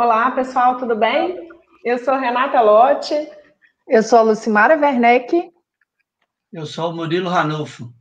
Olá, 0.00 0.30
pessoal, 0.30 0.76
tudo 0.76 0.94
bem? 0.94 1.48
Eu 1.84 1.98
sou 1.98 2.14
Renata 2.16 2.60
Lotti. 2.60 3.28
Eu 3.88 4.00
sou 4.00 4.20
a 4.20 4.22
Lucimara 4.22 4.78
Werneck. 4.78 5.50
Eu 6.52 6.66
sou 6.66 6.90
o 6.90 6.94
Murilo 6.94 7.28
Ranulfo. 7.28 7.92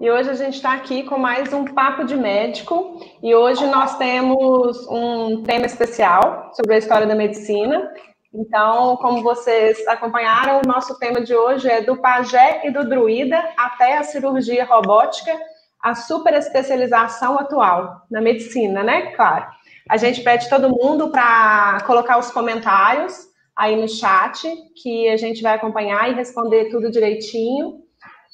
E 0.00 0.10
hoje 0.10 0.30
a 0.30 0.34
gente 0.34 0.54
está 0.54 0.72
aqui 0.72 1.04
com 1.04 1.16
mais 1.16 1.52
um 1.52 1.64
Papo 1.64 2.02
de 2.02 2.16
Médico. 2.16 2.98
E 3.22 3.32
hoje 3.36 3.64
nós 3.68 3.96
temos 3.96 4.84
um 4.88 5.44
tema 5.44 5.66
especial 5.66 6.50
sobre 6.54 6.74
a 6.74 6.78
história 6.78 7.06
da 7.06 7.14
medicina. 7.14 7.88
Então, 8.34 8.96
como 8.96 9.22
vocês 9.22 9.86
acompanharam, 9.86 10.58
o 10.58 10.66
nosso 10.66 10.98
tema 10.98 11.20
de 11.20 11.36
hoje 11.36 11.68
é 11.70 11.82
do 11.82 11.98
pajé 11.98 12.66
e 12.66 12.72
do 12.72 12.82
druida 12.82 13.38
até 13.56 13.96
a 13.96 14.02
cirurgia 14.02 14.64
robótica, 14.64 15.38
a 15.80 15.94
superespecialização 15.94 17.38
atual 17.38 18.02
na 18.10 18.20
medicina, 18.20 18.82
né? 18.82 19.12
Claro. 19.12 19.55
A 19.88 19.96
gente 19.96 20.22
pede 20.22 20.48
todo 20.48 20.70
mundo 20.70 21.10
para 21.10 21.80
colocar 21.86 22.18
os 22.18 22.30
comentários 22.30 23.26
aí 23.54 23.76
no 23.76 23.88
chat, 23.88 24.46
que 24.82 25.08
a 25.08 25.16
gente 25.16 25.42
vai 25.42 25.54
acompanhar 25.54 26.10
e 26.10 26.14
responder 26.14 26.70
tudo 26.70 26.90
direitinho. 26.90 27.82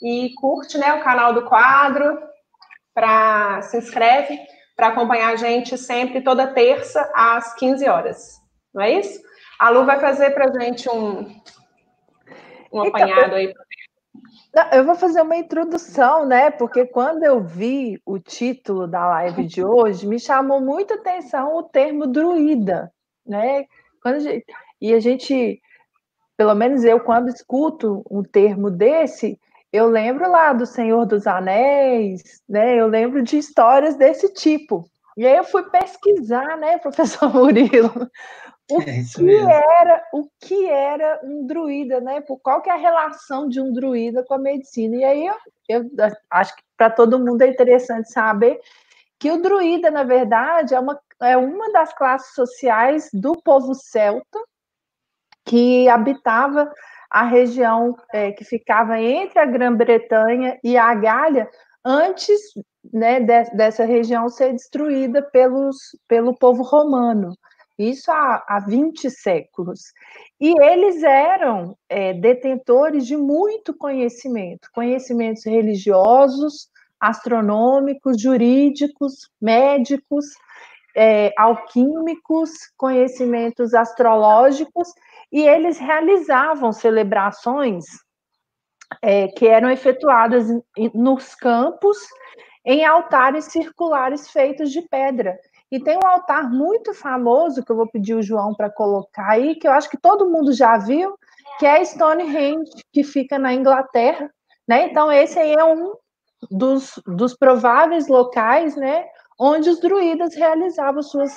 E 0.03 0.33
curte 0.35 0.79
né, 0.79 0.95
o 0.95 1.05
canal 1.05 1.33
do 1.33 1.43
quadro, 1.43 2.19
para 2.95 3.63
se 3.63 3.79
inscreve 3.79 4.39
para 4.77 4.89
acompanhar 4.89 5.33
a 5.33 5.37
gente 5.37 5.77
sempre 5.79 6.23
toda 6.23 6.47
terça 6.47 7.11
às 7.15 7.55
15 7.55 7.89
horas. 7.89 8.41
Não 8.75 8.83
é 8.83 8.91
isso? 8.93 9.21
A 9.59 9.69
Lu 9.69 9.85
vai 9.85 10.01
fazer 10.01 10.31
para 10.31 10.47
a 10.47 10.61
gente 10.61 10.89
um, 10.89 11.21
um 12.73 12.85
então, 12.85 12.87
apanhado 12.87 13.37
aí. 14.55 14.79
Eu 14.79 14.85
vou 14.85 14.95
fazer 14.95 15.23
uma 15.23 15.37
introdução, 15.37 16.27
né? 16.27 16.51
Porque 16.51 16.87
quando 16.87 17.25
eu 17.25 17.41
vi 17.41 18.01
o 18.05 18.19
título 18.19 18.87
da 18.87 19.07
live 19.09 19.45
de 19.47 19.65
hoje, 19.65 20.07
me 20.07 20.19
chamou 20.19 20.61
muita 20.61 20.95
atenção 20.95 21.57
o 21.57 21.63
termo 21.63 22.07
druida, 22.07 22.93
né? 23.27 23.65
Quando 24.03 24.17
a 24.17 24.21
gente, 24.21 24.45
e 24.81 24.93
a 24.93 25.01
gente, 25.01 25.61
pelo 26.37 26.55
menos 26.55 26.85
eu, 26.85 27.01
quando 27.01 27.29
escuto 27.29 28.05
um 28.11 28.23
termo 28.23 28.71
desse, 28.71 29.39
eu 29.73 29.87
lembro 29.89 30.31
lá 30.31 30.53
do 30.53 30.67
Senhor 30.67 31.07
dos 31.07 31.27
Anéis, 31.27 32.23
né? 32.49 32.77
Eu 32.77 32.87
lembro 32.89 33.23
de 33.23 33.39
histórias 33.39 33.97
desse 33.97 34.33
tipo. 34.35 34.85
E 35.17 35.27
aí 35.27 35.37
eu 35.37 35.45
fui 35.45 35.63
pesquisar, 35.65 36.57
né, 36.57 36.79
professor 36.81 37.33
Murilo, 37.33 38.11
o 38.71 38.81
é 38.81 38.85
que 38.85 39.23
mesmo. 39.23 39.51
era 39.51 40.05
o 40.13 40.29
que 40.41 40.69
era 40.69 41.21
um 41.23 41.47
druida, 41.47 42.01
né? 42.01 42.23
Qual 42.43 42.63
que 42.63 42.71
é 42.71 42.73
a 42.73 42.77
relação 42.77 43.49
de 43.49 43.61
um 43.61 43.73
druida 43.73 44.25
com 44.25 44.35
a 44.35 44.39
medicina? 44.39 44.97
E 44.97 45.05
aí 45.05 45.27
eu, 45.69 45.83
eu 45.83 46.11
acho 46.31 46.57
que 46.57 46.63
para 46.77 46.91
todo 46.91 47.19
mundo 47.19 47.43
é 47.43 47.49
interessante 47.49 48.11
saber 48.11 48.61
que 49.19 49.31
o 49.31 49.41
druida, 49.41 49.91
na 49.91 50.03
verdade, 50.03 50.75
é 50.75 50.81
uma, 50.81 51.01
é 51.21 51.37
uma 51.37 51.71
das 51.73 51.93
classes 51.93 52.35
sociais 52.35 53.09
do 53.13 53.41
povo 53.41 53.75
celta, 53.75 54.39
que 55.45 55.89
habitava 55.89 56.73
a 57.11 57.25
região 57.25 57.97
é, 58.13 58.33
que 58.33 58.45
ficava 58.45 58.99
entre 58.99 59.39
a 59.39 59.47
Grã-Bretanha 59.47 60.59
e 60.65 60.77
a 60.77 60.95
Gália, 60.95 61.49
antes 61.85 62.41
né, 62.93 63.21
de, 63.21 63.45
dessa 63.55 63.85
região 63.85 64.29
ser 64.29 64.53
destruída 64.53 65.23
pelos, 65.23 65.77
pelo 66.09 66.37
povo 66.37 66.63
romano. 66.63 67.37
Isso 67.79 68.11
há, 68.11 68.45
há 68.47 68.61
20 68.61 69.11
séculos. 69.11 69.81
E 70.41 70.55
eles 70.63 71.03
eram 71.03 71.77
é, 71.89 72.13
detentores 72.13 73.07
de 73.07 73.17
muito 73.17 73.77
conhecimento, 73.77 74.69
conhecimentos 74.73 75.45
religiosos, 75.45 76.69
astronômicos, 77.01 78.21
jurídicos, 78.21 79.29
médicos, 79.41 80.27
é, 80.95 81.33
alquímicos, 81.37 82.51
conhecimentos 82.77 83.75
astrológicos 83.75 84.89
e 85.33 85.43
eles 85.43 85.79
realizavam 85.79 86.73
celebrações 86.73 87.85
é, 89.01 89.29
que 89.29 89.47
eram 89.47 89.71
efetuadas 89.71 90.47
nos 90.95 91.35
campos 91.35 91.97
em 92.65 92.85
altares 92.85 93.47
circulares 93.47 94.31
feitos 94.31 94.71
de 94.71 94.83
pedra. 94.83 95.37
E 95.73 95.81
tem 95.81 95.97
um 95.97 96.07
altar 96.07 96.51
muito 96.51 96.93
famoso 96.93 97.65
que 97.65 97.73
eu 97.73 97.77
vou 97.77 97.89
pedir 97.89 98.15
o 98.15 98.23
João 98.23 98.55
para 98.55 98.69
colocar 98.69 99.31
aí, 99.31 99.55
que 99.55 99.67
eu 99.67 99.73
acho 99.73 99.89
que 99.89 99.97
todo 99.97 100.29
mundo 100.29 100.53
já 100.53 100.77
viu, 100.77 101.19
que 101.59 101.65
é 101.65 101.83
Stonehenge, 101.83 102.71
que 102.93 103.03
fica 103.03 103.39
na 103.39 103.55
Inglaterra. 103.55 104.31
Né? 104.69 104.89
Então, 104.89 105.11
esse 105.11 105.39
aí 105.39 105.55
é 105.55 105.65
um 105.65 105.95
dos, 106.51 107.01
dos 107.07 107.35
prováveis 107.35 108.07
locais 108.07 108.77
né, 108.77 109.07
onde 109.41 109.71
os 109.71 109.81
druidas 109.81 110.35
realizavam 110.35 111.03
suas 111.03 111.33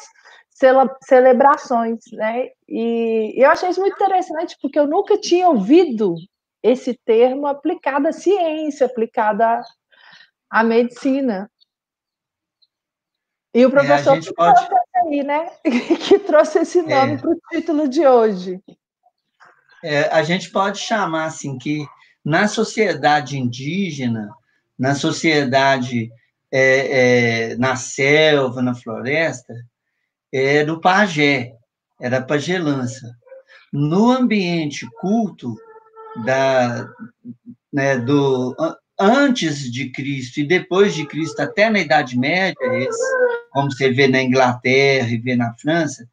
celebrações, 1.03 2.00
né? 2.13 2.50
E 2.67 3.34
eu 3.38 3.50
achei 3.50 3.69
isso 3.69 3.81
muito 3.81 3.96
interessante, 3.96 4.57
porque 4.62 4.79
eu 4.79 4.88
nunca 4.88 5.17
tinha 5.17 5.50
ouvido 5.50 6.16
esse 6.63 6.97
termo 7.06 7.47
aplicado 7.47 8.07
à 8.07 8.12
ciência, 8.12 8.85
aplicado 8.85 9.44
à, 9.44 9.62
à 10.50 10.63
medicina. 10.63 11.50
E 13.55 13.66
o 13.66 13.71
professor 13.71 14.17
é, 14.17 14.19
que 14.19 14.33
pode... 14.33 14.67
trouxe 14.67 14.97
aí, 14.97 15.23
né? 15.23 15.49
que 16.05 16.19
trouxe 16.19 16.59
esse 16.59 16.81
nome 16.81 17.13
é. 17.13 17.17
para 17.17 17.29
o 17.29 17.39
título 17.49 17.88
de 17.88 18.05
hoje. 18.05 18.59
É, 19.81 20.09
a 20.13 20.23
gente 20.23 20.51
pode 20.51 20.79
chamar 20.79 21.23
assim 21.23 21.57
que 21.57 21.88
na 22.23 22.49
sociedade 22.49 23.38
indígena, 23.38 24.29
na 24.77 24.93
sociedade 24.93 26.11
é, 26.51 27.51
é 27.51 27.55
na 27.55 27.77
selva, 27.77 28.61
na 28.61 28.75
floresta, 28.75 29.53
era 30.33 30.73
o 30.73 30.81
pajé, 30.81 31.53
era 32.01 32.17
a 32.17 32.23
pagelança. 32.23 33.09
No 33.72 34.11
ambiente 34.11 34.85
culto 34.99 35.55
da, 36.25 36.89
né, 37.72 37.99
do 37.99 38.53
antes 38.99 39.72
de 39.72 39.91
Cristo 39.91 40.41
e 40.41 40.47
depois 40.47 40.93
de 40.93 41.05
Cristo, 41.05 41.39
até 41.39 41.69
na 41.69 41.79
Idade 41.79 42.17
Média, 42.17 42.66
esse, 42.77 43.16
como 43.55 43.71
você 43.71 43.89
vê 43.89 44.07
na 44.07 44.21
Inglaterra 44.21 45.09
e 45.09 45.17
vê 45.17 45.35
na 45.35 45.53
França, 45.55 46.07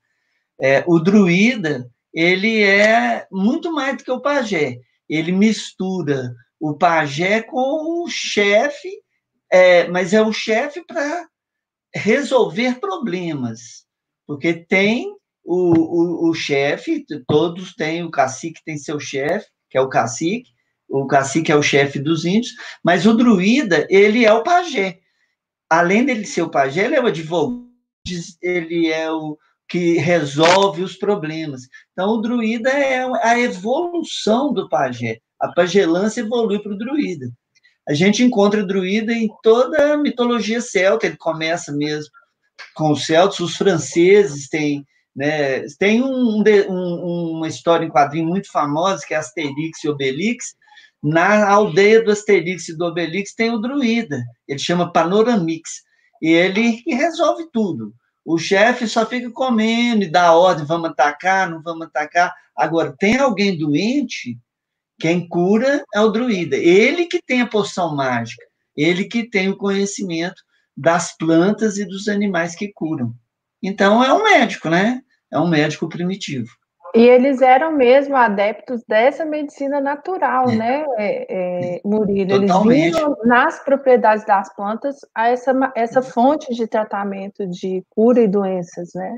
é, 0.60 0.84
o 0.86 0.98
druida 0.98 1.90
ele 2.14 2.62
é 2.62 3.26
muito 3.30 3.72
mais 3.72 3.96
do 3.96 4.04
que 4.04 4.10
o 4.10 4.20
pajé. 4.20 4.78
Ele 5.08 5.32
mistura 5.32 6.34
o 6.60 6.74
pajé 6.74 7.42
com 7.42 8.04
o 8.04 8.08
chefe, 8.08 8.90
é, 9.50 9.88
mas 9.88 10.14
é 10.14 10.22
o 10.22 10.32
chefe 10.32 10.84
para 10.86 11.26
resolver 11.94 12.80
problemas 12.80 13.82
porque 14.26 14.54
tem 14.54 15.14
o, 15.44 15.74
o, 15.74 16.30
o 16.30 16.34
chefe, 16.34 17.04
todos 17.26 17.74
têm, 17.74 18.02
o 18.02 18.10
cacique 18.10 18.62
tem 18.64 18.76
seu 18.76 18.98
chefe, 19.00 19.46
que 19.68 19.76
é 19.76 19.80
o 19.80 19.88
cacique, 19.88 20.50
o 20.88 21.06
cacique 21.06 21.50
é 21.50 21.56
o 21.56 21.62
chefe 21.62 21.98
dos 21.98 22.24
índios, 22.24 22.54
mas 22.82 23.06
o 23.06 23.14
druida, 23.14 23.86
ele 23.90 24.24
é 24.24 24.32
o 24.32 24.42
pajé. 24.42 25.00
Além 25.72 26.04
dele 26.04 26.26
ser 26.26 26.42
o 26.42 26.50
pajé, 26.50 26.84
ele 26.84 26.96
é 26.96 27.00
o 27.00 27.06
advogado, 27.06 27.66
ele 28.42 28.92
é 28.92 29.10
o 29.10 29.38
que 29.66 29.96
resolve 29.96 30.82
os 30.82 30.96
problemas. 30.96 31.62
Então, 31.92 32.10
o 32.10 32.20
druida 32.20 32.68
é 32.68 33.02
a 33.26 33.40
evolução 33.40 34.52
do 34.52 34.68
pajé. 34.68 35.18
A 35.40 35.50
pagelância 35.50 36.20
evolui 36.20 36.58
para 36.58 36.74
o 36.74 36.76
druida. 36.76 37.26
A 37.88 37.94
gente 37.94 38.22
encontra 38.22 38.62
o 38.62 38.66
druida 38.66 39.14
em 39.14 39.30
toda 39.42 39.94
a 39.94 39.96
mitologia 39.96 40.60
celta, 40.60 41.06
ele 41.06 41.16
começa 41.16 41.72
mesmo 41.72 42.12
com 42.74 42.90
os 42.92 43.06
celtas, 43.06 43.40
os 43.40 43.56
franceses 43.56 44.50
têm, 44.50 44.84
né, 45.16 45.62
tem 45.78 46.02
um, 46.02 46.44
um, 46.68 47.36
uma 47.38 47.48
história 47.48 47.86
em 47.86 47.90
quadrinho 47.90 48.26
muito 48.26 48.52
famosa, 48.52 49.06
que 49.08 49.14
é 49.14 49.16
Asterix 49.16 49.82
e 49.82 49.88
Obelix, 49.88 50.54
na 51.02 51.48
aldeia 51.48 52.02
do 52.02 52.12
Asterix 52.12 52.68
e 52.68 52.76
do 52.76 52.84
Obelix 52.84 53.34
tem 53.34 53.50
o 53.50 53.58
druida, 53.58 54.22
ele 54.46 54.58
chama 54.58 54.92
Panoramix, 54.92 55.82
e 56.20 56.28
ele 56.28 56.82
resolve 56.86 57.48
tudo. 57.52 57.92
O 58.24 58.38
chefe 58.38 58.86
só 58.86 59.04
fica 59.04 59.28
comendo 59.30 60.04
e 60.04 60.10
dá 60.10 60.32
ordem, 60.32 60.64
vamos 60.64 60.90
atacar, 60.90 61.50
não 61.50 61.60
vamos 61.60 61.88
atacar. 61.88 62.32
Agora, 62.56 62.94
tem 62.96 63.16
alguém 63.16 63.58
doente, 63.58 64.38
quem 65.00 65.26
cura 65.26 65.84
é 65.92 66.00
o 66.00 66.10
druida. 66.10 66.56
Ele 66.56 67.06
que 67.06 67.20
tem 67.20 67.40
a 67.40 67.46
poção 67.46 67.96
mágica, 67.96 68.44
ele 68.76 69.06
que 69.06 69.28
tem 69.28 69.48
o 69.48 69.56
conhecimento 69.56 70.40
das 70.76 71.16
plantas 71.16 71.76
e 71.78 71.84
dos 71.84 72.06
animais 72.06 72.54
que 72.54 72.72
curam. 72.72 73.12
Então, 73.60 74.02
é 74.02 74.12
um 74.12 74.22
médico, 74.22 74.70
né? 74.70 75.02
É 75.32 75.38
um 75.40 75.48
médico 75.48 75.88
primitivo. 75.88 76.50
E 76.94 77.00
eles 77.00 77.40
eram 77.40 77.72
mesmo 77.72 78.14
adeptos 78.16 78.82
dessa 78.86 79.24
medicina 79.24 79.80
natural, 79.80 80.50
é. 80.50 80.56
né, 80.56 80.84
é, 80.98 81.76
é, 81.76 81.80
Murilo? 81.84 82.40
Totalmente. 82.40 82.80
Eles 82.80 82.96
viam 82.96 83.16
nas 83.24 83.58
propriedades 83.64 84.26
das 84.26 84.54
plantas 84.54 84.96
essa, 85.16 85.72
essa 85.74 86.02
fonte 86.02 86.54
de 86.54 86.66
tratamento 86.66 87.46
de 87.48 87.82
cura 87.88 88.20
e 88.20 88.28
doenças, 88.28 88.90
né? 88.94 89.16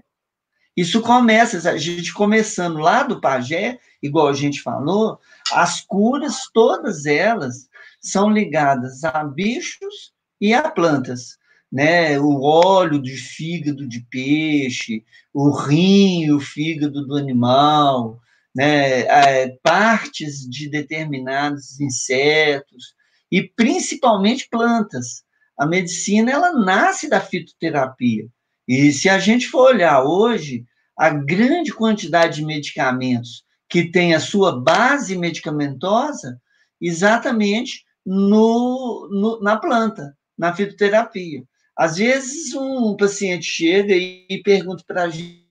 Isso 0.76 1.02
começa, 1.02 1.70
a 1.70 1.76
gente 1.76 2.12
começando 2.12 2.78
lá 2.78 3.04
do 3.04 3.20
pajé, 3.20 3.78
igual 4.02 4.28
a 4.28 4.32
gente 4.32 4.60
falou, 4.60 5.20
as 5.52 5.80
curas, 5.80 6.42
todas 6.52 7.06
elas, 7.06 7.68
são 8.00 8.28
ligadas 8.28 9.02
a 9.04 9.22
bichos 9.24 10.12
e 10.40 10.52
a 10.52 10.68
plantas. 10.68 11.38
Né? 11.74 12.20
O 12.20 12.40
óleo 12.40 13.02
de 13.02 13.16
fígado 13.16 13.84
de 13.88 14.06
peixe, 14.08 15.04
o 15.32 15.50
rim, 15.50 16.30
o 16.30 16.38
fígado 16.38 17.04
do 17.04 17.16
animal, 17.16 18.20
né? 18.54 19.00
É, 19.00 19.58
partes 19.60 20.48
de 20.48 20.70
determinados 20.70 21.80
insetos 21.80 22.94
e 23.28 23.42
principalmente 23.42 24.48
plantas. 24.48 25.24
A 25.58 25.66
medicina 25.66 26.30
ela 26.30 26.52
nasce 26.52 27.08
da 27.08 27.20
fitoterapia. 27.20 28.28
E 28.68 28.92
se 28.92 29.08
a 29.08 29.18
gente 29.18 29.48
for 29.48 29.74
olhar 29.74 30.04
hoje, 30.04 30.64
a 30.96 31.10
grande 31.10 31.72
quantidade 31.72 32.36
de 32.36 32.46
medicamentos 32.46 33.42
que 33.68 33.90
tem 33.90 34.14
a 34.14 34.20
sua 34.20 34.60
base 34.60 35.18
medicamentosa 35.18 36.40
exatamente 36.80 37.84
no, 38.06 39.08
no, 39.10 39.40
na 39.40 39.56
planta, 39.56 40.16
na 40.38 40.54
fitoterapia. 40.54 41.42
Às 41.76 41.96
vezes, 41.96 42.54
um 42.54 42.96
paciente 42.96 43.44
chega 43.44 43.94
e 43.94 44.40
pergunta 44.44 44.84
para 44.86 45.04
a 45.04 45.10
gente 45.10 45.48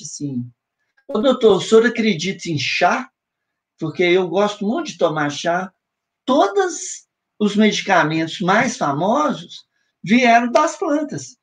assim: 0.00 0.48
Ô, 1.08 1.18
doutor, 1.18 1.56
o 1.56 1.60
senhor 1.60 1.86
acredita 1.86 2.48
em 2.48 2.58
chá? 2.58 3.10
Porque 3.78 4.02
eu 4.02 4.28
gosto 4.28 4.66
muito 4.66 4.92
de 4.92 4.98
tomar 4.98 5.30
chá. 5.30 5.72
Todos 6.24 7.06
os 7.38 7.56
medicamentos 7.56 8.40
mais 8.40 8.76
famosos 8.76 9.64
vieram 10.02 10.50
das 10.50 10.76
plantas. 10.76 11.36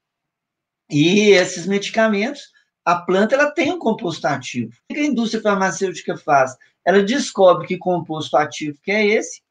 E 0.89 1.29
esses 1.31 1.65
medicamentos, 1.65 2.51
a 2.85 2.95
planta 2.95 3.35
ela 3.35 3.51
tem 3.51 3.71
um 3.71 3.79
composto 3.79 4.25
ativo. 4.25 4.71
O 4.89 4.93
que 4.93 4.99
a 4.99 5.05
indústria 5.05 5.41
farmacêutica 5.41 6.15
faz? 6.15 6.55
Ela 6.85 7.03
descobre 7.03 7.67
que 7.67 7.77
composto 7.77 8.37
ativo 8.37 8.79
que 8.83 8.91
é 8.91 9.05
esse 9.05 9.41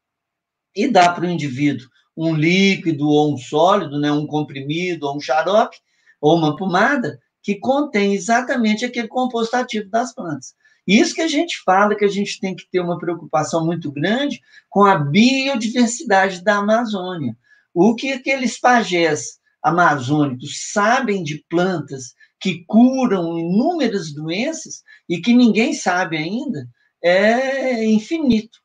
e 0.75 0.87
dá 0.87 1.11
para 1.11 1.25
o 1.25 1.29
indivíduo 1.29 1.89
um 2.15 2.33
líquido 2.33 3.07
ou 3.07 3.33
um 3.33 3.37
sólido, 3.37 3.99
né, 3.99 4.11
um 4.11 4.25
comprimido 4.25 5.07
ou 5.07 5.17
um 5.17 5.19
xarope 5.19 5.77
ou 6.21 6.37
uma 6.37 6.55
pomada 6.55 7.19
que 7.43 7.55
contém 7.55 8.15
exatamente 8.15 8.85
aquele 8.85 9.07
composto 9.07 9.55
ativo 9.55 9.89
das 9.89 10.13
plantas. 10.13 10.55
Isso 10.87 11.15
que 11.15 11.21
a 11.21 11.27
gente 11.27 11.61
fala 11.63 11.95
que 11.95 12.05
a 12.05 12.09
gente 12.09 12.39
tem 12.39 12.55
que 12.55 12.67
ter 12.69 12.79
uma 12.79 12.97
preocupação 12.97 13.65
muito 13.65 13.91
grande 13.91 14.41
com 14.69 14.83
a 14.83 14.97
biodiversidade 14.97 16.43
da 16.43 16.57
Amazônia. 16.57 17.35
O 17.73 17.95
que 17.95 18.13
aqueles 18.13 18.59
pajés 18.59 19.39
amazônicos 19.61 20.71
sabem 20.71 21.23
de 21.23 21.43
plantas 21.49 22.13
que 22.39 22.63
curam 22.65 23.37
inúmeras 23.37 24.13
doenças 24.13 24.83
e 25.09 25.19
que 25.19 25.33
ninguém 25.33 25.73
sabe 25.73 26.17
ainda 26.17 26.67
é 27.03 27.83
infinito. 27.83 28.59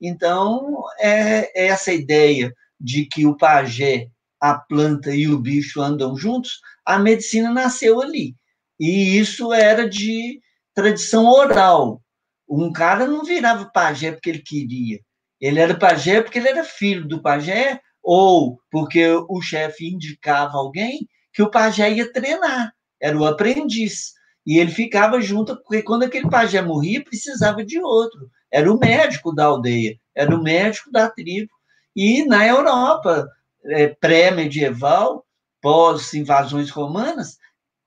Então, 0.00 0.82
é 0.98 1.66
essa 1.66 1.92
ideia 1.92 2.54
de 2.80 3.06
que 3.06 3.26
o 3.26 3.36
pajé, 3.36 4.08
a 4.40 4.54
planta 4.54 5.14
e 5.14 5.28
o 5.28 5.38
bicho 5.38 5.80
andam 5.80 6.16
juntos, 6.16 6.60
a 6.84 6.98
medicina 6.98 7.50
nasceu 7.50 8.00
ali. 8.00 8.34
E 8.78 9.18
isso 9.18 9.52
era 9.52 9.88
de 9.88 10.40
tradição 10.74 11.26
oral. 11.26 12.00
Um 12.48 12.72
cara 12.72 13.06
não 13.06 13.24
virava 13.24 13.70
pajé 13.72 14.12
porque 14.12 14.30
ele 14.30 14.42
queria. 14.42 15.00
Ele 15.40 15.58
era 15.58 15.76
pajé 15.76 16.22
porque 16.22 16.38
ele 16.38 16.48
era 16.48 16.64
filho 16.64 17.06
do 17.06 17.20
pajé 17.20 17.80
ou 18.02 18.58
porque 18.70 19.06
o 19.28 19.40
chefe 19.42 19.88
indicava 19.88 20.56
alguém 20.56 21.06
que 21.32 21.42
o 21.42 21.50
pajé 21.50 21.92
ia 21.92 22.12
treinar, 22.12 22.72
era 23.00 23.16
o 23.18 23.26
aprendiz. 23.26 24.12
E 24.46 24.58
ele 24.58 24.70
ficava 24.70 25.20
junto, 25.20 25.54
porque 25.56 25.82
quando 25.82 26.04
aquele 26.04 26.28
pajé 26.28 26.62
morria, 26.62 27.04
precisava 27.04 27.64
de 27.64 27.78
outro. 27.78 28.30
Era 28.50 28.72
o 28.72 28.78
médico 28.78 29.34
da 29.34 29.44
aldeia, 29.44 29.96
era 30.14 30.34
o 30.34 30.42
médico 30.42 30.90
da 30.90 31.10
tribo. 31.10 31.50
E 32.00 32.24
na 32.24 32.46
Europa, 32.46 33.28
é, 33.64 33.88
pré-medieval, 33.88 35.26
pós-invasões 35.60 36.70
romanas, 36.70 37.38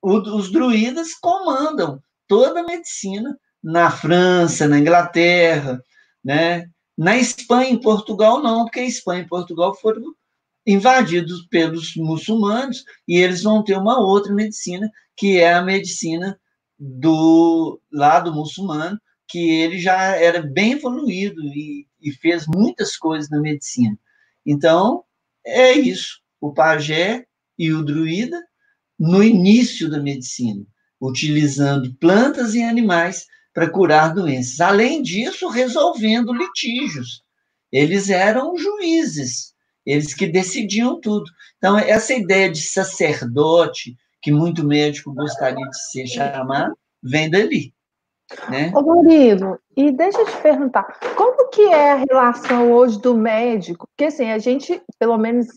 os 0.03 0.51
druidas 0.51 1.13
comandam 1.13 2.03
toda 2.27 2.59
a 2.59 2.65
medicina 2.65 3.39
na 3.63 3.89
França, 3.89 4.67
na 4.67 4.79
Inglaterra, 4.79 5.81
né? 6.21 6.69
Na 6.97 7.15
Espanha 7.15 7.71
e 7.71 7.79
Portugal, 7.79 8.43
não, 8.43 8.65
porque 8.65 8.81
a 8.81 8.85
Espanha 8.85 9.21
e 9.21 9.27
Portugal 9.29 9.73
foram 9.75 10.13
invadidos 10.67 11.47
pelos 11.47 11.95
muçulmanos 11.95 12.83
e 13.07 13.15
eles 13.15 13.43
vão 13.43 13.63
ter 13.63 13.77
uma 13.77 13.97
outra 13.97 14.33
medicina, 14.33 14.91
que 15.15 15.39
é 15.39 15.53
a 15.53 15.61
medicina 15.61 16.37
do 16.77 17.79
lado 17.89 18.33
muçulmano, 18.33 18.99
que 19.31 19.49
ele 19.49 19.79
já 19.79 20.15
era 20.15 20.41
bem 20.41 20.73
evoluído 20.73 21.41
e, 21.41 21.87
e 22.01 22.11
fez 22.11 22.45
muitas 22.47 22.97
coisas 22.97 23.29
na 23.29 23.39
medicina. 23.39 23.97
Então, 24.45 25.05
é 25.45 25.71
isso. 25.71 26.19
O 26.39 26.53
pajé 26.53 27.25
e 27.57 27.71
o 27.71 27.83
druida, 27.83 28.41
no 28.99 29.23
início 29.23 29.89
da 29.89 29.99
medicina, 29.99 30.65
utilizando 30.99 31.93
plantas 31.95 32.55
e 32.55 32.61
animais 32.61 33.25
para 33.53 33.69
curar 33.69 34.13
doenças. 34.13 34.59
Além 34.59 35.01
disso, 35.01 35.47
resolvendo 35.47 36.33
litígios. 36.33 37.23
Eles 37.71 38.09
eram 38.09 38.57
juízes, 38.57 39.53
eles 39.85 40.13
que 40.13 40.27
decidiam 40.27 40.99
tudo. 40.99 41.25
Então, 41.57 41.79
essa 41.79 42.13
ideia 42.13 42.51
de 42.51 42.61
sacerdote, 42.61 43.95
que 44.21 44.31
muito 44.31 44.65
médico 44.65 45.13
gostaria 45.13 45.65
de 45.65 45.91
ser 45.91 46.07
chamado, 46.07 46.77
vem 47.01 47.29
dali. 47.29 47.73
Né? 48.49 48.71
Ô 48.75 48.81
Murilo, 48.81 49.59
e 49.75 49.91
deixa 49.91 50.19
eu 50.19 50.25
te 50.25 50.37
perguntar, 50.37 50.99
como 51.15 51.49
que 51.49 51.61
é 51.63 51.91
a 51.91 52.03
relação 52.09 52.71
hoje 52.71 52.99
do 52.99 53.15
médico? 53.15 53.87
Porque 53.87 54.05
assim, 54.05 54.31
a 54.31 54.37
gente, 54.37 54.81
pelo 54.97 55.17
menos, 55.17 55.47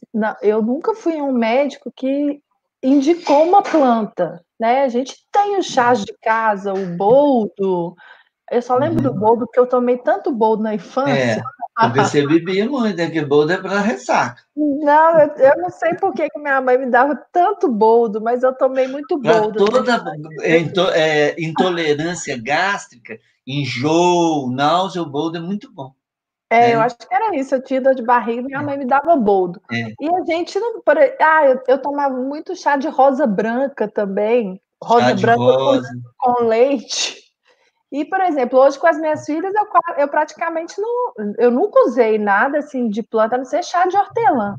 eu 0.43 0.62
nunca 0.62 0.94
fui 0.94 1.21
um 1.21 1.32
médico 1.32 1.93
que 1.94 2.41
indicou 2.82 3.44
uma 3.44 3.62
planta, 3.62 4.44
né? 4.59 4.82
A 4.82 4.88
gente 4.88 5.17
tem 5.32 5.56
os 5.59 5.67
chás 5.67 6.05
de 6.05 6.15
casa, 6.23 6.73
o 6.73 6.97
boldo. 6.97 7.94
Eu 8.50 8.61
só 8.61 8.76
lembro 8.76 8.99
uhum. 8.99 9.12
do 9.12 9.19
boldo 9.19 9.46
porque 9.46 9.58
eu 9.58 9.67
tomei 9.67 9.96
tanto 9.96 10.31
boldo 10.31 10.62
na 10.62 10.75
infância. 10.75 11.43
É, 11.79 11.91
você 11.94 12.25
bebia 12.26 12.69
muito, 12.69 12.96
né? 12.96 13.11
Que 13.11 13.25
boldo 13.25 13.52
é 13.52 13.56
para 13.56 13.81
ressaca. 13.81 14.43
Não, 14.55 15.19
eu, 15.19 15.29
eu, 15.37 15.62
não 15.62 15.70
sei 15.70 15.94
por 15.94 16.12
que 16.12 16.29
minha 16.37 16.61
mãe 16.61 16.79
me 16.79 16.87
dava 16.87 17.17
tanto 17.32 17.69
boldo, 17.69 18.20
mas 18.20 18.43
eu 18.43 18.52
tomei 18.52 18.87
muito 18.87 19.19
boldo. 19.19 19.64
Pra 19.64 19.82
toda 19.82 20.05
é, 20.94 21.35
intolerância 21.41 22.41
gástrica, 22.41 23.19
enjoo, 23.46 24.50
náusea, 24.50 25.02
o 25.02 25.07
boldo 25.07 25.38
é 25.38 25.40
muito 25.40 25.73
bom. 25.73 25.92
É, 26.50 26.71
é, 26.71 26.75
eu 26.75 26.80
acho 26.80 26.97
que 26.97 27.12
era 27.12 27.35
isso. 27.35 27.54
Eu 27.54 27.62
tinha 27.62 27.80
dor 27.80 27.95
de 27.95 28.02
barriga 28.02 28.42
e 28.42 28.45
minha 28.45 28.62
mãe 28.62 28.78
me 28.78 28.87
dava 28.87 29.16
boldo. 29.16 29.61
É. 29.73 29.92
E 30.00 30.09
a 30.09 30.25
gente 30.25 30.59
não. 30.59 30.83
Ah, 31.21 31.47
eu, 31.47 31.61
eu, 31.66 31.78
tomava 31.78 32.14
muito 32.14 32.54
chá 32.54 32.76
de 32.76 32.88
rosa 32.88 33.26
branca 33.26 33.88
também. 33.88 34.61
Rosa 34.83 35.09
chá 35.09 35.14
branca 35.14 35.42
rosa. 35.42 35.88
Com, 36.18 36.35
com, 36.35 36.45
leite. 36.45 37.24
E, 37.93 38.05
por 38.05 38.21
exemplo, 38.21 38.59
hoje 38.59 38.79
com 38.79 38.87
as 38.87 38.99
minhas 38.99 39.25
filhas, 39.25 39.53
eu, 39.55 39.67
eu 39.99 40.09
praticamente 40.09 40.81
não. 40.81 41.12
Eu 41.38 41.50
nunca 41.50 41.81
usei 41.87 42.19
nada 42.19 42.59
assim 42.59 42.88
de 42.88 43.03
planta, 43.03 43.37
a 43.37 43.38
não 43.38 43.45
ser 43.45 43.62
chá 43.62 43.87
de 43.87 43.97
hortelã, 43.97 44.57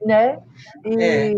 né? 0.00 0.40
E, 0.84 1.02
é. 1.02 1.34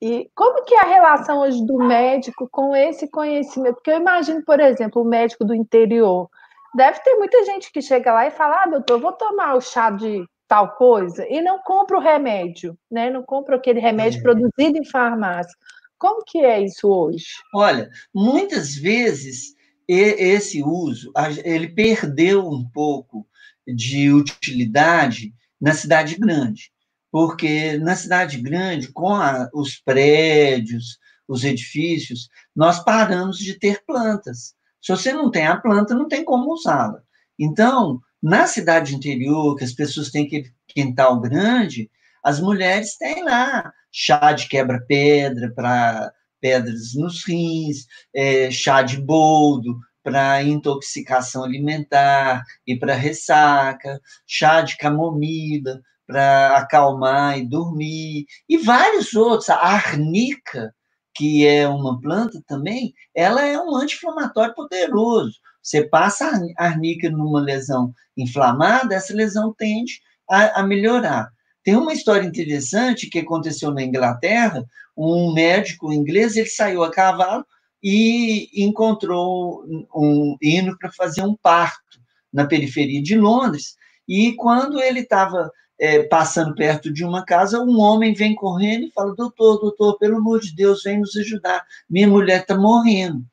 e 0.00 0.30
como 0.34 0.64
que 0.64 0.74
é 0.74 0.80
a 0.80 0.88
relação 0.88 1.40
hoje 1.40 1.64
do 1.64 1.78
médico 1.78 2.48
com 2.50 2.74
esse 2.74 3.08
conhecimento? 3.08 3.74
Porque 3.74 3.90
eu 3.90 4.00
imagino, 4.00 4.44
por 4.44 4.58
exemplo, 4.58 5.02
o 5.02 5.04
médico 5.04 5.44
do 5.44 5.54
interior 5.54 6.28
deve 6.74 7.00
ter 7.00 7.14
muita 7.14 7.44
gente 7.44 7.70
que 7.70 7.82
chega 7.82 8.12
lá 8.12 8.26
e 8.26 8.32
fala: 8.32 8.62
ah, 8.64 8.68
doutor, 8.68 9.00
vou 9.00 9.12
tomar 9.12 9.54
o 9.54 9.60
chá 9.60 9.90
de 9.90 10.24
tal 10.48 10.74
coisa, 10.74 11.24
e 11.28 11.40
não 11.40 11.60
compra 11.60 11.96
o 11.96 12.00
remédio, 12.00 12.76
né? 12.90 13.08
Não 13.08 13.22
compra 13.22 13.54
aquele 13.54 13.78
remédio 13.78 14.18
é. 14.18 14.22
produzido 14.22 14.78
em 14.78 14.84
farmácia. 14.84 15.54
Como 15.96 16.24
que 16.24 16.44
é 16.44 16.60
isso 16.60 16.88
hoje? 16.88 17.26
Olha, 17.54 17.88
muitas 18.12 18.74
vezes 18.74 19.54
esse 19.92 20.62
uso, 20.62 21.12
ele 21.44 21.68
perdeu 21.68 22.48
um 22.48 22.68
pouco 22.68 23.26
de 23.66 24.12
utilidade 24.12 25.34
na 25.60 25.72
cidade 25.74 26.16
grande, 26.16 26.70
porque 27.10 27.76
na 27.78 27.96
cidade 27.96 28.38
grande, 28.38 28.92
com 28.92 29.14
a, 29.14 29.48
os 29.52 29.76
prédios, 29.76 30.98
os 31.26 31.44
edifícios, 31.44 32.28
nós 32.54 32.82
paramos 32.82 33.38
de 33.38 33.58
ter 33.58 33.84
plantas. 33.84 34.54
Se 34.80 34.90
você 34.90 35.12
não 35.12 35.30
tem 35.30 35.46
a 35.46 35.56
planta, 35.56 35.94
não 35.94 36.08
tem 36.08 36.24
como 36.24 36.52
usá-la. 36.52 37.02
Então, 37.38 38.00
na 38.22 38.46
cidade 38.46 38.94
interior, 38.94 39.56
que 39.56 39.64
as 39.64 39.72
pessoas 39.72 40.10
têm 40.10 40.28
quintal 40.66 41.20
grande, 41.20 41.90
as 42.22 42.40
mulheres 42.40 42.96
têm 42.96 43.24
lá 43.24 43.72
chá 43.92 44.32
de 44.32 44.48
quebra-pedra 44.48 45.52
para 45.54 46.12
pedras 46.40 46.94
nos 46.94 47.26
rins, 47.26 47.86
é, 48.14 48.50
chá 48.50 48.82
de 48.82 49.00
boldo 49.00 49.78
para 50.02 50.42
intoxicação 50.42 51.44
alimentar 51.44 52.42
e 52.66 52.78
para 52.78 52.94
ressaca, 52.94 54.00
chá 54.26 54.62
de 54.62 54.76
camomila 54.76 55.80
para 56.10 56.56
acalmar 56.56 57.38
e 57.38 57.46
dormir, 57.46 58.26
e 58.48 58.56
vários 58.58 59.14
outros. 59.14 59.48
A 59.48 59.58
arnica, 59.58 60.74
que 61.14 61.46
é 61.46 61.68
uma 61.68 62.00
planta 62.00 62.42
também, 62.48 62.92
ela 63.14 63.46
é 63.46 63.56
um 63.56 63.76
anti-inflamatório 63.76 64.52
poderoso. 64.52 65.38
Você 65.62 65.88
passa 65.88 66.28
a 66.58 66.64
arnica 66.64 67.08
numa 67.08 67.40
lesão 67.40 67.92
inflamada, 68.16 68.96
essa 68.96 69.14
lesão 69.14 69.54
tende 69.56 70.00
a, 70.28 70.60
a 70.60 70.62
melhorar. 70.64 71.30
Tem 71.62 71.76
uma 71.76 71.92
história 71.92 72.26
interessante 72.26 73.08
que 73.08 73.18
aconteceu 73.18 73.70
na 73.70 73.82
Inglaterra, 73.82 74.64
um 74.96 75.32
médico 75.32 75.92
inglês, 75.92 76.36
ele 76.36 76.48
saiu 76.48 76.82
a 76.82 76.90
cavalo 76.90 77.44
e 77.82 78.48
encontrou 78.64 79.64
um 79.94 80.36
hino 80.40 80.76
para 80.78 80.90
fazer 80.92 81.22
um 81.22 81.36
parto 81.36 82.00
na 82.32 82.46
periferia 82.46 83.02
de 83.02 83.16
Londres, 83.16 83.74
e 84.06 84.34
quando 84.36 84.80
ele 84.80 85.00
estava 85.00 85.50
é, 85.78 86.02
passando 86.02 86.54
perto 86.54 86.92
de 86.92 87.04
uma 87.04 87.24
casa, 87.24 87.60
um 87.60 87.80
homem 87.80 88.12
vem 88.12 88.34
correndo 88.34 88.86
e 88.86 88.92
fala: 88.92 89.14
Doutor, 89.14 89.58
doutor, 89.58 89.98
pelo 89.98 90.18
amor 90.18 90.40
de 90.40 90.54
Deus, 90.54 90.82
vem 90.82 91.00
nos 91.00 91.16
ajudar, 91.16 91.64
minha 91.88 92.06
mulher 92.06 92.42
está 92.42 92.56
morrendo. 92.56 93.24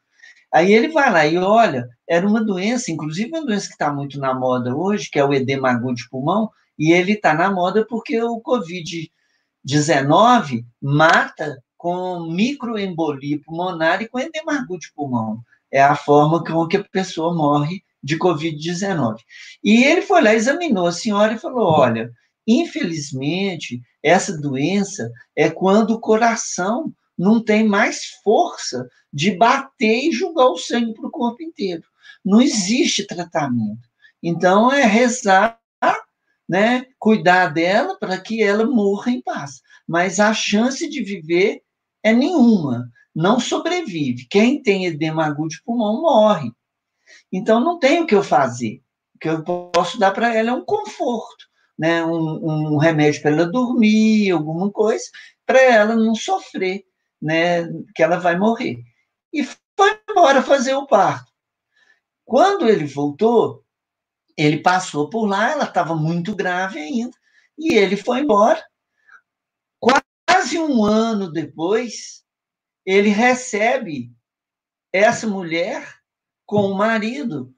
Aí 0.53 0.71
ele 0.71 0.87
vai 0.87 1.11
lá 1.11 1.27
e 1.27 1.37
olha, 1.37 1.89
era 2.07 2.25
uma 2.25 2.43
doença, 2.43 2.89
inclusive 2.89 3.29
uma 3.29 3.45
doença 3.45 3.67
que 3.67 3.73
está 3.73 3.91
muito 3.91 4.17
na 4.17 4.33
moda 4.33 4.75
hoje, 4.75 5.09
que 5.11 5.19
é 5.19 5.25
o 5.25 5.33
edema 5.33 5.71
agudo 5.71 5.95
de 5.95 6.09
pulmão, 6.09 6.49
e 6.77 6.91
ele 6.91 7.13
está 7.13 7.33
na 7.33 7.49
moda 7.51 7.85
porque 7.87 8.21
o 8.21 8.41
Covid-19 8.41 10.65
mata 10.81 11.63
com 11.77 12.29
microembolia 12.31 13.39
pulmonar 13.45 14.01
e 14.01 14.07
com 14.07 14.19
edema 14.19 14.65
de 14.67 14.91
pulmão. 14.93 15.41
É 15.71 15.81
a 15.81 15.95
forma 15.95 16.43
com 16.43 16.67
que 16.67 16.77
a 16.77 16.83
pessoa 16.83 17.33
morre 17.33 17.83
de 18.03 18.17
Covid-19. 18.17 19.17
E 19.63 19.83
ele 19.83 20.01
foi 20.01 20.21
lá, 20.21 20.33
examinou 20.33 20.87
a 20.87 20.91
senhora 20.91 21.33
e 21.33 21.39
falou: 21.39 21.71
olha, 21.71 22.11
infelizmente, 22.47 23.81
essa 24.01 24.37
doença 24.37 25.11
é 25.35 25.49
quando 25.49 25.91
o 25.91 25.99
coração 25.99 26.93
não 27.17 27.43
tem 27.43 27.67
mais 27.67 28.05
força 28.23 28.87
de 29.11 29.31
bater 29.31 30.05
e 30.05 30.11
jogar 30.11 30.47
o 30.47 30.57
sangue 30.57 30.93
para 30.93 31.07
o 31.07 31.11
corpo 31.11 31.41
inteiro. 31.41 31.83
Não 32.23 32.41
existe 32.41 33.05
tratamento. 33.05 33.87
Então, 34.21 34.71
é 34.71 34.83
rezar, 34.83 35.56
né, 36.47 36.85
cuidar 36.97 37.47
dela 37.47 37.97
para 37.99 38.19
que 38.19 38.41
ela 38.41 38.65
morra 38.65 39.11
em 39.11 39.21
paz. 39.21 39.61
Mas 39.87 40.19
a 40.19 40.33
chance 40.33 40.87
de 40.89 41.03
viver 41.03 41.61
é 42.03 42.13
nenhuma. 42.13 42.89
Não 43.13 43.39
sobrevive. 43.39 44.27
Quem 44.29 44.61
tem 44.61 44.85
edema 44.85 45.25
agudo 45.25 45.49
de 45.49 45.63
pulmão 45.63 46.01
morre. 46.01 46.51
Então, 47.31 47.59
não 47.59 47.79
tem 47.79 48.01
o 48.01 48.05
que 48.05 48.15
eu 48.15 48.23
fazer. 48.23 48.81
O 49.15 49.19
que 49.19 49.29
eu 49.29 49.43
posso 49.43 49.99
dar 49.99 50.11
para 50.11 50.33
ela 50.33 50.51
é 50.51 50.53
um 50.53 50.63
conforto, 50.63 51.47
né? 51.77 52.05
um, 52.05 52.73
um 52.73 52.77
remédio 52.77 53.21
para 53.21 53.31
ela 53.31 53.45
dormir, 53.45 54.29
alguma 54.31 54.71
coisa, 54.71 55.05
para 55.45 55.59
ela 55.59 55.95
não 55.95 56.13
sofrer, 56.13 56.83
né? 57.21 57.67
que 57.95 58.03
ela 58.03 58.17
vai 58.17 58.37
morrer. 58.37 58.77
E 59.33 59.43
foi 59.43 59.99
embora 60.09 60.43
fazer 60.43 60.75
o 60.75 60.85
parto. 60.85 61.31
Quando 62.23 62.67
ele 62.67 62.85
voltou, 62.85 63.63
ele 64.37 64.59
passou 64.59 65.09
por 65.09 65.25
lá, 65.25 65.51
ela 65.51 65.63
estava 65.63 65.95
muito 65.95 66.35
grave 66.35 66.79
ainda, 66.79 67.17
e 67.57 67.73
ele 67.73 67.97
foi 67.97 68.19
embora. 68.19 68.63
Quase 69.79 70.59
um 70.59 70.83
ano 70.85 71.31
depois, 71.31 72.23
ele 72.85 73.09
recebe 73.09 74.11
essa 74.93 75.27
mulher 75.27 75.97
com 76.45 76.67
o 76.67 76.77
marido 76.77 77.53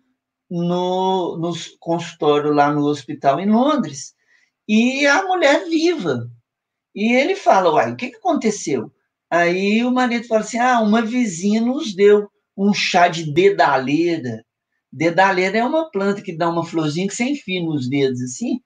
no, 0.49 1.37
no 1.37 1.53
consultório 1.79 2.51
lá 2.51 2.71
no 2.71 2.85
hospital 2.85 3.39
em 3.39 3.49
Londres, 3.49 4.15
e 4.67 5.05
a 5.05 5.23
mulher 5.23 5.65
viva. 5.67 6.29
E 6.95 7.13
ele 7.13 7.35
fala, 7.35 7.71
uai, 7.71 7.91
o 7.91 7.95
que, 7.95 8.09
que 8.09 8.17
aconteceu? 8.17 8.91
Aí 9.29 9.83
o 9.83 9.91
marido 9.91 10.27
fala 10.27 10.41
assim, 10.41 10.57
ah, 10.57 10.79
uma 10.79 11.01
vizinha 11.01 11.61
nos 11.61 11.93
deu 11.93 12.29
um 12.57 12.73
chá 12.73 13.07
de 13.07 13.31
dedaleira. 13.31 14.43
Dedaleira 14.91 15.59
é 15.59 15.63
uma 15.63 15.89
planta 15.89 16.21
que 16.21 16.35
dá 16.35 16.49
uma 16.49 16.65
florzinha 16.65 17.07
que 17.07 17.15
você 17.15 17.25
enfia 17.25 17.63
nos 17.63 17.87
dedos, 17.89 18.21
assim, 18.21 18.59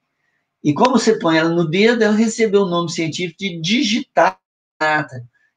e 0.64 0.72
como 0.72 0.98
você 0.98 1.18
põe 1.18 1.36
ela 1.36 1.50
no 1.50 1.68
dedo, 1.68 2.02
ela 2.02 2.14
recebeu 2.14 2.62
o 2.62 2.68
nome 2.68 2.90
científico 2.90 3.38
de 3.38 3.60
digitata. 3.60 4.40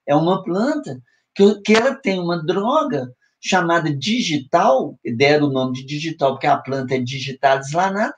É 0.06 0.14
uma 0.14 0.44
planta 0.44 1.02
que, 1.34 1.62
que 1.62 1.74
ela 1.74 1.96
tem 1.96 2.20
uma 2.20 2.44
droga 2.44 3.10
chamada 3.40 3.96
digital, 3.96 5.00
deram 5.16 5.48
o 5.48 5.52
nome 5.52 5.74
de 5.76 5.86
digital 5.86 6.34
porque 6.34 6.48
a 6.48 6.58
planta 6.58 6.96
é 6.96 7.00
digitada 7.00 7.62
deslanada, 7.62 8.14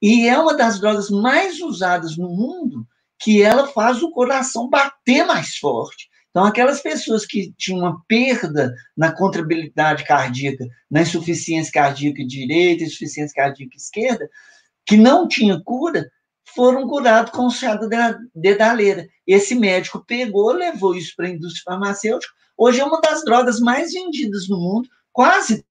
e 0.00 0.26
é 0.26 0.38
uma 0.38 0.56
das 0.56 0.80
drogas 0.80 1.10
mais 1.10 1.60
usadas 1.60 2.16
no 2.16 2.30
mundo, 2.30 2.86
que 3.20 3.42
ela 3.42 3.66
faz 3.66 4.02
o 4.02 4.10
coração 4.10 4.70
bater 4.70 5.26
mais 5.26 5.56
forte. 5.56 6.08
Então, 6.32 6.44
aquelas 6.44 6.80
pessoas 6.80 7.24
que 7.24 7.52
tinham 7.56 7.78
uma 7.78 8.02
perda 8.08 8.74
na 8.96 9.12
contrabilidade 9.12 10.04
cardíaca, 10.04 10.66
na 10.90 11.02
insuficiência 11.02 11.72
cardíaca 11.72 12.26
direita, 12.26 12.82
insuficiência 12.84 13.34
cardíaca 13.36 13.76
esquerda, 13.76 14.28
que 14.84 14.96
não 14.96 15.28
tinha 15.28 15.60
cura, 15.62 16.10
foram 16.54 16.88
curados 16.88 17.30
com 17.32 17.48
chá 17.48 17.76
da 17.76 18.18
dedaleira. 18.34 19.06
Esse 19.26 19.54
médico 19.54 20.04
pegou, 20.06 20.52
levou 20.52 20.96
isso 20.96 21.14
para 21.14 21.26
a 21.26 21.30
indústria 21.30 21.62
farmacêutica, 21.64 22.32
Hoje 22.56 22.80
é 22.80 22.84
uma 22.84 23.00
das 23.00 23.24
drogas 23.24 23.58
mais 23.58 23.92
vendidas 23.92 24.48
no 24.48 24.56
mundo, 24.56 24.88
quase 25.12 25.64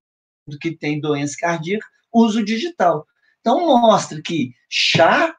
do 0.46 0.58
que 0.58 0.76
tem 0.76 1.00
doença 1.00 1.36
cardíaca, 1.38 1.86
uso 2.12 2.44
digital. 2.44 3.06
Então 3.40 3.60
mostra 3.60 4.20
que 4.20 4.52
chá 4.68 5.34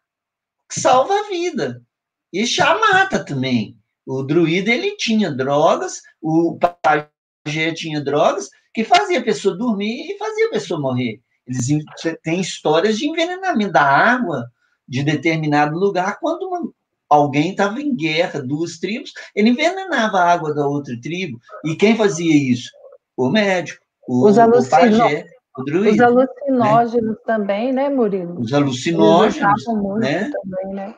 salva 0.67 1.13
a 1.13 1.29
vida. 1.29 1.85
E 2.31 2.47
chá 2.47 2.77
mata 2.79 3.23
também. 3.23 3.77
O 4.05 4.23
druida 4.23 4.71
ele 4.71 4.95
tinha 4.97 5.31
drogas, 5.31 6.01
o 6.21 6.57
pajé 6.57 7.71
tinha 7.73 8.03
drogas 8.03 8.49
que 8.73 8.83
fazia 8.83 9.19
a 9.19 9.23
pessoa 9.23 9.55
dormir 9.55 10.11
e 10.11 10.17
fazia 10.17 10.47
a 10.47 10.51
pessoa 10.51 10.79
morrer. 10.79 11.21
Eles 11.47 11.67
têm 12.23 12.39
histórias 12.39 12.97
de 12.97 13.07
envenenamento 13.07 13.73
da 13.73 13.83
água 13.83 14.47
de 14.87 15.03
determinado 15.03 15.77
lugar 15.77 16.19
quando 16.19 16.47
uma, 16.47 16.71
alguém 17.09 17.51
estava 17.51 17.79
em 17.81 17.95
guerra, 17.95 18.41
duas 18.41 18.79
tribos, 18.79 19.11
ele 19.35 19.49
envenenava 19.49 20.19
a 20.19 20.31
água 20.31 20.53
da 20.53 20.67
outra 20.67 20.99
tribo. 21.01 21.39
E 21.65 21.75
quem 21.75 21.95
fazia 21.95 22.35
isso? 22.35 22.69
O 23.15 23.29
médico, 23.29 23.83
o, 24.07 24.27
os 24.27 24.37
o 24.37 24.69
pajé, 24.69 25.27
o 25.57 25.63
druida. 25.63 25.91
Os 25.91 25.99
alucinógenos 25.99 27.15
né? 27.15 27.21
também, 27.25 27.71
né, 27.71 27.89
Murilo? 27.89 28.39
Os 28.39 28.53
alucinógenos, 28.53 29.65
né? 29.99 30.31
Também, 30.31 30.73
né? 30.73 30.95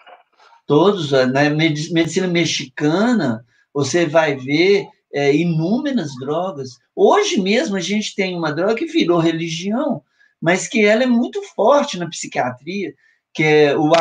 Todos, 0.65 1.11
na 1.11 1.25
né? 1.25 1.49
medicina 1.49 2.27
mexicana, 2.27 3.45
você 3.73 4.05
vai 4.05 4.35
ver 4.35 4.87
é, 5.13 5.35
inúmeras 5.35 6.15
drogas. 6.19 6.77
Hoje 6.95 7.39
mesmo 7.39 7.75
a 7.75 7.79
gente 7.79 8.15
tem 8.15 8.35
uma 8.35 8.51
droga 8.51 8.75
que 8.75 8.85
virou 8.85 9.19
religião, 9.19 10.01
mas 10.41 10.67
que 10.67 10.83
ela 10.83 11.03
é 11.03 11.07
muito 11.07 11.41
forte 11.55 11.97
na 11.97 12.09
psiquiatria, 12.09 12.93
que 13.33 13.43
é 13.43 13.77
o 13.77 13.91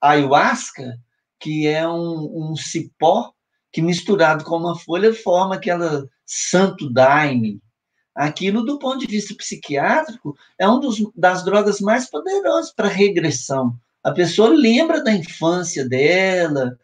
ayahuasca, 0.00 0.98
que 1.40 1.66
é 1.66 1.86
um, 1.88 2.50
um 2.52 2.56
cipó 2.56 3.32
que 3.72 3.80
misturado 3.80 4.44
com 4.44 4.56
uma 4.56 4.78
folha 4.78 5.14
forma 5.14 5.54
aquela 5.54 6.06
santo 6.26 6.92
daime. 6.92 7.60
Aquilo, 8.14 8.62
do 8.62 8.78
ponto 8.78 8.98
de 8.98 9.06
vista 9.06 9.34
psiquiátrico, 9.34 10.36
é 10.58 10.68
uma 10.68 10.80
das 11.16 11.42
drogas 11.42 11.80
mais 11.80 12.08
poderosas 12.08 12.70
para 12.72 12.86
regressão. 12.86 13.74
A 14.02 14.10
pessoa 14.10 14.48
lembra 14.48 15.02
da 15.02 15.12
infância 15.12 15.88
dela, 15.88 16.78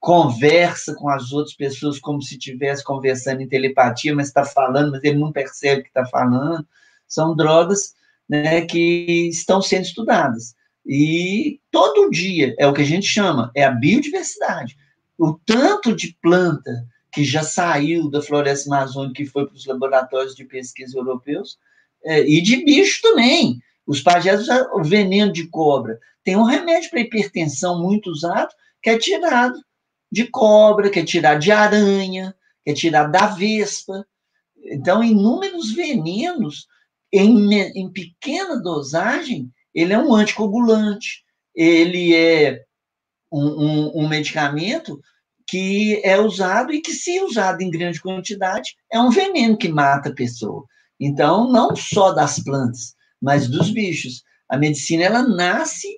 conversa 0.00 0.94
com 0.94 1.08
as 1.08 1.32
outras 1.32 1.56
pessoas 1.56 1.98
como 1.98 2.20
se 2.20 2.34
estivesse 2.34 2.84
conversando 2.84 3.40
em 3.40 3.48
telepatia, 3.48 4.14
mas 4.14 4.28
está 4.28 4.44
falando, 4.44 4.90
mas 4.90 5.04
ele 5.04 5.18
não 5.18 5.32
percebe 5.32 5.82
que 5.82 5.88
está 5.88 6.04
falando. 6.04 6.66
São 7.06 7.34
drogas 7.34 7.94
né, 8.28 8.62
que 8.62 9.28
estão 9.28 9.62
sendo 9.62 9.84
estudadas. 9.84 10.54
E 10.84 11.60
todo 11.70 12.10
dia 12.10 12.54
é 12.58 12.66
o 12.66 12.74
que 12.74 12.82
a 12.82 12.86
gente 12.86 13.06
chama, 13.06 13.50
é 13.54 13.64
a 13.64 13.70
biodiversidade. 13.70 14.76
O 15.16 15.32
tanto 15.46 15.94
de 15.94 16.16
planta 16.20 16.86
que 17.10 17.24
já 17.24 17.42
saiu 17.42 18.10
da 18.10 18.20
floresta 18.20 18.68
amazônica 18.68 19.22
e 19.22 19.26
foi 19.26 19.46
para 19.46 19.54
os 19.54 19.64
laboratórios 19.64 20.34
de 20.34 20.44
pesquisa 20.44 20.98
europeus, 20.98 21.58
é, 22.04 22.20
e 22.28 22.42
de 22.42 22.64
bicho 22.64 23.00
também. 23.00 23.60
Os 23.86 24.00
pajés, 24.00 24.48
o 24.72 24.82
veneno 24.82 25.32
de 25.32 25.48
cobra. 25.48 25.98
Tem 26.22 26.36
um 26.36 26.44
remédio 26.44 26.90
para 26.90 27.00
hipertensão 27.00 27.82
muito 27.82 28.10
usado, 28.10 28.50
que 28.82 28.90
é 28.90 28.98
tirado 28.98 29.60
de 30.10 30.26
cobra, 30.26 30.90
que 30.90 31.00
é 31.00 31.04
tirado 31.04 31.40
de 31.40 31.52
aranha, 31.52 32.34
que 32.64 32.70
é 32.70 32.74
tirado 32.74 33.12
da 33.12 33.26
vespa. 33.26 34.06
Então, 34.64 35.02
inúmeros 35.04 35.72
venenos 35.72 36.66
em, 37.12 37.54
em 37.54 37.92
pequena 37.92 38.60
dosagem 38.60 39.52
ele 39.74 39.92
é 39.92 39.98
um 39.98 40.14
anticoagulante, 40.14 41.24
ele 41.54 42.14
é 42.14 42.62
um, 43.30 43.44
um, 43.44 43.98
um 43.98 44.08
medicamento 44.08 45.00
que 45.46 46.00
é 46.04 46.18
usado 46.18 46.72
e 46.72 46.80
que, 46.80 46.92
se 46.92 47.20
usado 47.20 47.60
em 47.60 47.70
grande 47.70 48.00
quantidade, 48.00 48.76
é 48.90 48.98
um 49.00 49.10
veneno 49.10 49.58
que 49.58 49.68
mata 49.68 50.08
a 50.08 50.14
pessoa. 50.14 50.64
Então, 50.98 51.50
não 51.50 51.74
só 51.74 52.12
das 52.12 52.38
plantas, 52.38 52.93
mas 53.24 53.48
dos 53.48 53.70
bichos. 53.70 54.22
A 54.46 54.58
medicina 54.58 55.04
ela 55.04 55.22
nasce 55.22 55.88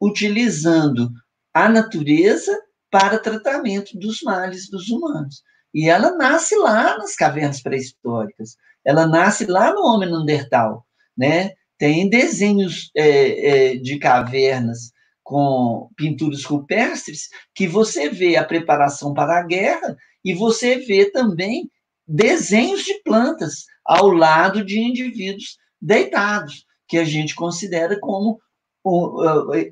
utilizando 0.00 1.10
a 1.52 1.68
natureza 1.68 2.56
para 2.88 3.18
tratamento 3.18 3.98
dos 3.98 4.22
males 4.22 4.70
dos 4.70 4.88
humanos. 4.88 5.42
E 5.74 5.88
ela 5.88 6.16
nasce 6.16 6.54
lá 6.56 6.96
nas 6.96 7.16
cavernas 7.16 7.60
pré-históricas. 7.60 8.56
Ela 8.84 9.06
nasce 9.06 9.46
lá 9.46 9.74
no 9.74 9.82
homem 9.82 10.08
neandertal, 10.08 10.86
né? 11.16 11.50
Tem 11.76 12.08
desenhos 12.08 12.90
é, 12.96 13.72
é, 13.72 13.76
de 13.76 13.98
cavernas 13.98 14.92
com 15.24 15.90
pinturas 15.96 16.44
rupestres 16.44 17.28
que 17.54 17.66
você 17.66 18.08
vê 18.08 18.36
a 18.36 18.44
preparação 18.44 19.12
para 19.12 19.40
a 19.40 19.46
guerra 19.46 19.96
e 20.24 20.34
você 20.34 20.78
vê 20.78 21.10
também 21.10 21.68
desenhos 22.06 22.84
de 22.84 23.02
plantas 23.02 23.64
ao 23.84 24.08
lado 24.08 24.64
de 24.64 24.78
indivíduos 24.78 25.56
deitados, 25.80 26.66
que 26.86 26.98
a 26.98 27.04
gente 27.04 27.34
considera 27.34 27.98
como 28.00 28.40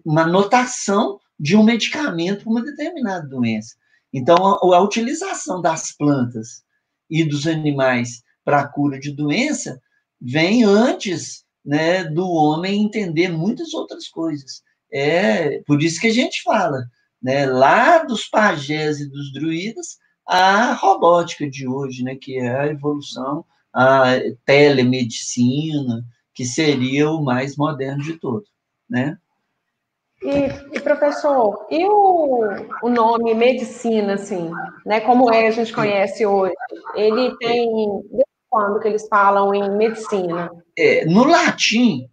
uma 0.05 0.27
notação 0.27 1.19
de 1.39 1.57
um 1.57 1.63
medicamento 1.63 2.45
para 2.45 2.51
uma 2.51 2.65
determinada 2.65 3.27
doença. 3.27 3.75
Então, 4.13 4.37
a, 4.37 4.81
utilização 4.81 5.61
das 5.61 5.93
plantas 5.93 6.63
e 7.11 7.25
dos 7.25 7.47
animais 7.47 8.23
para 8.45 8.61
a 8.61 8.69
cura 8.69 8.99
de 8.99 9.13
doença 9.13 9.81
vem 10.21 10.65
antes 10.65 11.45
né, 11.65 12.05
do 12.05 12.27
homem 12.29 12.83
entender 12.83 13.29
muitas 13.29 13.75
outras 13.75 14.09
coisas. 14.09 14.63
É 14.91 15.63
por 15.67 15.83
isso 15.83 16.01
que 16.01 16.07
a 16.07 16.13
gente 16.13 16.43
fala, 16.43 16.83
né, 17.23 17.47
lá 17.47 18.05
dos 18.05 18.27
pajés 18.27 19.01
e 19.01 19.09
dos 19.09 19.33
druidas, 19.33 19.99
a 20.27 20.73
robótica 20.73 21.49
de 21.49 21.69
hoje, 21.69 22.03
né, 22.03 22.17
que 22.17 22.39
é 22.39 22.49
a 22.49 22.67
evolução, 22.67 23.45
a 23.75 24.05
telemedicina, 24.45 26.03
que 26.35 26.45
seria 26.45 27.11
o 27.11 27.23
mais 27.23 27.57
moderno 27.57 28.03
de 28.03 28.19
todos, 28.19 28.49
né? 28.89 29.17
E, 30.23 30.77
e, 30.77 30.81
professor, 30.81 31.67
e 31.71 31.85
o, 31.85 32.41
o 32.83 32.89
nome 32.89 33.35
medicina, 33.35 34.15
assim, 34.15 34.51
né? 34.85 35.01
Como 35.01 35.33
é 35.33 35.47
a 35.47 35.51
gente 35.51 35.73
conhece 35.73 36.27
hoje? 36.27 36.55
Ele 36.95 37.37
tem 37.39 37.69
desde 38.11 38.25
quando 38.51 38.81
que 38.81 38.89
eles 38.89 39.07
falam 39.09 39.55
em 39.55 39.71
medicina? 39.77 40.51
É, 40.77 41.05
no 41.05 41.25
latim, 41.25 42.09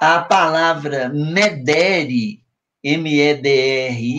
a 0.00 0.20
palavra 0.20 1.08
medere, 1.08 2.40
M-E-D-R-I, 2.84 4.18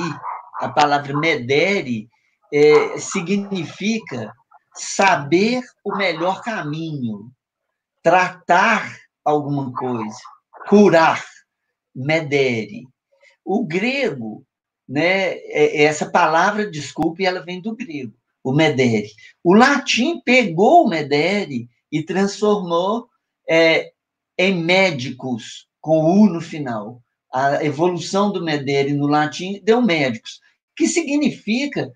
a 0.59 0.69
palavra 0.69 1.17
medere, 1.17 2.09
é, 2.53 2.97
significa 2.97 4.33
saber 4.73 5.61
o 5.83 5.95
melhor 5.95 6.41
caminho, 6.41 7.31
tratar 8.01 8.97
alguma 9.23 9.71
coisa, 9.73 10.17
curar, 10.67 11.23
medere. 11.93 12.87
O 13.43 13.65
grego, 13.65 14.45
né, 14.87 15.33
é, 15.33 15.83
essa 15.83 16.09
palavra, 16.09 16.69
desculpe, 16.69 17.25
ela 17.25 17.41
vem 17.41 17.61
do 17.61 17.75
grego, 17.75 18.13
o 18.43 18.53
medere. 18.53 19.09
O 19.43 19.53
latim 19.53 20.21
pegou 20.21 20.85
o 20.85 20.89
medere 20.89 21.69
e 21.91 22.03
transformou 22.03 23.07
é, 23.49 23.91
em 24.37 24.63
médicos, 24.63 25.67
com 25.79 26.03
U 26.03 26.27
no 26.27 26.41
final. 26.41 27.01
A 27.33 27.63
evolução 27.63 28.31
do 28.31 28.43
medere 28.43 28.93
no 28.93 29.07
latim 29.07 29.61
deu 29.63 29.81
médicos, 29.81 30.39
que 30.75 30.87
significa 30.87 31.91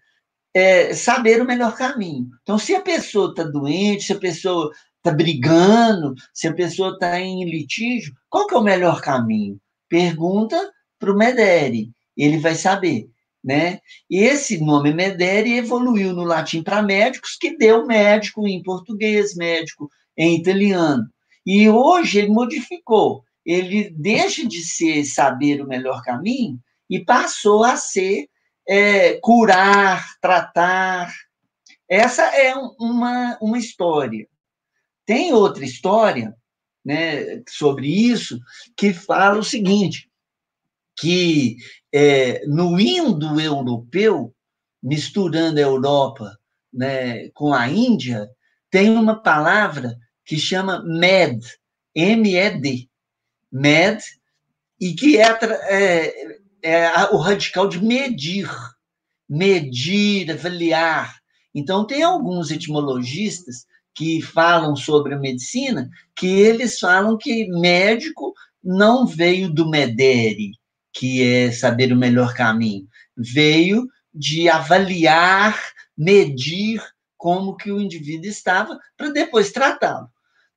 é, 0.56 0.94
saber 0.94 1.42
o 1.42 1.46
melhor 1.46 1.76
caminho. 1.76 2.30
Então, 2.42 2.58
se 2.58 2.74
a 2.74 2.80
pessoa 2.80 3.30
está 3.30 3.44
doente, 3.44 4.06
se 4.06 4.14
a 4.14 4.18
pessoa 4.18 4.72
está 4.98 5.12
brigando, 5.12 6.16
se 6.34 6.48
a 6.48 6.54
pessoa 6.54 6.94
está 6.94 7.20
em 7.20 7.44
litígio, 7.44 8.16
qual 8.30 8.48
que 8.48 8.56
é 8.56 8.58
o 8.58 8.64
melhor 8.64 9.02
caminho? 9.02 9.60
Pergunta 9.90 10.72
para 10.98 11.12
o 11.12 11.18
Medere, 11.18 11.92
ele 12.16 12.38
vai 12.38 12.56
saber. 12.56 13.10
Né? 13.44 13.80
E 14.10 14.24
esse 14.24 14.58
nome 14.58 14.92
Medere 14.94 15.58
evoluiu 15.58 16.14
no 16.14 16.24
latim 16.24 16.64
para 16.64 16.82
médicos, 16.82 17.38
que 17.40 17.58
deu 17.58 17.86
médico 17.86 18.48
em 18.48 18.64
português, 18.64 19.36
médico 19.36 19.90
em 20.18 20.38
italiano. 20.38 21.04
E 21.46 21.70
hoje 21.70 22.20
ele 22.20 22.30
modificou. 22.30 23.24
Ele 23.46 23.92
deixa 23.92 24.48
de 24.48 24.64
ser 24.64 25.04
saber 25.04 25.62
o 25.62 25.68
melhor 25.68 26.02
caminho 26.02 26.58
e 26.90 27.04
passou 27.04 27.64
a 27.64 27.76
ser 27.76 28.28
é, 28.68 29.20
curar, 29.22 30.06
tratar. 30.22 31.14
Essa 31.88 32.24
é 32.24 32.56
uma, 32.80 33.38
uma 33.42 33.58
história. 33.58 34.28
Tem 35.06 35.34
outra 35.34 35.64
história 35.64 36.36
né, 36.84 37.44
sobre 37.48 37.88
isso 37.88 38.40
que 38.76 38.94
fala 38.94 39.40
o 39.40 39.44
seguinte, 39.44 40.10
que 40.98 41.58
é, 41.94 42.46
no 42.48 42.80
indo-europeu, 42.80 44.34
misturando 44.82 45.60
a 45.60 45.64
Europa 45.64 46.38
né, 46.74 47.30
com 47.30 47.54
a 47.54 47.68
Índia, 47.68 48.30
tem 48.70 48.90
uma 48.92 49.22
palavra 49.22 49.98
que 50.26 50.38
chama 50.38 50.84
med, 50.84 51.40
M-E-D, 51.94 52.90
med, 53.52 54.02
e 54.80 54.94
que 54.94 55.18
é, 55.18 55.38
é, 55.70 56.40
é 56.66 56.92
o 57.14 57.18
radical 57.18 57.70
de 57.70 57.80
medir, 57.84 58.50
medir, 59.30 60.32
avaliar. 60.32 61.16
Então, 61.54 61.86
tem 61.86 62.02
alguns 62.02 62.50
etimologistas 62.50 63.68
que 63.94 64.20
falam 64.20 64.76
sobre 64.76 65.14
a 65.14 65.20
medicina 65.20 65.88
que 66.16 66.28
eles 66.28 66.80
falam 66.80 67.18
que 67.18 67.48
médico 67.50 68.34
não 68.64 69.06
veio 69.06 69.48
do 69.54 69.70
medere, 69.70 70.54
que 70.92 71.22
é 71.22 71.52
saber 71.52 71.94
o 71.94 71.96
melhor 71.96 72.34
caminho, 72.34 72.88
veio 73.16 73.88
de 74.12 74.50
avaliar, 74.50 75.56
medir 75.96 76.82
como 77.16 77.56
que 77.56 77.72
o 77.72 77.80
indivíduo 77.80 78.28
estava 78.28 78.80
para 78.98 79.12
depois 79.12 79.52
tratá-lo, 79.52 80.10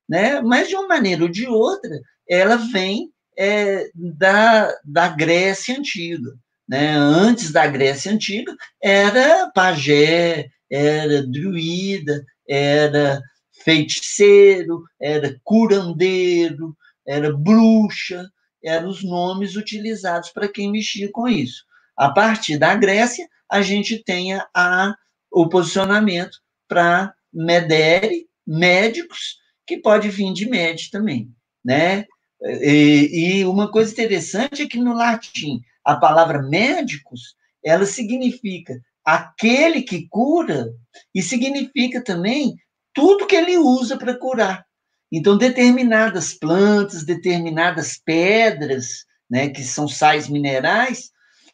né? 0.07 0.41
Mas 0.41 0.67
de 0.69 0.75
uma 0.75 0.87
maneira 0.87 1.23
ou 1.23 1.29
de 1.29 1.47
outra, 1.47 2.01
ela 2.27 2.55
vem 2.55 3.11
é, 3.39 3.89
da, 3.95 4.69
da 4.83 5.07
Grécia 5.07 5.77
Antiga. 5.77 6.37
Né? 6.67 6.91
Antes 6.91 7.51
da 7.51 7.65
Grécia 7.65 8.11
Antiga, 8.11 8.53
era 8.83 9.49
pajé, 9.55 10.49
era 10.69 11.25
druida, 11.25 12.23
era 12.47 13.21
feiticeiro, 13.63 14.83
era 15.01 15.39
curandeiro, 15.43 16.75
era 17.07 17.31
bruxa, 17.31 18.29
eram 18.61 18.89
os 18.89 19.03
nomes 19.03 19.55
utilizados 19.55 20.29
para 20.31 20.49
quem 20.49 20.71
mexia 20.71 21.09
com 21.09 21.27
isso. 21.27 21.63
A 21.95 22.09
partir 22.11 22.57
da 22.57 22.75
Grécia, 22.75 23.25
a 23.49 23.61
gente 23.61 24.03
tem 24.03 24.33
a, 24.53 24.93
o 25.31 25.47
posicionamento 25.47 26.37
para 26.67 27.13
medere, 27.33 28.27
médicos, 28.45 29.37
que 29.65 29.77
pode 29.77 30.09
vir 30.09 30.33
de 30.33 30.47
med 30.47 30.89
também, 30.91 31.31
né? 31.63 32.05
E, 32.41 33.39
e, 33.39 33.45
uma 33.45 33.69
coisa 33.69 33.91
interessante 33.91 34.61
é 34.61 34.67
que 34.67 34.79
no 34.79 34.93
latim 34.93 35.61
a 35.83 35.95
palavra 35.95 36.41
médicos 36.41 37.35
ela 37.63 37.85
significa 37.85 38.81
aquele 39.03 39.81
que 39.81 40.07
cura 40.07 40.73
e 41.13 41.21
significa 41.21 42.01
também 42.01 42.55
tudo 42.93 43.27
que 43.27 43.35
ele 43.35 43.57
usa 43.57 43.97
para 43.97 44.17
curar. 44.17 44.65
Então 45.11 45.37
determinadas 45.37 46.33
plantas, 46.33 47.03
determinadas 47.03 47.97
pedras, 47.97 49.05
né, 49.29 49.49
que 49.49 49.63
são 49.63 49.87
sais 49.87 50.29
minerais, 50.29 51.11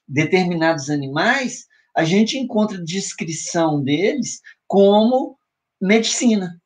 determinados 0.07 0.89
animais, 0.89 1.65
a 1.95 2.03
gente 2.03 2.37
encontra 2.37 2.83
descrição 2.83 3.81
deles 3.81 4.41
como 4.67 5.37
medicina. 5.81 6.61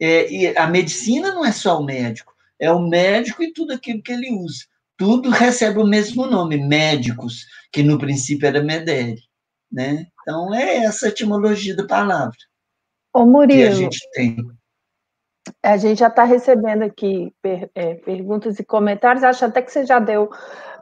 É, 0.00 0.32
e 0.32 0.56
a 0.56 0.66
medicina 0.66 1.32
não 1.34 1.44
é 1.44 1.52
só 1.52 1.78
o 1.78 1.84
médico 1.84 2.29
é 2.60 2.70
o 2.70 2.78
médico 2.78 3.42
e 3.42 3.52
tudo 3.52 3.72
aquilo 3.72 4.02
que 4.02 4.12
ele 4.12 4.30
usa. 4.32 4.64
Tudo 4.96 5.30
recebe 5.30 5.78
o 5.78 5.86
mesmo 5.86 6.26
nome, 6.26 6.58
médicos, 6.58 7.46
que 7.72 7.82
no 7.82 7.98
princípio 7.98 8.46
era 8.46 8.62
medere. 8.62 9.20
Né? 9.72 10.06
Então, 10.20 10.54
é 10.54 10.78
essa 10.84 11.06
a 11.06 11.08
etimologia 11.08 11.74
da 11.74 11.86
palavra 11.86 12.36
Ô, 13.14 13.24
Murilo, 13.24 13.60
que 13.60 13.66
a 13.66 13.70
gente 13.70 14.10
tem. 14.12 14.36
A 15.62 15.76
gente 15.76 15.98
já 15.98 16.08
está 16.08 16.24
recebendo 16.24 16.82
aqui 16.82 17.32
per, 17.40 17.70
é, 17.74 17.94
perguntas 17.94 18.58
e 18.58 18.64
comentários, 18.64 19.24
acho 19.24 19.44
até 19.44 19.62
que 19.62 19.72
você 19.72 19.86
já 19.86 19.98
deu 19.98 20.30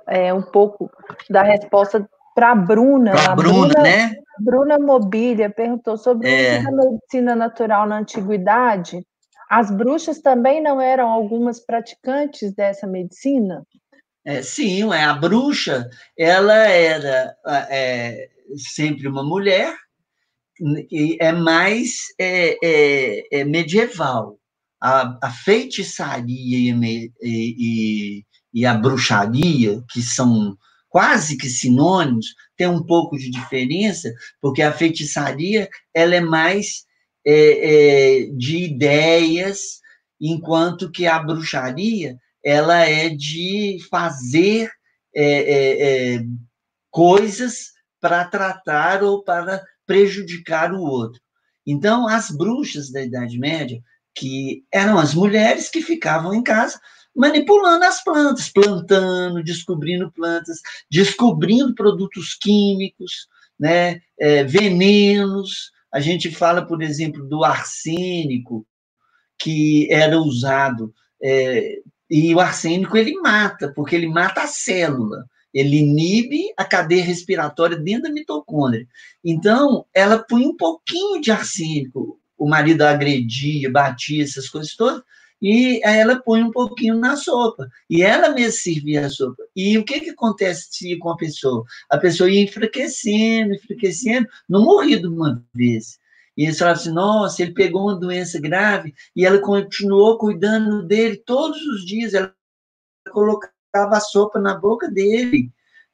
é, 0.07 0.33
um 0.33 0.43
pouco 0.43 0.91
da 1.31 1.43
resposta 1.43 2.09
para 2.35 2.51
a 2.51 2.55
Bruna. 2.55 3.13
Para 3.13 3.33
a 3.33 3.37
Bruna, 3.37 3.69
Bruna, 3.69 3.83
né? 3.83 4.15
Bruna 4.41 4.79
Mobília 4.79 5.49
perguntou 5.49 5.97
sobre 5.97 6.29
é. 6.29 6.59
a 6.59 6.71
medicina 6.71 7.35
natural 7.35 7.87
na 7.87 7.99
antiguidade 7.99 9.05
as 9.49 9.71
bruxas 9.71 10.21
também 10.21 10.63
não 10.63 10.81
eram 10.81 11.09
algumas 11.09 11.59
praticantes 11.59 12.53
dessa 12.55 12.87
medicina? 12.87 13.67
É, 14.25 14.43
sim, 14.43 14.83
a 14.93 15.15
bruxa 15.15 15.89
ela 16.17 16.55
era 16.55 17.35
é, 17.71 18.29
sempre 18.57 19.09
uma 19.09 19.23
mulher 19.23 19.75
e 20.91 21.17
é 21.21 21.33
mais 21.33 21.99
é, 22.19 22.57
é, 22.63 23.41
é 23.41 23.45
medieval. 23.45 24.39
A, 24.81 25.19
a 25.23 25.31
feitiçaria 25.31 26.29
e, 26.29 27.13
e, 27.23 28.25
e, 28.55 28.67
a 28.67 28.75
bruxaria, 28.75 29.83
que 29.91 30.01
são 30.01 30.57
quase 30.89 31.37
que 31.37 31.49
sinônimos, 31.49 32.27
tem 32.57 32.69
um 32.69 32.85
pouco 32.85 33.17
de 33.17 33.31
diferença, 33.31 34.13
porque 34.41 34.63
a 34.63 34.73
feitiçaria 34.73 35.69
ela 35.93 36.15
é 36.15 36.21
mais 36.21 36.85
é, 37.25 38.23
é, 38.23 38.27
de 38.27 38.65
ideias, 38.65 39.81
enquanto 40.21 40.91
que 40.91 41.07
a 41.07 41.19
bruxaria 41.19 42.17
ela 42.45 42.79
é 42.79 43.09
de 43.09 43.79
fazer 43.91 44.71
é, 45.15 45.25
é, 45.25 46.15
é 46.17 46.25
coisas 46.91 47.73
para 48.01 48.25
tratar 48.25 49.03
ou 49.03 49.23
para 49.23 49.63
prejudicar 49.87 50.73
o 50.73 50.81
outro. 50.81 51.21
Então, 51.67 52.09
as 52.09 52.31
bruxas 52.31 52.91
da 52.91 53.03
Idade 53.03 53.39
Média, 53.39 53.83
que 54.15 54.65
eram 54.73 54.99
as 54.99 55.15
mulheres 55.15 55.69
que 55.69 55.83
ficavam 55.83 56.35
em 56.35 56.43
casa 56.43 56.81
manipulando 57.19 57.85
as 57.85 58.03
plantas, 58.03 58.49
plantando, 58.49 59.43
descobrindo 59.43 60.11
plantas, 60.13 60.61
descobrindo 60.89 61.75
produtos 61.75 62.35
químicos, 62.35 63.27
né, 63.59 64.01
é, 64.19 64.45
venenos. 64.45 65.73
A 65.93 66.01
gente 66.01 66.31
fala, 66.31 66.67
por 66.67 66.83
exemplo, 66.83 67.27
do 67.27 67.45
arsênico, 67.45 68.67
que 69.39 69.89
era 69.91 70.19
usado, 70.19 70.93
é, 71.23 71.79
e 72.11 72.35
o 72.35 72.41
arsênico 72.41 72.97
ele 72.97 73.15
mata, 73.21 73.73
porque 73.75 73.95
ele 73.95 74.09
mata 74.09 74.43
a 74.43 74.47
célula, 74.47 75.25
ele 75.53 75.79
inibe 75.79 76.53
a 76.57 76.65
cadeia 76.65 77.03
respiratória 77.03 77.77
dentro 77.77 78.05
da 78.05 78.11
mitocôndria. 78.11 78.87
Então, 79.25 79.87
ela 79.95 80.19
põe 80.19 80.47
um 80.47 80.57
pouquinho 80.57 81.21
de 81.21 81.31
arsênico, 81.31 82.21
o 82.37 82.49
marido 82.49 82.83
agredia, 82.83 83.71
batia, 83.71 84.23
essas 84.23 84.49
coisas 84.49 84.75
todas, 84.77 85.03
e 85.41 85.81
ela 85.85 86.21
põe 86.21 86.43
um 86.43 86.51
pouquinho 86.51 86.97
na 86.97 87.17
sopa. 87.17 87.69
E 87.89 88.03
ela 88.03 88.31
mesma 88.31 88.53
servia 88.53 89.07
a 89.07 89.11
sopa. 89.11 89.45
E 89.55 89.79
o 89.79 89.85
que, 89.85 90.01
que 90.01 90.11
acontece 90.11 90.99
com 90.99 91.11
a 91.11 91.17
pessoa? 91.17 91.65
A 91.89 91.97
pessoa 91.97 92.31
ia 92.31 92.43
enfraquecendo, 92.43 93.55
enfraquecendo, 93.55 94.27
não 94.49 94.65
morria 94.65 95.01
de 95.01 95.07
uma 95.07 95.45
vez. 95.55 95.99
E 96.37 96.45
eles 96.45 96.59
falavam 96.59 96.81
assim, 96.81 96.93
nossa, 96.93 97.43
ele 97.43 97.53
pegou 97.53 97.83
uma 97.83 97.99
doença 97.99 98.41
grave 98.41 98.95
e 99.15 99.25
ela 99.25 99.39
continuou 99.41 100.19
cuidando 100.19 100.85
dele 100.85 101.17
todos 101.17 101.61
os 101.67 101.85
dias. 101.85 102.15
Ela 102.15 102.33
colocava 103.11 103.97
a 103.97 104.01
sopa 104.01 104.39
na 104.39 104.57
boca 104.57 104.89
dele. 104.91 105.51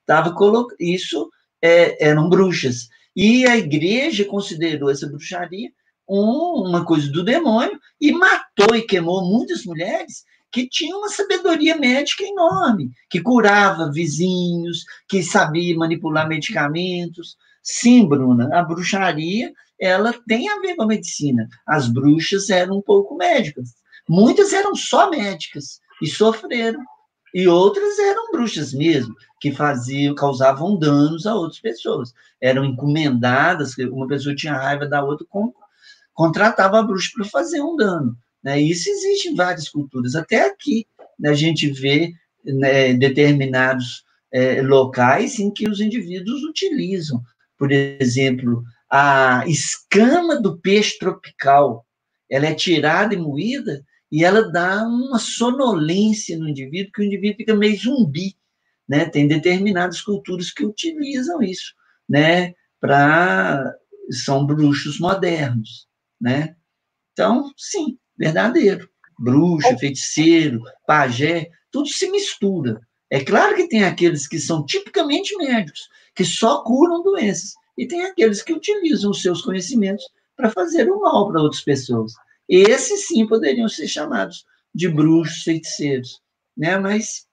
Tava 0.07 0.35
colo... 0.35 0.69
Isso 0.79 1.31
é, 1.63 2.09
eram 2.09 2.29
bruxas. 2.29 2.89
E 3.17 3.47
a 3.47 3.57
igreja 3.57 4.25
considerou 4.25 4.91
essa 4.91 5.07
bruxaria 5.07 5.71
uma 6.09 6.85
coisa 6.85 7.11
do 7.11 7.25
demônio 7.25 7.79
e 8.01 8.13
matou 8.13 8.75
e 8.75 8.83
queimou 8.83 9.25
muitas 9.25 9.65
mulheres 9.65 10.25
que 10.53 10.69
tinham 10.69 10.99
uma 10.99 11.09
sabedoria 11.09 11.77
médica 11.77 12.23
enorme, 12.23 12.91
que 13.11 13.21
curava 13.21 13.91
vizinhos, 13.91 14.85
que 15.09 15.23
sabia 15.23 15.77
manipular 15.77 16.29
medicamentos. 16.29 17.37
Sim, 17.63 18.07
Bruna, 18.07 18.49
a 18.57 18.63
bruxaria 18.63 19.53
ela 19.81 20.15
tem 20.29 20.49
a 20.49 20.61
ver 20.61 20.77
com 20.77 20.83
a 20.83 20.87
medicina. 20.87 21.49
As 21.67 21.89
bruxas 21.89 22.49
eram 22.51 22.79
um 22.79 22.83
pouco 22.83 23.17
médicas. 23.17 23.71
Muitas 24.09 24.53
eram 24.53 24.75
só 24.75 25.11
médicas 25.11 25.81
e 26.01 26.07
sofreram. 26.07 26.81
E 27.35 27.49
outras 27.49 27.99
eram 27.99 28.31
bruxas 28.31 28.73
mesmo, 28.73 29.13
que 29.41 29.51
faziam, 29.51 30.15
causavam 30.15 30.79
danos 30.79 31.27
a 31.27 31.35
outras 31.35 31.61
pessoas. 31.61 32.13
Eram 32.41 32.65
encomendadas, 32.65 33.77
uma 33.91 34.07
pessoa 34.07 34.37
tinha 34.37 34.55
raiva 34.55 34.87
da 34.87 35.03
outra, 35.03 35.27
contratava 36.15 36.79
a 36.79 36.83
bruxa 36.83 37.11
para 37.15 37.25
fazer 37.27 37.61
um 37.61 37.77
dano. 37.77 38.17
Né? 38.43 38.61
Isso 38.61 38.89
existe 38.89 39.29
em 39.29 39.35
várias 39.35 39.69
culturas. 39.69 40.15
Até 40.15 40.47
aqui 40.47 40.87
né, 41.19 41.31
a 41.31 41.35
gente 41.35 41.71
vê 41.71 42.13
né, 42.45 42.95
determinados 42.95 44.05
é, 44.33 44.63
locais 44.63 45.39
em 45.39 45.51
que 45.53 45.69
os 45.69 45.81
indivíduos 45.81 46.43
utilizam, 46.45 47.23
por 47.59 47.71
exemplo, 47.73 48.63
a 48.91 49.45
escama 49.47 50.41
do 50.41 50.59
peixe 50.59 50.99
tropical. 50.99 51.85
Ela 52.31 52.47
é 52.47 52.55
tirada 52.55 53.15
e 53.15 53.19
moída 53.19 53.85
e 54.11 54.25
ela 54.25 54.51
dá 54.51 54.87
uma 54.87 55.19
sonolência 55.19 56.39
no 56.39 56.49
indivíduo, 56.49 56.93
que 56.93 57.03
o 57.03 57.05
indivíduo 57.05 57.39
fica 57.39 57.55
meio 57.55 57.77
zumbi. 57.77 58.37
Né? 58.89 59.07
Tem 59.07 59.27
determinadas 59.27 60.01
culturas 60.01 60.51
que 60.51 60.65
utilizam 60.65 61.43
isso, 61.43 61.75
né? 62.07 62.53
Para 62.79 63.75
são 64.11 64.45
bruxos 64.45 65.01
modernos 65.01 65.89
né? 66.25 66.57
Então, 67.13 67.53
sim, 67.55 67.99
verdadeiro. 68.17 68.89
Bruxo, 69.19 69.79
feiticeiro, 69.79 70.63
pajé, 70.87 71.51
tudo 71.71 71.87
se 71.87 72.11
mistura. 72.11 72.81
É 73.11 73.23
claro 73.23 73.55
que 73.55 73.69
tem 73.69 73.85
aqueles 73.85 74.27
que 74.27 74.39
são 74.39 74.65
tipicamente 74.65 75.37
médicos, 75.37 75.89
que 76.15 76.25
só 76.25 76.65
curam 76.65 77.03
doenças, 77.03 77.53
e 77.77 77.87
tem 77.87 78.07
aqueles 78.07 78.43
que 78.43 78.55
utilizam 78.55 79.11
os 79.11 79.21
seus 79.21 79.43
conhecimentos 79.43 80.05
para 80.35 80.51
fazer 80.51 80.91
o 80.91 81.01
mal 81.01 81.29
para 81.29 81.43
outras 81.43 81.63
pessoas. 81.63 82.15
Esses 82.49 83.07
sim 83.07 83.27
poderiam 83.27 83.69
ser 83.69 83.87
chamados 83.87 84.45
de 84.75 84.89
bruxos, 84.89 85.43
feiticeiros, 85.43 86.21
né? 86.57 86.79
Mas 86.79 87.27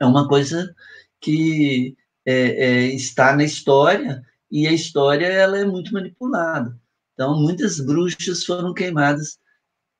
é 0.00 0.06
uma 0.06 0.26
coisa 0.28 0.74
que 1.20 1.96
é, 2.24 2.32
é, 2.32 2.84
está 2.94 3.36
na 3.36 3.44
história 3.44 4.22
e 4.50 4.66
a 4.66 4.72
história 4.72 5.26
ela 5.26 5.58
é 5.58 5.64
muito 5.64 5.92
manipulada. 5.92 6.80
Então, 7.20 7.38
muitas 7.38 7.78
bruxas 7.78 8.46
foram 8.46 8.72
queimadas 8.72 9.38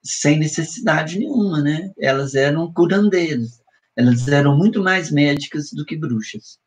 sem 0.03 0.39
necessidade 0.39 1.19
nenhuma, 1.19 1.61
né? 1.61 1.93
Elas 1.99 2.35
eram 2.35 2.73
curandeiras, 2.73 3.63
elas 3.95 4.27
eram 4.27 4.57
muito 4.57 4.83
mais 4.83 5.11
médicas 5.11 5.69
do 5.71 5.85
que 5.85 5.99
bruxas. 5.99 6.59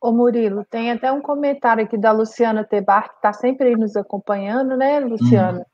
Ô 0.00 0.10
Murilo, 0.10 0.66
tem 0.68 0.90
até 0.90 1.12
um 1.12 1.22
comentário 1.22 1.84
aqui 1.84 1.96
da 1.96 2.10
Luciana 2.10 2.64
Tebar, 2.64 3.10
que 3.10 3.14
está 3.14 3.32
sempre 3.32 3.68
aí 3.68 3.76
nos 3.76 3.94
acompanhando, 3.94 4.76
né, 4.76 4.98
Luciana? 4.98 5.60
Hum. 5.60 5.64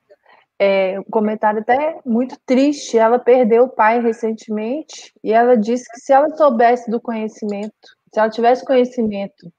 É, 0.59 1.01
um 1.01 1.05
comentário 1.05 1.61
até 1.61 1.99
muito 2.05 2.37
triste. 2.45 2.99
Ela 2.99 3.19
perdeu 3.19 3.65
o 3.65 3.71
pai 3.71 4.03
recentemente 4.03 5.11
e 5.25 5.33
ela 5.33 5.57
disse 5.57 5.91
que 5.91 6.01
se 6.01 6.13
ela 6.13 6.29
soubesse 6.37 6.91
do 6.91 7.01
conhecimento, 7.01 7.73
se 8.13 8.21
ela 8.21 8.29
tivesse 8.29 8.63
conhecimento 8.63 9.51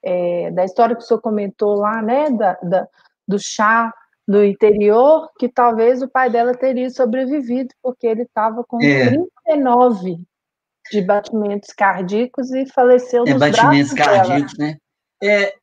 é, 0.00 0.52
da 0.52 0.64
história 0.64 0.94
que 0.94 1.02
o 1.02 1.04
senhor 1.04 1.20
comentou 1.20 1.74
lá, 1.74 2.00
né, 2.00 2.30
da, 2.30 2.52
da, 2.62 2.88
do 3.30 3.38
chá 3.38 3.92
do 4.26 4.44
interior, 4.44 5.28
que 5.38 5.48
talvez 5.48 6.02
o 6.02 6.08
pai 6.08 6.30
dela 6.30 6.54
teria 6.54 6.90
sobrevivido, 6.90 7.70
porque 7.82 8.06
ele 8.06 8.22
estava 8.22 8.62
com 8.64 8.82
é. 8.82 9.10
39 9.44 10.20
de 10.90 11.00
batimentos 11.02 11.72
cardíacos 11.72 12.50
e 12.52 12.66
faleceu 12.66 13.24
é, 13.26 13.34
batimentos 13.34 13.92
cardíacos, 13.92 14.54
dela. 14.54 14.72
né? 14.72 14.78
É, 15.22 15.54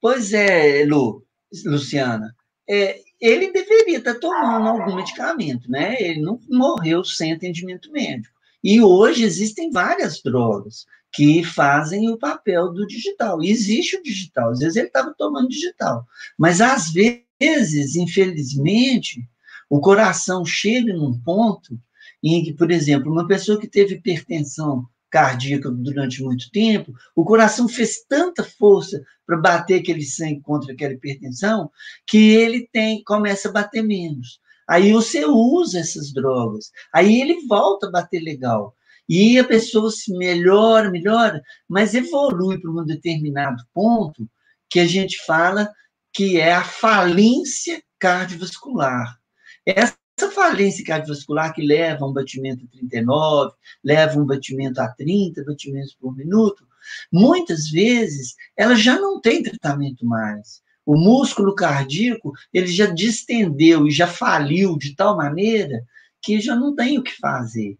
pois 0.00 0.32
é, 0.32 0.84
Lu, 0.84 1.24
Luciana, 1.64 2.34
é, 2.68 3.00
ele 3.20 3.52
deveria 3.52 3.98
estar 3.98 4.14
tomando 4.14 4.68
algum 4.68 4.96
medicamento, 4.96 5.70
né? 5.70 5.96
Ele 5.98 6.20
não 6.20 6.40
morreu 6.48 7.04
sem 7.04 7.32
atendimento 7.32 7.90
médico. 7.90 8.34
E 8.62 8.80
hoje 8.80 9.24
existem 9.24 9.70
várias 9.70 10.20
drogas 10.22 10.86
que 11.12 11.44
fazem 11.44 12.10
o 12.10 12.16
papel 12.16 12.72
do 12.72 12.86
digital. 12.86 13.42
E 13.42 13.50
existe 13.50 13.96
o 13.96 14.02
digital, 14.02 14.50
às 14.50 14.60
vezes 14.60 14.76
ele 14.76 14.86
estava 14.86 15.14
tomando 15.16 15.48
digital, 15.48 16.06
mas 16.38 16.60
às 16.60 16.90
vezes, 16.90 17.96
infelizmente, 17.96 19.28
o 19.68 19.80
coração 19.80 20.44
chega 20.44 20.92
num 20.94 21.18
ponto 21.18 21.78
em 22.22 22.42
que, 22.44 22.52
por 22.52 22.70
exemplo, 22.70 23.10
uma 23.10 23.26
pessoa 23.26 23.58
que 23.58 23.66
teve 23.66 23.94
hipertensão 23.94 24.86
cardíaca 25.10 25.70
durante 25.70 26.22
muito 26.22 26.50
tempo, 26.50 26.94
o 27.14 27.24
coração 27.24 27.68
fez 27.68 28.02
tanta 28.08 28.42
força 28.42 29.04
para 29.26 29.36
bater 29.36 29.80
aquele 29.80 30.02
sangue 30.02 30.40
contra 30.40 30.72
aquela 30.72 30.94
hipertensão 30.94 31.70
que 32.06 32.30
ele 32.30 32.68
tem 32.72 33.04
começa 33.04 33.48
a 33.48 33.52
bater 33.52 33.82
menos. 33.82 34.40
Aí 34.66 34.92
você 34.92 35.26
usa 35.26 35.80
essas 35.80 36.12
drogas, 36.12 36.70
aí 36.94 37.20
ele 37.20 37.46
volta 37.46 37.88
a 37.88 37.90
bater 37.90 38.20
legal. 38.20 38.74
E 39.08 39.38
a 39.38 39.44
pessoa 39.44 39.90
se 39.90 40.12
melhora, 40.16 40.90
melhora, 40.90 41.42
mas 41.68 41.94
evolui 41.94 42.60
para 42.60 42.70
um 42.70 42.84
determinado 42.84 43.62
ponto 43.74 44.28
que 44.70 44.80
a 44.80 44.86
gente 44.86 45.22
fala 45.24 45.68
que 46.12 46.38
é 46.38 46.52
a 46.52 46.64
falência 46.64 47.82
cardiovascular. 47.98 49.18
Essa 49.64 49.96
falência 50.34 50.84
cardiovascular 50.84 51.54
que 51.54 51.62
leva 51.62 52.06
um 52.06 52.12
batimento 52.12 52.64
a 52.64 52.68
39, 52.68 53.54
leva 53.82 54.18
um 54.18 54.26
batimento 54.26 54.80
a 54.80 54.88
30 54.88 55.44
batimentos 55.44 55.94
por 55.94 56.16
minuto, 56.16 56.66
muitas 57.12 57.68
vezes 57.68 58.34
ela 58.56 58.74
já 58.74 58.98
não 58.98 59.20
tem 59.20 59.42
tratamento 59.42 60.04
mais. 60.04 60.62
O 60.84 60.96
músculo 60.96 61.54
cardíaco, 61.54 62.32
ele 62.52 62.66
já 62.66 62.86
distendeu 62.86 63.86
e 63.86 63.90
já 63.90 64.06
faliu 64.06 64.76
de 64.76 64.96
tal 64.96 65.16
maneira 65.16 65.84
que 66.20 66.40
já 66.40 66.56
não 66.56 66.74
tem 66.74 66.98
o 66.98 67.02
que 67.02 67.16
fazer. 67.18 67.78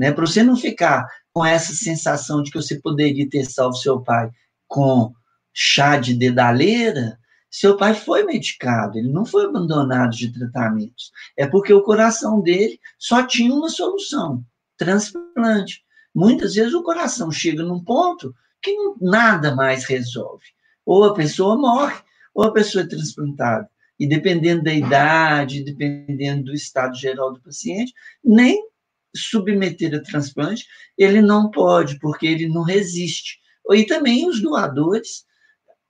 Né? 0.00 0.10
Para 0.10 0.24
você 0.24 0.42
não 0.42 0.56
ficar 0.56 1.06
com 1.30 1.44
essa 1.44 1.74
sensação 1.74 2.42
de 2.42 2.50
que 2.50 2.56
você 2.56 2.80
poderia 2.80 3.28
ter 3.28 3.44
salvo 3.44 3.76
seu 3.76 4.00
pai 4.00 4.30
com 4.66 5.12
chá 5.52 5.98
de 5.98 6.14
dedaleira, 6.14 7.18
seu 7.50 7.76
pai 7.76 7.92
foi 7.92 8.24
medicado, 8.24 8.96
ele 8.96 9.12
não 9.12 9.26
foi 9.26 9.44
abandonado 9.44 10.12
de 10.12 10.32
tratamentos. 10.32 11.12
É 11.36 11.46
porque 11.46 11.70
o 11.70 11.82
coração 11.82 12.40
dele 12.40 12.80
só 12.98 13.26
tinha 13.26 13.54
uma 13.54 13.68
solução: 13.68 14.42
transplante. 14.78 15.84
Muitas 16.14 16.54
vezes 16.54 16.72
o 16.72 16.82
coração 16.82 17.30
chega 17.30 17.62
num 17.62 17.84
ponto 17.84 18.34
que 18.62 18.74
nada 19.02 19.54
mais 19.54 19.84
resolve. 19.84 20.46
Ou 20.86 21.04
a 21.04 21.12
pessoa 21.12 21.58
morre, 21.58 22.00
ou 22.34 22.44
a 22.44 22.52
pessoa 22.52 22.84
é 22.84 22.88
transplantada. 22.88 23.68
E 23.98 24.08
dependendo 24.08 24.62
da 24.62 24.72
idade, 24.72 25.62
dependendo 25.62 26.44
do 26.44 26.54
estado 26.54 26.96
geral 26.96 27.34
do 27.34 27.40
paciente, 27.42 27.92
nem 28.24 28.70
submeter 29.14 29.94
a 29.94 30.02
transplante, 30.02 30.66
ele 30.96 31.20
não 31.20 31.50
pode, 31.50 31.98
porque 31.98 32.26
ele 32.26 32.48
não 32.48 32.62
resiste. 32.62 33.38
E 33.70 33.84
também 33.84 34.28
os 34.28 34.40
doadores 34.40 35.24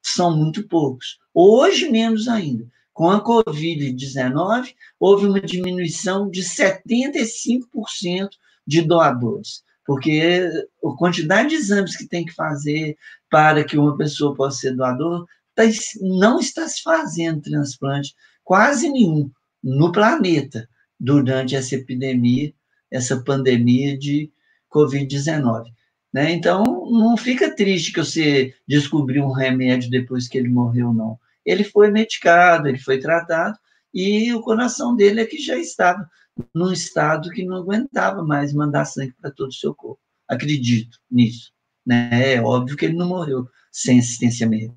são 0.02 0.36
muito 0.36 0.66
poucos. 0.66 1.18
Hoje, 1.34 1.90
menos 1.90 2.28
ainda. 2.28 2.66
Com 2.92 3.10
a 3.10 3.24
Covid-19, 3.24 4.74
houve 4.98 5.26
uma 5.26 5.40
diminuição 5.40 6.28
de 6.28 6.42
75% 6.42 8.28
de 8.66 8.82
doadores, 8.82 9.62
porque 9.86 10.50
a 10.84 10.96
quantidade 10.98 11.50
de 11.50 11.54
exames 11.54 11.96
que 11.96 12.06
tem 12.06 12.26
que 12.26 12.34
fazer 12.34 12.96
para 13.30 13.64
que 13.64 13.78
uma 13.78 13.96
pessoa 13.96 14.34
possa 14.34 14.58
ser 14.58 14.76
doador, 14.76 15.26
tá 15.54 15.62
não 16.00 16.38
está 16.38 16.68
se 16.68 16.82
fazendo 16.82 17.40
transplante, 17.40 18.14
quase 18.44 18.88
nenhum, 18.90 19.30
no 19.62 19.90
planeta, 19.92 20.68
durante 20.98 21.56
essa 21.56 21.76
epidemia, 21.76 22.52
essa 22.90 23.22
pandemia 23.22 23.96
de 23.96 24.30
Covid-19. 24.72 25.64
Né? 26.12 26.32
Então, 26.32 26.64
não 26.90 27.16
fica 27.16 27.54
triste 27.54 27.92
que 27.92 28.00
você 28.00 28.54
descobriu 28.66 29.24
um 29.24 29.32
remédio 29.32 29.90
depois 29.90 30.26
que 30.26 30.36
ele 30.36 30.48
morreu, 30.48 30.92
não. 30.92 31.18
Ele 31.44 31.64
foi 31.64 31.90
medicado, 31.90 32.68
ele 32.68 32.78
foi 32.78 32.98
tratado, 32.98 33.56
e 33.94 34.32
o 34.34 34.40
coração 34.40 34.94
dele 34.94 35.20
é 35.20 35.26
que 35.26 35.38
já 35.38 35.56
estava 35.56 36.08
num 36.54 36.72
estado 36.72 37.30
que 37.30 37.44
não 37.44 37.56
aguentava 37.56 38.22
mais 38.22 38.52
mandar 38.52 38.84
sangue 38.84 39.14
para 39.20 39.30
todo 39.30 39.48
o 39.48 39.54
seu 39.54 39.74
corpo. 39.74 40.00
Acredito 40.28 40.98
nisso. 41.10 41.52
Né? 41.86 42.34
É 42.34 42.42
óbvio 42.42 42.76
que 42.76 42.84
ele 42.86 42.96
não 42.96 43.08
morreu 43.08 43.48
sem 43.72 43.98
assistência 43.98 44.48
médica. 44.48 44.74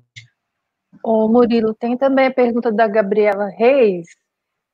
Ô, 1.02 1.28
Murilo, 1.28 1.74
tem 1.74 1.96
também 1.96 2.26
a 2.26 2.32
pergunta 2.32 2.72
da 2.72 2.86
Gabriela 2.86 3.48
Reis. 3.48 4.06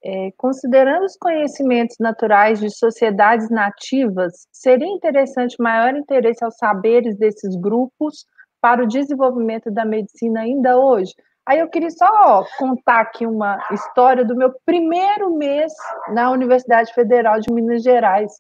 É, 0.03 0.31
considerando 0.37 1.05
os 1.05 1.17
conhecimentos 1.17 1.97
naturais 2.01 2.59
de 2.59 2.71
sociedades 2.71 3.51
nativas, 3.51 4.47
seria 4.51 4.89
interessante 4.89 5.57
maior 5.61 5.95
interesse 5.95 6.43
aos 6.43 6.57
saberes 6.57 7.19
desses 7.19 7.55
grupos 7.57 8.25
para 8.63 8.83
o 8.83 8.87
desenvolvimento 8.87 9.71
da 9.71 9.85
medicina 9.85 10.41
ainda 10.41 10.79
hoje? 10.79 11.13
Aí 11.47 11.59
eu 11.59 11.69
queria 11.69 11.91
só 11.91 12.45
contar 12.59 13.01
aqui 13.01 13.27
uma 13.27 13.59
história 13.73 14.25
do 14.25 14.37
meu 14.37 14.53
primeiro 14.65 15.37
mês 15.37 15.73
na 16.15 16.31
Universidade 16.31 16.93
Federal 16.95 17.41
de 17.41 17.53
Minas 17.53 17.83
Gerais. 17.83 18.33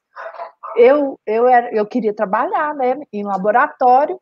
Eu, 0.77 1.18
eu, 1.27 1.49
era, 1.49 1.75
eu 1.75 1.85
queria 1.87 2.14
trabalhar 2.14 2.75
né, 2.75 2.96
em 3.12 3.25
laboratório, 3.25 4.18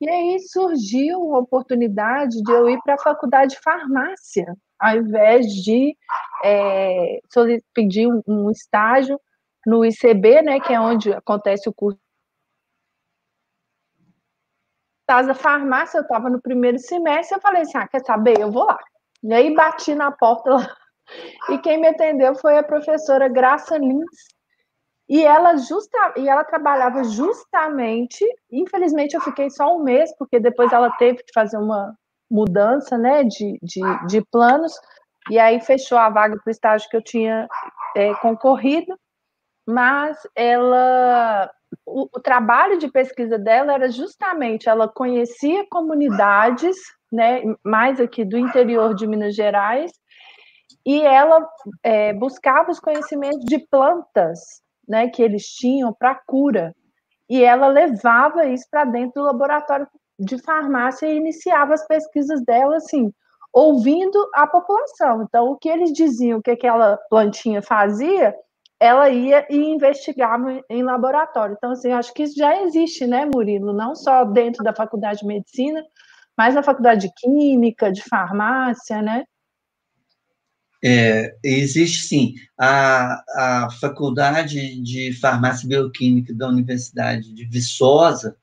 e 0.00 0.08
aí 0.08 0.38
surgiu 0.40 1.18
uma 1.20 1.38
oportunidade 1.38 2.42
de 2.42 2.52
eu 2.52 2.68
ir 2.68 2.78
para 2.84 2.94
a 2.94 3.02
faculdade 3.02 3.54
de 3.54 3.60
farmácia, 3.60 4.54
ao 4.78 4.96
invés 4.96 5.46
de 5.46 5.96
é, 6.44 7.20
pedir 7.74 8.06
um, 8.06 8.22
um 8.26 8.50
estágio 8.50 9.20
no 9.66 9.84
ICB, 9.84 10.42
né, 10.42 10.60
que 10.60 10.72
é 10.72 10.80
onde 10.80 11.12
acontece 11.12 11.68
o 11.68 11.74
curso. 11.74 11.98
Da 15.08 15.34
farmácia, 15.34 15.98
eu 15.98 16.02
estava 16.02 16.28
no 16.28 16.40
primeiro 16.40 16.78
semestre, 16.78 17.36
eu 17.36 17.40
falei 17.40 17.62
assim, 17.62 17.78
ah, 17.78 17.86
quer 17.86 18.04
saber, 18.04 18.40
eu 18.40 18.50
vou 18.50 18.64
lá. 18.64 18.78
E 19.22 19.32
aí 19.32 19.54
bati 19.54 19.94
na 19.94 20.10
porta 20.10 20.50
lá, 20.50 20.76
e 21.50 21.58
quem 21.58 21.80
me 21.80 21.88
atendeu 21.88 22.34
foi 22.34 22.58
a 22.58 22.62
professora 22.62 23.28
Graça 23.28 23.78
Lins, 23.78 24.36
e 25.08 25.24
ela 25.24 25.56
justa, 25.56 26.14
e 26.16 26.28
ela 26.28 26.42
trabalhava 26.42 27.04
justamente, 27.04 28.24
infelizmente 28.50 29.14
eu 29.14 29.20
fiquei 29.20 29.48
só 29.48 29.76
um 29.76 29.82
mês, 29.82 30.12
porque 30.18 30.40
depois 30.40 30.72
ela 30.72 30.90
teve 30.96 31.22
que 31.22 31.32
fazer 31.32 31.56
uma 31.56 31.96
mudança, 32.30 32.98
né, 32.98 33.24
de, 33.24 33.58
de, 33.62 34.06
de 34.06 34.20
planos, 34.30 34.72
e 35.30 35.38
aí 35.38 35.60
fechou 35.60 35.98
a 35.98 36.08
vaga 36.08 36.36
para 36.36 36.50
o 36.50 36.50
estágio 36.50 36.88
que 36.88 36.96
eu 36.96 37.02
tinha 37.02 37.48
é, 37.96 38.14
concorrido, 38.16 38.96
mas 39.66 40.16
ela 40.34 41.50
o, 41.84 42.08
o, 42.16 42.20
trabalho 42.20 42.78
de 42.78 42.88
pesquisa 42.88 43.38
dela 43.38 43.74
era 43.74 43.90
justamente 43.90 44.68
ela 44.68 44.88
conhecia 44.88 45.66
comunidades, 45.68 46.76
né, 47.12 47.42
mais 47.64 48.00
aqui 48.00 48.24
do 48.24 48.38
interior 48.38 48.94
de 48.94 49.06
Minas 49.06 49.34
Gerais, 49.34 49.92
e 50.84 51.02
ela 51.02 51.46
é, 51.82 52.12
buscava 52.12 52.70
os 52.70 52.78
conhecimentos 52.78 53.44
de 53.44 53.58
plantas, 53.58 54.38
né, 54.88 55.08
que 55.08 55.22
eles 55.22 55.44
tinham 55.46 55.92
para 55.92 56.14
cura, 56.14 56.72
e 57.28 57.42
ela 57.42 57.66
levava 57.66 58.46
isso 58.46 58.66
para 58.70 58.84
dentro 58.84 59.20
do 59.20 59.26
laboratório 59.26 59.88
de 60.18 60.38
farmácia 60.38 61.06
e 61.06 61.16
iniciava 61.16 61.74
as 61.74 61.86
pesquisas 61.86 62.42
dela 62.44 62.76
assim, 62.76 63.12
ouvindo 63.52 64.18
a 64.34 64.46
população. 64.46 65.22
Então, 65.22 65.50
o 65.50 65.56
que 65.56 65.68
eles 65.68 65.92
diziam 65.92 66.42
que 66.42 66.50
aquela 66.50 66.96
plantinha 67.08 67.62
fazia, 67.62 68.34
ela 68.78 69.08
ia 69.08 69.46
e 69.50 69.56
investigava 69.56 70.62
em 70.68 70.82
laboratório. 70.82 71.54
Então, 71.56 71.70
assim, 71.70 71.90
acho 71.92 72.12
que 72.12 72.22
isso 72.22 72.36
já 72.36 72.62
existe, 72.62 73.06
né, 73.06 73.24
Murilo? 73.24 73.72
Não 73.72 73.94
só 73.94 74.24
dentro 74.24 74.62
da 74.62 74.74
faculdade 74.74 75.20
de 75.20 75.26
medicina, 75.26 75.82
mas 76.36 76.54
na 76.54 76.62
faculdade 76.62 77.08
de 77.08 77.14
química, 77.16 77.90
de 77.90 78.02
farmácia, 78.02 79.00
né? 79.00 79.24
É, 80.84 81.34
existe 81.42 82.06
sim. 82.06 82.34
A, 82.58 83.64
a 83.64 83.70
Faculdade 83.80 84.80
de 84.82 85.12
Farmácia 85.18 85.66
Bioquímica 85.66 86.34
da 86.34 86.48
Universidade 86.48 87.32
de 87.32 87.44
Viçosa, 87.46 88.36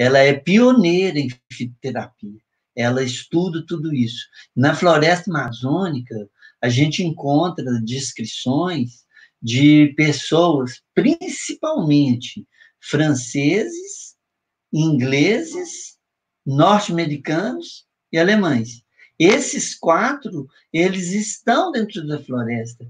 ela 0.00 0.18
é 0.18 0.32
pioneira 0.32 1.18
em 1.18 1.28
fitoterapia. 1.52 2.40
Ela 2.74 3.02
estuda 3.02 3.62
tudo 3.68 3.94
isso. 3.94 4.26
Na 4.56 4.74
floresta 4.74 5.30
amazônica, 5.30 6.26
a 6.62 6.70
gente 6.70 7.04
encontra 7.04 7.78
descrições 7.84 9.04
de 9.42 9.92
pessoas, 9.98 10.80
principalmente 10.94 12.46
franceses, 12.80 14.16
ingleses, 14.72 15.98
norte-americanos 16.46 17.84
e 18.10 18.16
alemães. 18.16 18.82
Esses 19.18 19.74
quatro, 19.74 20.48
eles 20.72 21.12
estão 21.12 21.70
dentro 21.70 22.06
da 22.06 22.18
floresta, 22.24 22.88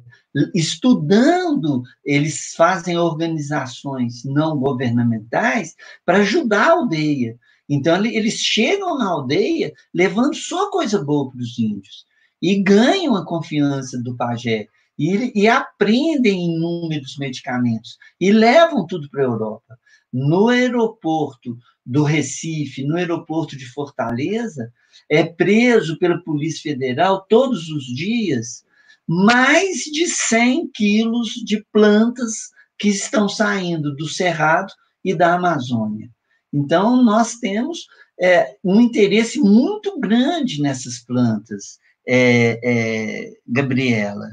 estudando, 0.54 1.82
eles 2.04 2.54
fazem 2.56 2.96
organizações 2.96 4.24
não 4.24 4.56
governamentais 4.58 5.74
para 6.04 6.18
ajudar 6.18 6.68
a 6.68 6.72
aldeia. 6.72 7.38
Então, 7.68 8.04
eles 8.04 8.34
chegam 8.34 8.98
na 8.98 9.08
aldeia 9.08 9.72
levando 9.94 10.34
só 10.34 10.70
coisa 10.70 11.02
boa 11.02 11.30
para 11.30 11.40
os 11.40 11.58
índios 11.58 12.04
e 12.42 12.62
ganham 12.62 13.14
a 13.16 13.24
confiança 13.24 13.98
do 13.98 14.16
pajé 14.16 14.66
e, 14.98 15.42
e 15.42 15.48
aprendem 15.48 16.54
inúmeros 16.54 17.16
medicamentos 17.18 17.96
e 18.20 18.32
levam 18.32 18.86
tudo 18.86 19.08
para 19.10 19.22
a 19.22 19.26
Europa. 19.26 19.78
No 20.12 20.48
aeroporto 20.48 21.56
do 21.86 22.02
Recife, 22.02 22.84
no 22.84 22.96
aeroporto 22.96 23.56
de 23.56 23.66
Fortaleza, 23.66 24.72
é 25.08 25.24
preso 25.24 25.98
pela 25.98 26.22
Polícia 26.22 26.72
Federal 26.72 27.24
todos 27.28 27.68
os 27.68 27.84
dias 27.84 28.64
mais 29.12 29.78
de 29.86 30.06
100 30.06 30.70
quilos 30.72 31.30
de 31.44 31.66
plantas 31.72 32.50
que 32.78 32.88
estão 32.88 33.28
saindo 33.28 33.92
do 33.96 34.06
Cerrado 34.06 34.72
e 35.04 35.12
da 35.12 35.34
Amazônia. 35.34 36.08
Então, 36.52 37.02
nós 37.02 37.34
temos 37.34 37.86
é, 38.20 38.56
um 38.62 38.80
interesse 38.80 39.40
muito 39.40 39.98
grande 39.98 40.62
nessas 40.62 41.00
plantas, 41.00 41.80
é, 42.06 42.60
é, 42.62 43.32
Gabriela 43.46 44.28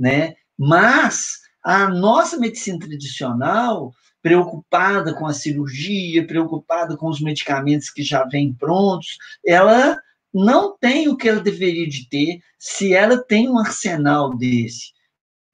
né? 0.00 0.34
Mas 0.58 1.38
a 1.62 1.88
nossa 1.88 2.38
medicina 2.38 2.78
tradicional, 2.78 3.92
preocupada 4.22 5.14
com 5.14 5.26
a 5.26 5.34
cirurgia, 5.34 6.26
preocupada 6.26 6.96
com 6.96 7.08
os 7.08 7.20
medicamentos 7.20 7.90
que 7.90 8.02
já 8.02 8.24
vêm 8.24 8.52
prontos, 8.52 9.18
ela 9.46 9.96
não 10.32 10.76
tem 10.78 11.08
o 11.08 11.16
que 11.16 11.28
ela 11.28 11.40
deveria 11.40 11.88
de 11.88 12.08
ter 12.08 12.40
se 12.58 12.94
ela 12.94 13.22
tem 13.22 13.48
um 13.48 13.58
arsenal 13.58 14.36
desse 14.36 14.92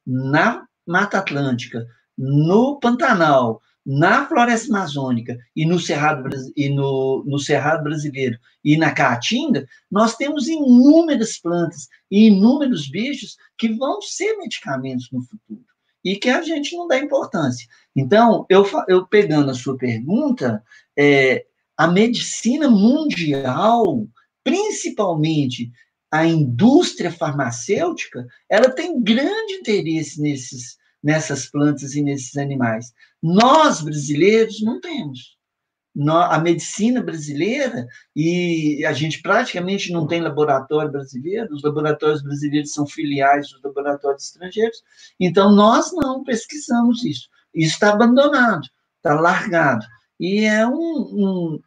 na 0.07 0.67
Mata 0.87 1.19
Atlântica, 1.19 1.87
no 2.17 2.79
Pantanal, 2.79 3.61
na 3.87 4.27
floresta 4.27 4.69
amazônica 4.69 5.39
e 5.55 5.65
no 5.65 5.79
cerrado 5.79 6.29
e 6.57 6.69
no, 6.69 7.23
no 7.25 7.39
cerrado 7.39 7.85
brasileiro 7.85 8.37
e 8.65 8.77
na 8.77 8.93
caatinga, 8.93 9.65
nós 9.89 10.17
temos 10.17 10.49
inúmeras 10.49 11.39
plantas 11.39 11.89
e 12.11 12.27
inúmeros 12.27 12.89
bichos 12.89 13.37
que 13.57 13.69
vão 13.69 14.03
ser 14.03 14.37
medicamentos 14.39 15.09
no 15.13 15.23
futuro 15.23 15.65
e 16.05 16.17
que 16.17 16.29
a 16.29 16.43
gente 16.43 16.77
não 16.77 16.89
dá 16.89 16.99
importância. 16.99 17.67
Então, 17.95 18.45
eu, 18.49 18.65
eu 18.89 19.07
pegando 19.07 19.51
a 19.51 19.55
sua 19.55 19.77
pergunta, 19.77 20.63
é, 20.97 21.45
a 21.77 21.87
medicina 21.87 22.69
mundial, 22.69 24.07
principalmente 24.47 25.73
a 26.09 26.25
indústria 26.25 27.11
farmacêutica, 27.11 28.25
ela 28.49 28.71
tem 28.71 29.03
grande 29.03 29.55
interesse 29.55 30.23
nesses 30.23 30.77
nessas 31.03 31.47
plantas 31.49 31.95
e 31.95 32.03
nesses 32.03 32.37
animais. 32.37 32.93
Nós, 33.23 33.81
brasileiros, 33.81 34.61
não 34.63 34.81
temos. 34.81 35.37
A 36.09 36.39
medicina 36.41 37.01
brasileira, 37.01 37.87
e 38.15 38.85
a 38.85 38.93
gente 38.93 39.23
praticamente 39.23 39.93
não 39.93 40.07
tem 40.07 40.21
laboratório 40.21 40.91
brasileiro, 40.91 41.55
os 41.55 41.63
laboratórios 41.63 42.23
brasileiros 42.23 42.73
são 42.73 42.87
filiais 42.87 43.51
dos 43.51 43.63
laboratórios 43.63 44.25
estrangeiros, 44.25 44.83
então 45.21 45.53
nós 45.53 45.93
não 45.93 46.25
pesquisamos 46.25 47.05
isso. 47.05 47.29
Isso 47.55 47.75
está 47.75 47.93
abandonado, 47.93 48.69
está 48.97 49.15
largado. 49.15 49.87
E 50.19 50.45
é 50.45 50.67
um, 50.67 50.73
um 50.73 51.61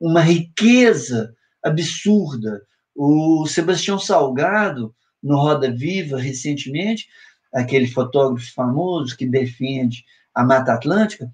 uma 0.00 0.20
riqueza 0.20 1.33
absurda. 1.64 2.62
O 2.94 3.46
Sebastião 3.46 3.98
Salgado, 3.98 4.94
no 5.22 5.36
Roda 5.36 5.72
Viva, 5.72 6.20
recentemente, 6.20 7.08
aquele 7.52 7.86
fotógrafo 7.86 8.52
famoso 8.52 9.16
que 9.16 9.26
defende 9.26 10.04
a 10.34 10.44
Mata 10.44 10.74
Atlântica, 10.74 11.32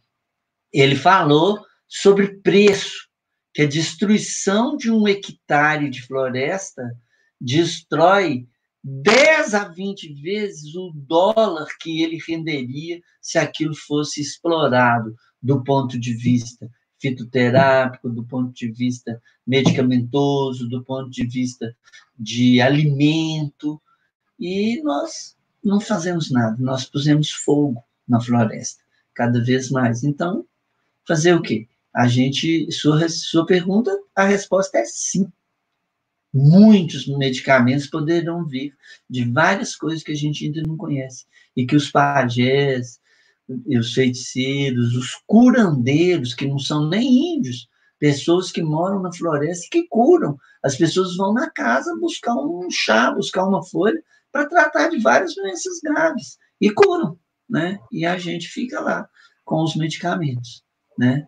ele 0.72 0.94
falou 0.94 1.64
sobre 1.88 2.40
preço, 2.40 3.08
que 3.52 3.62
a 3.62 3.66
destruição 3.66 4.76
de 4.76 4.90
um 4.90 5.08
hectare 5.08 5.90
de 5.90 6.02
floresta 6.06 6.88
destrói 7.40 8.46
10 8.82 9.54
a 9.54 9.64
20 9.64 10.14
vezes 10.22 10.74
o 10.76 10.92
dólar 10.94 11.66
que 11.80 12.00
ele 12.02 12.18
renderia 12.26 13.00
se 13.20 13.38
aquilo 13.38 13.74
fosse 13.74 14.20
explorado 14.20 15.14
do 15.42 15.64
ponto 15.64 15.98
de 15.98 16.14
vista 16.14 16.70
fitoterápico, 17.00 18.10
do 18.10 18.22
ponto 18.22 18.52
de 18.52 18.70
vista 18.70 19.20
medicamentoso, 19.46 20.68
do 20.68 20.84
ponto 20.84 21.10
de 21.10 21.26
vista 21.26 21.74
de 22.18 22.60
alimento. 22.60 23.80
E 24.38 24.82
nós 24.82 25.36
não 25.64 25.80
fazemos 25.80 26.30
nada, 26.30 26.56
nós 26.58 26.84
pusemos 26.84 27.30
fogo 27.30 27.82
na 28.06 28.20
floresta, 28.20 28.82
cada 29.14 29.42
vez 29.42 29.70
mais. 29.70 30.04
Então, 30.04 30.44
fazer 31.06 31.34
o 31.34 31.42
quê? 31.42 31.66
A 31.94 32.06
gente, 32.06 32.70
sua, 32.70 33.08
sua 33.08 33.44
pergunta, 33.44 33.90
a 34.14 34.24
resposta 34.24 34.78
é 34.78 34.84
sim. 34.84 35.30
Muitos 36.32 37.08
medicamentos 37.08 37.88
poderão 37.88 38.44
vir 38.44 38.72
de 39.08 39.24
várias 39.24 39.74
coisas 39.74 40.02
que 40.02 40.12
a 40.12 40.16
gente 40.16 40.44
ainda 40.44 40.62
não 40.62 40.76
conhece 40.76 41.26
e 41.56 41.66
que 41.66 41.74
os 41.74 41.90
pajés, 41.90 42.99
os 43.78 43.92
feiticeiros, 43.92 44.94
os 44.94 45.14
curandeiros, 45.26 46.34
que 46.34 46.46
não 46.46 46.58
são 46.58 46.88
nem 46.88 47.36
índios, 47.36 47.68
pessoas 47.98 48.50
que 48.50 48.62
moram 48.62 49.02
na 49.02 49.12
floresta 49.12 49.66
e 49.66 49.70
que 49.70 49.88
curam. 49.88 50.36
As 50.62 50.76
pessoas 50.76 51.16
vão 51.16 51.32
na 51.32 51.50
casa 51.50 51.96
buscar 52.00 52.34
um 52.34 52.68
chá, 52.70 53.12
buscar 53.12 53.46
uma 53.46 53.62
folha 53.62 54.00
para 54.32 54.48
tratar 54.48 54.88
de 54.88 54.98
várias 54.98 55.34
doenças 55.34 55.80
graves 55.82 56.38
e 56.60 56.70
curam, 56.70 57.18
né? 57.48 57.78
E 57.90 58.06
a 58.06 58.16
gente 58.16 58.48
fica 58.48 58.80
lá 58.80 59.08
com 59.44 59.62
os 59.62 59.74
medicamentos 59.74 60.62
né? 61.00 61.26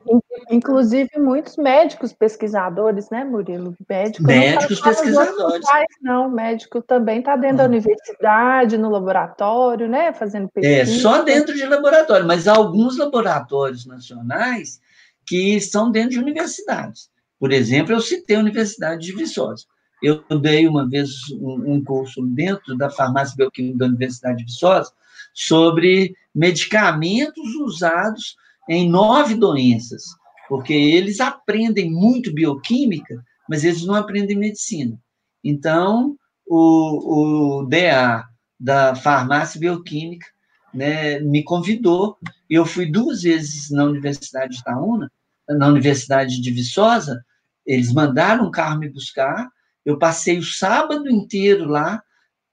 Inclusive, 0.50 1.08
muitos 1.16 1.56
médicos 1.56 2.12
pesquisadores, 2.12 3.08
né, 3.08 3.24
Murilo? 3.24 3.74
Médico 3.88 4.22
médicos 4.22 4.78
não 4.78 4.86
pesquisadores. 4.86 5.66
Pais, 5.66 5.86
não, 6.02 6.30
médico 6.30 6.82
também 6.82 7.20
está 7.20 7.36
dentro 7.36 7.56
da 7.56 7.62
ah. 7.62 7.68
universidade, 7.68 8.76
no 8.76 8.90
laboratório, 8.90 9.88
né, 9.88 10.12
fazendo 10.12 10.50
pesquisa. 10.50 10.82
É, 10.82 10.84
só 10.84 11.22
dentro 11.22 11.54
de 11.54 11.64
laboratório, 11.64 12.26
mas 12.26 12.46
há 12.46 12.54
alguns 12.54 12.98
laboratórios 12.98 13.86
nacionais 13.86 14.78
que 15.26 15.58
são 15.58 15.90
dentro 15.90 16.10
de 16.10 16.18
universidades. 16.18 17.08
Por 17.40 17.50
exemplo, 17.50 17.94
eu 17.94 18.00
citei 18.00 18.36
a 18.36 18.40
Universidade 18.40 19.06
de 19.06 19.16
Viçosa. 19.16 19.64
Eu 20.02 20.22
dei 20.38 20.68
uma 20.68 20.86
vez 20.86 21.08
um, 21.40 21.76
um 21.76 21.82
curso 21.82 22.20
dentro 22.26 22.76
da 22.76 22.90
farmácia 22.90 23.34
bioquímica 23.34 23.78
da 23.78 23.86
Universidade 23.86 24.36
de 24.36 24.44
Viçosa 24.44 24.92
sobre 25.32 26.14
medicamentos 26.34 27.54
usados 27.54 28.36
em 28.68 28.88
nove 28.88 29.34
doenças, 29.34 30.02
porque 30.48 30.72
eles 30.72 31.20
aprendem 31.20 31.90
muito 31.90 32.32
bioquímica, 32.32 33.22
mas 33.48 33.64
eles 33.64 33.84
não 33.84 33.94
aprendem 33.94 34.36
medicina. 34.36 34.98
Então, 35.44 36.16
o, 36.46 37.60
o 37.60 37.66
DA 37.66 38.24
da 38.58 38.94
farmácia 38.94 39.58
bioquímica 39.58 40.26
né, 40.72 41.18
me 41.20 41.42
convidou, 41.42 42.16
eu 42.48 42.64
fui 42.64 42.90
duas 42.90 43.22
vezes 43.22 43.70
na 43.70 43.84
Universidade 43.84 44.52
de 44.52 44.60
Itaúna, 44.60 45.10
na 45.48 45.68
Universidade 45.68 46.40
de 46.40 46.50
Viçosa, 46.50 47.22
eles 47.66 47.92
mandaram 47.92 48.46
um 48.46 48.50
carro 48.50 48.78
me 48.78 48.88
buscar, 48.88 49.48
eu 49.84 49.98
passei 49.98 50.38
o 50.38 50.44
sábado 50.44 51.10
inteiro 51.10 51.66
lá, 51.66 52.02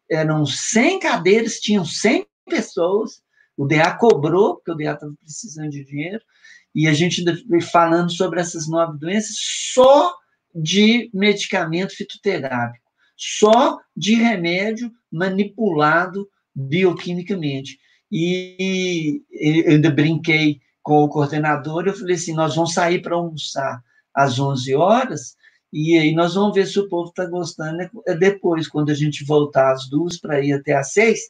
eram 0.09 0.45
100 0.45 0.99
cadeiras, 0.99 1.59
tinham 1.59 1.85
100 1.85 2.25
pessoas, 2.49 3.21
o 3.59 3.67
DA 3.67 3.91
cobrou, 3.91 4.55
porque 4.55 4.71
o 4.71 4.75
DA 4.75 4.93
estava 4.93 5.13
precisando 5.21 5.71
de 5.71 5.83
dinheiro, 5.83 6.21
e 6.73 6.87
a 6.87 6.93
gente 6.93 7.21
falando 7.69 8.09
sobre 8.09 8.39
essas 8.39 8.69
nove 8.69 8.97
doenças 8.97 9.35
só 9.73 10.15
de 10.55 11.09
medicamento 11.13 11.93
fitoterápico, 11.93 12.85
só 13.17 13.77
de 13.93 14.15
remédio 14.15 14.89
manipulado 15.11 16.25
bioquimicamente. 16.55 17.77
E 18.09 19.23
eu 19.29 19.73
ainda 19.73 19.91
brinquei 19.91 20.61
com 20.81 21.03
o 21.03 21.09
coordenador, 21.09 21.85
eu 21.85 21.93
falei 21.93 22.15
assim, 22.15 22.33
nós 22.33 22.55
vamos 22.55 22.73
sair 22.73 23.01
para 23.01 23.15
almoçar 23.15 23.83
às 24.15 24.39
11 24.39 24.73
horas, 24.73 25.35
e 25.73 25.97
aí 25.97 26.15
nós 26.15 26.33
vamos 26.33 26.55
ver 26.55 26.65
se 26.65 26.79
o 26.79 26.87
povo 26.87 27.09
está 27.09 27.25
gostando 27.25 27.77
né? 27.77 27.89
é 28.07 28.15
depois, 28.15 28.69
quando 28.69 28.89
a 28.89 28.95
gente 28.95 29.25
voltar 29.25 29.73
às 29.73 29.89
duas 29.89 30.17
para 30.17 30.39
ir 30.39 30.53
até 30.53 30.75
às 30.75 30.93
seis, 30.93 31.29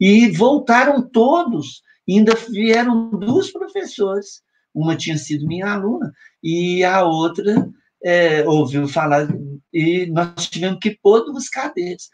e 0.00 0.30
voltaram 0.30 1.02
todos, 1.02 1.82
ainda 2.08 2.34
vieram 2.50 3.10
duas 3.10 3.50
professores, 3.50 4.42
uma 4.74 4.96
tinha 4.96 5.16
sido 5.16 5.46
minha 5.46 5.72
aluna, 5.72 6.12
e 6.42 6.84
a 6.84 7.04
outra 7.04 7.68
é, 8.04 8.46
ouviu 8.46 8.86
falar, 8.86 9.28
e 9.72 10.06
nós 10.06 10.48
tivemos 10.48 10.78
que 10.80 10.98
pôr 11.02 11.24
duas 11.24 11.48
cadeiras, 11.48 12.08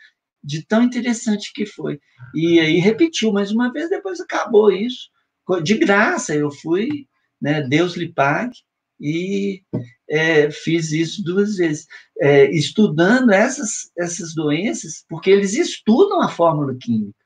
de 0.45 0.65
tão 0.67 0.83
interessante 0.83 1.53
que 1.55 1.65
foi. 1.65 2.01
E 2.35 2.59
aí 2.59 2.79
repetiu 2.79 3.33
mais 3.33 3.53
uma 3.53 3.73
vez, 3.73 3.89
depois 3.89 4.21
acabou 4.21 4.73
isso, 4.73 5.09
de 5.63 5.77
graça, 5.77 6.35
eu 6.35 6.51
fui, 6.51 7.07
né, 7.41 7.63
Deus 7.63 7.97
lhe 7.97 8.13
pague, 8.13 8.57
e 9.01 9.63
é, 10.09 10.51
fiz 10.51 10.93
isso 10.93 11.25
duas 11.25 11.57
vezes, 11.57 11.87
é, 12.21 12.49
estudando 12.51 13.33
essas, 13.33 13.91
essas 13.99 14.33
doenças, 14.35 15.05
porque 15.09 15.31
eles 15.31 15.55
estudam 15.55 16.23
a 16.23 16.29
fórmula 16.29 16.77
química 16.81 17.22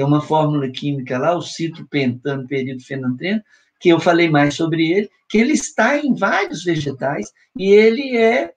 tem 0.00 0.06
uma 0.06 0.22
fórmula 0.22 0.66
química 0.70 1.18
lá, 1.18 1.36
o 1.36 1.42
citropentano 1.42 2.48
período 2.48 2.82
fenantreno, 2.82 3.42
que 3.78 3.90
eu 3.90 4.00
falei 4.00 4.30
mais 4.30 4.54
sobre 4.54 4.90
ele, 4.90 5.10
que 5.28 5.36
ele 5.36 5.52
está 5.52 5.98
em 5.98 6.14
vários 6.14 6.64
vegetais 6.64 7.30
e 7.54 7.70
ele 7.70 8.16
é 8.16 8.54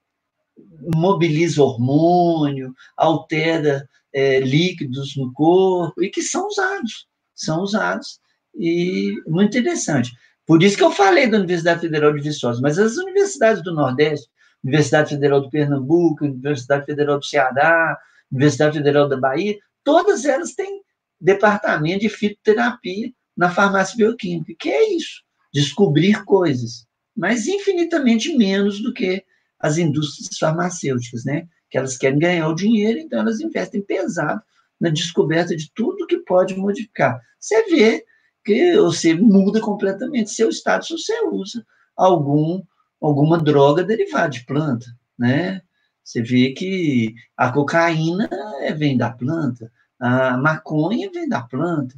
mobiliza 0.96 1.62
hormônio, 1.62 2.74
altera 2.96 3.90
é, 4.14 4.40
líquidos 4.40 5.18
no 5.18 5.34
corpo 5.34 6.02
e 6.02 6.10
que 6.10 6.22
são 6.22 6.48
usados, 6.48 7.08
são 7.36 7.62
usados 7.62 8.22
e 8.56 9.14
muito 9.28 9.58
interessante. 9.58 10.14
Por 10.48 10.64
isso 10.64 10.78
que 10.78 10.84
eu 10.84 10.92
falei 10.92 11.28
da 11.28 11.40
Universidade 11.40 11.82
Federal 11.82 12.14
de 12.14 12.22
Viçosa, 12.22 12.62
mas 12.62 12.80
as 12.80 12.96
universidades 12.96 13.62
do 13.62 13.74
Nordeste, 13.74 14.30
Universidade 14.64 15.10
Federal 15.10 15.42
do 15.42 15.50
Pernambuco, 15.50 16.24
Universidade 16.24 16.86
Federal 16.86 17.20
do 17.20 17.26
Ceará, 17.26 17.98
Universidade 18.32 18.78
Federal 18.78 19.10
da 19.10 19.18
Bahia, 19.18 19.58
todas 19.84 20.24
elas 20.24 20.54
têm 20.54 20.82
departamento 21.24 22.02
de 22.02 22.10
fitoterapia 22.10 23.12
na 23.36 23.50
farmácia 23.50 23.96
bioquímica, 23.96 24.54
que 24.60 24.70
é 24.70 24.94
isso, 24.96 25.24
descobrir 25.54 26.24
coisas, 26.26 26.86
mas 27.16 27.48
infinitamente 27.48 28.36
menos 28.36 28.82
do 28.82 28.94
que 28.94 29.24
as 29.60 29.78
indústrias 29.78 30.38
farmacêuticas, 30.38 31.24
né? 31.24 31.48
Que 31.70 31.78
elas 31.78 31.98
querem 31.98 32.20
ganhar 32.20 32.50
o 32.50 32.56
dinheiro, 32.56 33.00
então 33.00 33.20
elas 33.20 33.40
investem 33.40 33.82
pesado 33.82 34.42
na 34.80 34.90
descoberta 34.90 35.56
de 35.56 35.72
tudo 35.74 36.06
que 36.06 36.18
pode 36.18 36.56
modificar. 36.56 37.20
Você 37.40 37.64
vê 37.70 38.06
que 38.44 38.76
você 38.76 39.14
muda 39.14 39.62
completamente 39.62 40.32
seu 40.32 40.50
estado 40.50 40.86
se 40.86 40.94
você 40.94 41.26
usa 41.32 41.66
algum 41.96 42.62
alguma 43.02 43.38
droga 43.38 43.84
derivada 43.84 44.30
de 44.30 44.46
planta, 44.46 44.86
né? 45.18 45.62
Você 46.04 46.22
vê 46.22 46.52
que 46.52 47.14
a 47.38 47.52
cocaína 47.52 48.30
vem 48.78 48.98
da 48.98 49.12
planta, 49.12 49.72
a 50.00 50.38
maconha 50.38 51.10
vem 51.12 51.28
da 51.28 51.42
planta. 51.42 51.96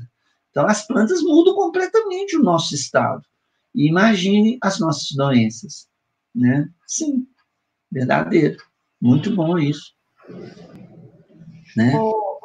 Então, 0.49 0.65
as 0.67 0.87
plantas 0.87 1.21
mudam 1.21 1.53
completamente 1.53 2.37
o 2.37 2.43
nosso 2.43 2.73
estado. 2.73 3.21
E 3.73 3.87
imagine 3.87 4.57
as 4.61 4.79
nossas 4.79 5.11
doenças. 5.11 5.87
Né? 6.33 6.69
Sim, 6.87 7.27
verdadeiro. 7.91 8.57
Muito 9.01 9.35
bom 9.35 9.57
isso. 9.57 9.93
Né? 11.75 11.93
O, 11.99 12.39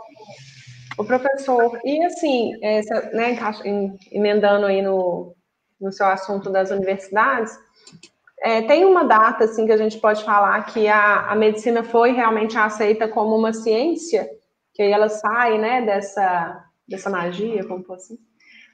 o 0.99 1.05
professor, 1.05 1.79
e 1.85 2.05
assim, 2.05 2.53
essa, 2.63 3.11
né, 3.13 3.39
emendando 4.11 4.67
aí 4.67 4.83
no, 4.83 5.35
no 5.81 5.93
seu 5.93 6.07
assunto 6.07 6.51
das 6.51 6.71
universidades, 6.71 7.57
é, 8.43 8.63
tem 8.63 8.85
uma 8.85 9.05
data 9.05 9.45
assim 9.45 9.67
que 9.67 9.73
a 9.73 9.77
gente 9.77 9.99
pode 9.99 10.25
falar 10.25 10.65
que 10.65 10.89
a, 10.89 11.31
a 11.31 11.37
medicina 11.37 11.85
foi 11.85 12.13
realmente 12.13 12.57
aceita 12.57 13.07
como 13.07 13.37
uma 13.37 13.53
ciência? 13.53 14.29
Que 14.81 14.85
aí 14.85 14.93
ela 14.93 15.11
sai, 15.11 15.59
né, 15.59 15.85
dessa, 15.85 16.65
dessa 16.89 17.11
magia, 17.11 17.67
como 17.67 17.85
fosse, 17.85 18.15
assim, 18.15 18.23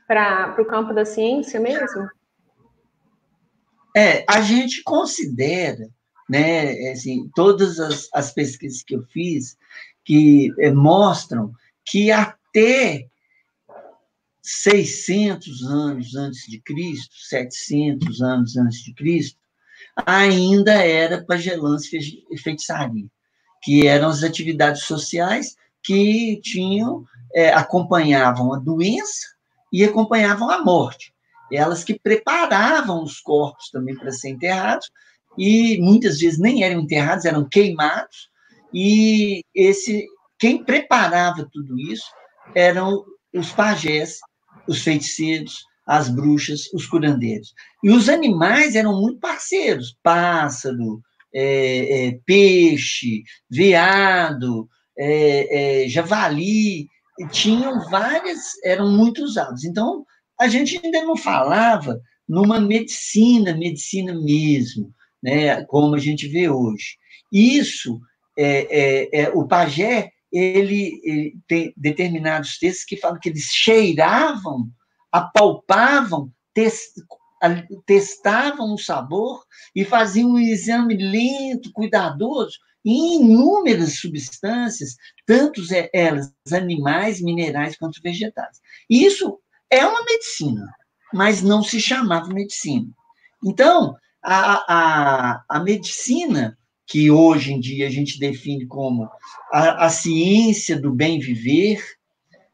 para 0.06 0.54
o 0.62 0.64
campo 0.64 0.94
da 0.94 1.04
ciência 1.04 1.58
mesmo? 1.58 2.08
É, 3.96 4.24
a 4.28 4.40
gente 4.40 4.84
considera, 4.84 5.88
né, 6.30 6.92
assim, 6.92 7.28
todas 7.34 7.80
as, 7.80 8.08
as 8.14 8.32
pesquisas 8.32 8.84
que 8.84 8.94
eu 8.94 9.02
fiz, 9.02 9.56
que 10.04 10.52
é, 10.60 10.70
mostram 10.70 11.52
que 11.84 12.12
até 12.12 13.08
600 14.42 15.64
anos 15.64 16.14
antes 16.14 16.46
de 16.46 16.60
Cristo, 16.60 17.16
700 17.16 18.22
anos 18.22 18.56
antes 18.56 18.78
de 18.84 18.94
Cristo, 18.94 19.40
ainda 20.06 20.74
era 20.74 21.24
pagelância 21.24 21.98
e 21.98 22.38
feitiçaria, 22.38 23.08
que 23.60 23.88
eram 23.88 24.08
as 24.08 24.22
atividades 24.22 24.84
sociais 24.84 25.56
que 25.86 26.40
tinham, 26.42 27.04
é, 27.32 27.52
acompanhavam 27.52 28.52
a 28.52 28.58
doença 28.58 29.26
e 29.72 29.84
acompanhavam 29.84 30.50
a 30.50 30.62
morte. 30.64 31.14
Elas 31.50 31.84
que 31.84 31.98
preparavam 31.98 33.04
os 33.04 33.20
corpos 33.20 33.70
também 33.70 33.94
para 33.94 34.10
ser 34.10 34.30
enterrados, 34.30 34.90
e 35.38 35.78
muitas 35.80 36.18
vezes 36.18 36.38
nem 36.40 36.64
eram 36.64 36.80
enterrados, 36.80 37.24
eram 37.24 37.48
queimados, 37.48 38.30
e 38.74 39.44
esse 39.54 40.06
quem 40.38 40.62
preparava 40.64 41.48
tudo 41.50 41.78
isso 41.78 42.10
eram 42.54 43.04
os 43.32 43.52
pajés, 43.52 44.18
os 44.66 44.82
feiticeiros, 44.82 45.64
as 45.86 46.08
bruxas, 46.08 46.72
os 46.74 46.86
curandeiros. 46.86 47.54
E 47.82 47.90
os 47.90 48.08
animais 48.08 48.74
eram 48.74 49.00
muito 49.00 49.20
parceiros: 49.20 49.96
pássaro, 50.02 51.00
é, 51.32 52.08
é, 52.08 52.20
peixe, 52.24 53.22
veado, 53.48 54.68
é, 54.98 55.84
é 55.84 55.88
javali, 55.88 56.88
tinham 57.30 57.88
várias, 57.88 58.38
eram 58.64 58.90
muito 58.90 59.22
usados. 59.22 59.64
Então, 59.64 60.04
a 60.38 60.48
gente 60.48 60.78
ainda 60.82 61.02
não 61.02 61.16
falava 61.16 62.00
numa 62.28 62.60
medicina, 62.60 63.56
medicina 63.56 64.14
mesmo, 64.14 64.92
né, 65.22 65.64
como 65.64 65.94
a 65.94 65.98
gente 65.98 66.28
vê 66.28 66.48
hoje. 66.48 66.96
Isso, 67.32 68.00
é, 68.36 68.66
é, 68.70 69.22
é 69.22 69.30
o 69.30 69.46
pajé, 69.46 70.10
ele, 70.30 71.00
ele, 71.04 71.38
tem 71.48 71.72
determinados 71.76 72.58
textos 72.58 72.84
que 72.84 72.96
falam 72.96 73.18
que 73.18 73.28
eles 73.28 73.44
cheiravam, 73.44 74.68
apalpavam, 75.10 76.30
test, 76.52 76.92
testavam 77.86 78.74
o 78.74 78.78
sabor 78.78 79.42
e 79.74 79.84
faziam 79.84 80.32
um 80.32 80.38
exame 80.38 80.96
lento, 80.96 81.72
cuidadoso, 81.72 82.58
em 82.86 83.20
inúmeras 83.20 83.98
substâncias, 83.98 84.96
tanto 85.26 85.60
elas 85.92 86.32
animais, 86.52 87.20
minerais 87.20 87.76
quanto 87.76 88.00
vegetais. 88.00 88.60
Isso 88.88 89.40
é 89.68 89.84
uma 89.84 90.04
medicina, 90.04 90.72
mas 91.12 91.42
não 91.42 91.64
se 91.64 91.80
chamava 91.80 92.28
medicina. 92.28 92.86
Então, 93.44 93.96
a, 94.22 94.64
a, 94.68 95.44
a 95.48 95.60
medicina, 95.60 96.56
que 96.86 97.10
hoje 97.10 97.52
em 97.52 97.58
dia 97.58 97.88
a 97.88 97.90
gente 97.90 98.20
define 98.20 98.66
como 98.66 99.10
a, 99.52 99.86
a 99.86 99.88
ciência 99.88 100.80
do 100.80 100.92
bem 100.94 101.18
viver, 101.18 101.82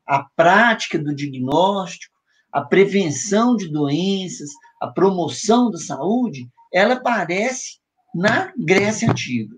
a 0.06 0.24
prática 0.34 0.98
do 0.98 1.14
diagnóstico, 1.14 2.14
a 2.50 2.62
prevenção 2.62 3.54
de 3.54 3.68
doenças, 3.68 4.48
a 4.80 4.86
promoção 4.86 5.70
da 5.70 5.78
saúde, 5.78 6.48
ela 6.72 6.94
aparece 6.94 7.78
na 8.14 8.52
Grécia 8.58 9.10
Antiga. 9.10 9.56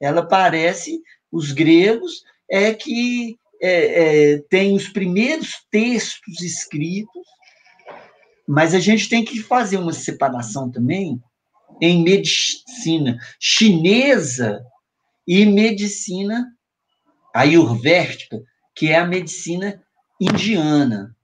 Ela 0.00 0.20
aparece, 0.20 1.00
os 1.30 1.52
gregos 1.52 2.22
é 2.50 2.72
que 2.72 3.38
é, 3.60 4.32
é, 4.32 4.38
tem 4.48 4.74
os 4.74 4.88
primeiros 4.88 5.52
textos 5.70 6.40
escritos, 6.40 7.26
mas 8.46 8.74
a 8.74 8.80
gente 8.80 9.08
tem 9.08 9.24
que 9.24 9.42
fazer 9.42 9.76
uma 9.76 9.92
separação 9.92 10.70
também 10.70 11.20
em 11.80 12.02
medicina 12.02 13.18
chinesa 13.38 14.64
e 15.26 15.44
medicina 15.44 16.46
ayurvédica, 17.34 18.42
que 18.74 18.88
é 18.88 18.96
a 18.96 19.06
medicina 19.06 19.82
indiana. 20.20 21.14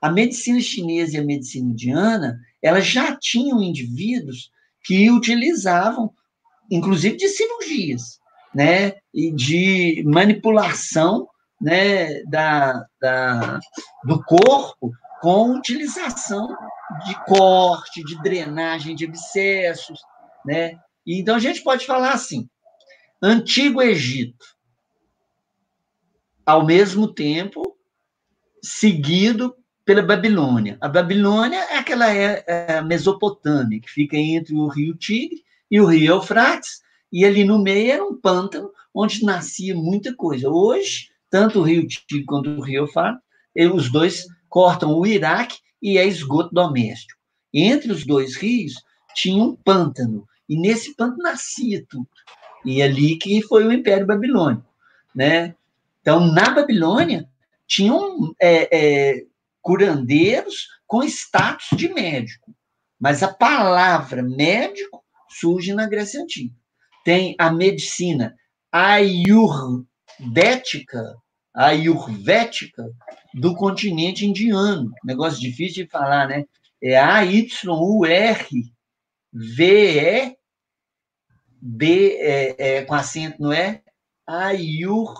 A 0.00 0.10
medicina 0.10 0.60
chinesa 0.60 1.16
e 1.16 1.20
a 1.20 1.24
medicina 1.24 1.70
indiana, 1.70 2.38
elas 2.62 2.86
já 2.86 3.16
tinham 3.16 3.62
indivíduos 3.62 4.50
que 4.84 5.10
utilizavam, 5.10 6.12
inclusive 6.70 7.16
de 7.16 7.28
cirurgias, 7.28 8.18
né, 8.54 8.94
e 9.12 9.30
de 9.32 10.02
manipulação 10.06 11.28
né, 11.60 12.22
da, 12.24 12.86
da, 13.00 13.60
do 14.04 14.22
corpo 14.24 14.92
com 15.20 15.56
utilização 15.56 16.48
de 17.04 17.24
corte, 17.24 18.02
de 18.04 18.20
drenagem 18.22 18.94
de 18.94 19.04
abscessos, 19.04 20.00
né? 20.44 20.78
Então 21.06 21.36
a 21.36 21.38
gente 21.38 21.62
pode 21.62 21.84
falar 21.84 22.12
assim: 22.12 22.48
Antigo 23.20 23.82
Egito, 23.82 24.46
ao 26.46 26.64
mesmo 26.64 27.12
tempo 27.12 27.76
seguido 28.62 29.56
pela 29.84 30.02
Babilônia. 30.02 30.76
A 30.80 30.88
Babilônia 30.88 31.58
é 31.70 31.78
aquela 31.78 32.14
é, 32.14 32.44
é 32.46 32.82
Mesopotâmia 32.82 33.80
que 33.80 33.90
fica 33.90 34.16
entre 34.16 34.54
o 34.54 34.68
Rio 34.68 34.94
Tigre 34.94 35.42
e 35.70 35.80
o 35.80 35.86
Rio 35.86 36.14
Eufrates, 36.14 36.80
e 37.12 37.24
ali 37.24 37.44
no 37.44 37.58
meio 37.58 37.92
era 37.92 38.04
um 38.04 38.18
pântano 38.18 38.70
onde 38.94 39.24
nascia 39.24 39.74
muita 39.74 40.14
coisa. 40.14 40.48
Hoje 40.48 41.08
tanto 41.30 41.60
o 41.60 41.62
Rio 41.62 41.86
Tigre 41.86 42.24
quanto 42.24 42.50
o 42.50 42.62
Rio 42.62 42.82
Eufrates, 42.82 43.20
os 43.72 43.90
dois 43.90 44.26
cortam 44.48 44.94
o 44.94 45.06
Iraque 45.06 45.58
e 45.82 45.98
é 45.98 46.06
esgoto 46.06 46.54
doméstico. 46.54 47.18
Entre 47.52 47.90
os 47.92 48.04
dois 48.04 48.36
rios 48.36 48.74
tinha 49.14 49.42
um 49.42 49.56
pântano, 49.56 50.26
e 50.48 50.58
nesse 50.58 50.94
pântano 50.94 51.22
nascia 51.22 51.84
tudo. 51.88 52.08
E 52.64 52.82
ali 52.82 53.16
que 53.16 53.42
foi 53.42 53.66
o 53.66 53.72
Império 53.72 54.06
Babilônico. 54.06 54.66
Né? 55.14 55.54
Então, 56.00 56.32
na 56.32 56.50
Babilônia, 56.50 57.28
tinham 57.66 58.34
é, 58.40 58.68
é, 58.76 59.26
curandeiros 59.60 60.68
com 60.86 61.02
status 61.02 61.68
de 61.76 61.88
médico, 61.88 62.54
mas 62.98 63.22
a 63.22 63.28
palavra 63.28 64.22
médico 64.22 65.04
surge 65.28 65.74
na 65.74 65.86
Grécia 65.86 66.20
Antiga. 66.22 66.54
Tem 67.04 67.34
a 67.38 67.50
medicina 67.50 68.34
ayur, 68.70 69.84
ayurvédica, 70.20 71.16
ayurvédica 71.54 72.90
do 73.34 73.54
continente 73.54 74.26
indiano. 74.26 74.92
Negócio 75.04 75.40
difícil 75.40 75.84
de 75.84 75.90
falar, 75.90 76.28
né? 76.28 76.44
É 76.82 76.96
A-Y-U-R-V-E-B, 76.96 78.68
é, 82.20 82.54
é, 82.58 82.84
com 82.84 82.94
acento 82.94 83.42
no 83.42 83.52
E, 83.52 83.82
ayurvédica, 84.26 85.12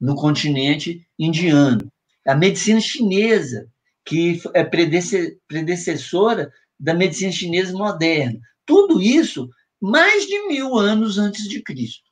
no 0.00 0.14
continente 0.14 1.06
indiano. 1.18 1.90
A 2.26 2.34
medicina 2.34 2.80
chinesa, 2.80 3.70
que 4.04 4.40
é 4.54 4.64
predecessora 4.64 6.52
da 6.78 6.94
medicina 6.94 7.32
chinesa 7.32 7.72
moderna. 7.72 8.38
Tudo 8.64 9.00
isso 9.00 9.48
mais 9.80 10.26
de 10.26 10.46
mil 10.48 10.76
anos 10.76 11.18
antes 11.18 11.48
de 11.48 11.62
Cristo. 11.62 12.02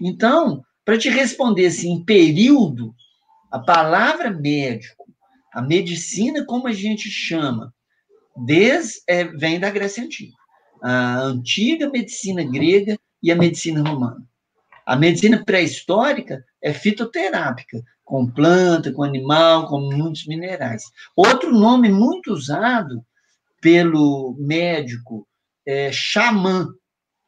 Então, 0.00 0.64
para 0.84 0.98
te 0.98 1.08
responder 1.08 1.66
assim, 1.66 2.04
período, 2.04 2.94
a 3.50 3.58
palavra 3.58 4.30
médico, 4.30 5.04
a 5.52 5.60
medicina, 5.60 6.44
como 6.44 6.68
a 6.68 6.72
gente 6.72 7.08
chama, 7.10 7.74
é, 9.06 9.24
vem 9.24 9.58
da 9.58 9.70
Grécia 9.70 10.04
Antiga. 10.04 10.32
A 10.82 11.20
antiga 11.20 11.90
medicina 11.90 12.42
grega 12.42 12.98
e 13.22 13.30
a 13.30 13.36
medicina 13.36 13.86
romana. 13.86 14.24
A 14.86 14.96
medicina 14.96 15.44
pré-histórica 15.44 16.42
é 16.62 16.72
fitoterápica, 16.72 17.82
com 18.04 18.26
planta, 18.26 18.92
com 18.92 19.02
animal, 19.02 19.66
com 19.66 19.80
muitos 19.80 20.26
minerais. 20.26 20.84
Outro 21.14 21.52
nome 21.52 21.90
muito 21.90 22.32
usado 22.32 23.04
pelo 23.60 24.36
médico 24.38 25.26
é 25.66 25.90
xamã. 25.92 26.68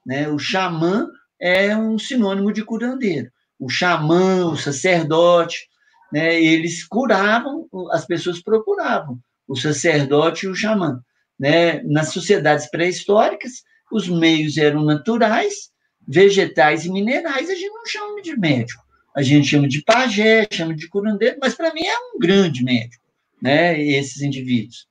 Né? 0.05 0.29
O 0.29 0.39
xamã 0.39 1.09
é 1.41 1.77
um 1.77 1.99
sinônimo 1.99 2.53
de 2.53 2.65
curandeiro. 2.65 3.31
O 3.59 3.69
xamã, 3.69 4.47
o 4.47 4.57
sacerdote, 4.57 5.69
né, 6.13 6.43
eles 6.43 6.87
curavam, 6.87 7.67
as 7.93 8.05
pessoas 8.05 8.43
procuravam 8.43 9.19
o 9.47 9.57
sacerdote 9.57 10.47
e 10.47 10.49
o 10.49 10.55
xamã. 10.55 11.01
Né? 11.39 11.83
Nas 11.85 12.13
sociedades 12.13 12.69
pré-históricas, 12.71 13.63
os 13.91 14.09
meios 14.09 14.57
eram 14.57 14.85
naturais, 14.85 15.71
vegetais 16.07 16.85
e 16.85 16.91
minerais, 16.91 17.49
a 17.49 17.55
gente 17.55 17.73
não 17.73 17.87
chama 17.87 18.23
de 18.23 18.37
médico. 18.37 18.83
A 19.15 19.23
gente 19.23 19.49
chama 19.49 19.69
de 19.69 19.83
pajé, 19.83 20.47
chama 20.51 20.75
de 20.75 20.89
curandeiro, 20.89 21.37
mas 21.41 21.55
para 21.55 21.73
mim 21.75 21.85
é 21.85 21.99
um 21.99 22.19
grande 22.19 22.65
médico, 22.65 23.05
né, 23.43 23.81
esses 23.81 24.23
indivíduos. 24.23 24.87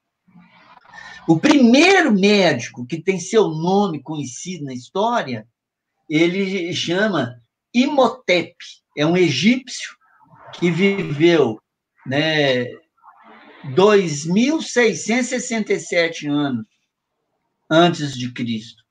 O 1.31 1.39
primeiro 1.39 2.11
médico 2.11 2.85
que 2.85 3.01
tem 3.01 3.17
seu 3.17 3.47
nome 3.47 4.03
conhecido 4.03 4.65
na 4.65 4.73
história 4.73 5.47
ele 6.09 6.73
chama 6.73 7.41
Imhotep, 7.73 8.53
é 8.97 9.05
um 9.05 9.15
egípcio 9.15 9.95
que 10.53 10.69
viveu 10.69 11.57
né, 12.05 12.65
2.667 13.73 16.29
anos 16.29 16.67
antes 17.69 18.13
de 18.13 18.33
Cristo. 18.33 18.83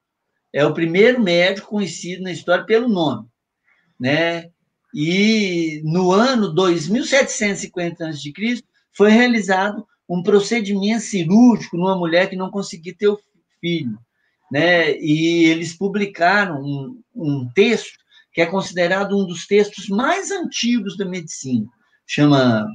É 0.51 0.65
o 0.65 0.73
primeiro 0.73 1.21
médico 1.21 1.69
conhecido 1.69 2.23
na 2.23 2.33
história 2.33 2.65
pelo 2.65 2.89
nome, 2.89 3.29
né? 4.01 4.49
E 4.95 5.83
no 5.85 6.11
ano 6.11 6.55
2750 6.55 8.09
a.C. 8.09 8.33
foi 8.95 9.11
realizado 9.11 9.87
um 10.11 10.25
procedimento 10.25 11.05
cirúrgico 11.05 11.77
numa 11.77 11.97
mulher 11.97 12.29
que 12.29 12.35
não 12.35 12.51
conseguia 12.51 12.93
ter 12.93 13.17
filho, 13.61 13.97
né? 14.51 14.99
E 14.99 15.45
eles 15.45 15.73
publicaram 15.77 16.61
um, 16.61 17.01
um 17.15 17.49
texto 17.55 17.97
que 18.33 18.41
é 18.41 18.47
considerado 18.47 19.17
um 19.17 19.25
dos 19.25 19.47
textos 19.47 19.89
mais 19.89 20.33
antigos 20.33 20.97
da 20.97 21.05
medicina, 21.05 21.69
chama 22.05 22.67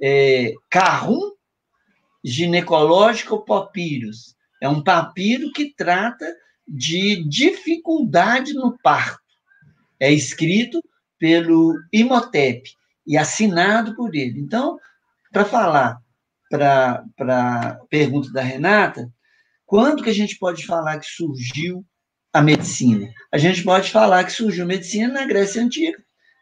é, 0.00 0.54
Carrum 0.70 1.32
Ginecológico 2.24 3.44
Papyrus. 3.44 4.36
É 4.62 4.68
um 4.68 4.82
papiro 4.82 5.50
que 5.52 5.74
trata 5.74 6.24
de 6.66 7.28
dificuldade 7.28 8.54
no 8.54 8.78
parto. 8.78 9.20
É 9.98 10.12
escrito 10.12 10.80
pelo 11.18 11.74
Imhotep 11.92 12.70
e 13.04 13.18
assinado 13.18 13.96
por 13.96 14.14
ele. 14.14 14.40
Então, 14.40 14.78
para 15.32 15.44
falar 15.44 16.03
para 16.58 17.04
a 17.68 17.74
pergunta 17.88 18.30
da 18.32 18.42
Renata, 18.42 19.10
quando 19.66 20.02
que 20.02 20.10
a 20.10 20.14
gente 20.14 20.38
pode 20.38 20.64
falar 20.66 20.98
que 20.98 21.06
surgiu 21.06 21.84
a 22.32 22.42
medicina? 22.42 23.08
A 23.32 23.38
gente 23.38 23.62
pode 23.62 23.90
falar 23.90 24.24
que 24.24 24.32
surgiu 24.32 24.64
a 24.64 24.68
medicina 24.68 25.12
na 25.12 25.26
Grécia 25.26 25.62
Antiga, 25.62 25.98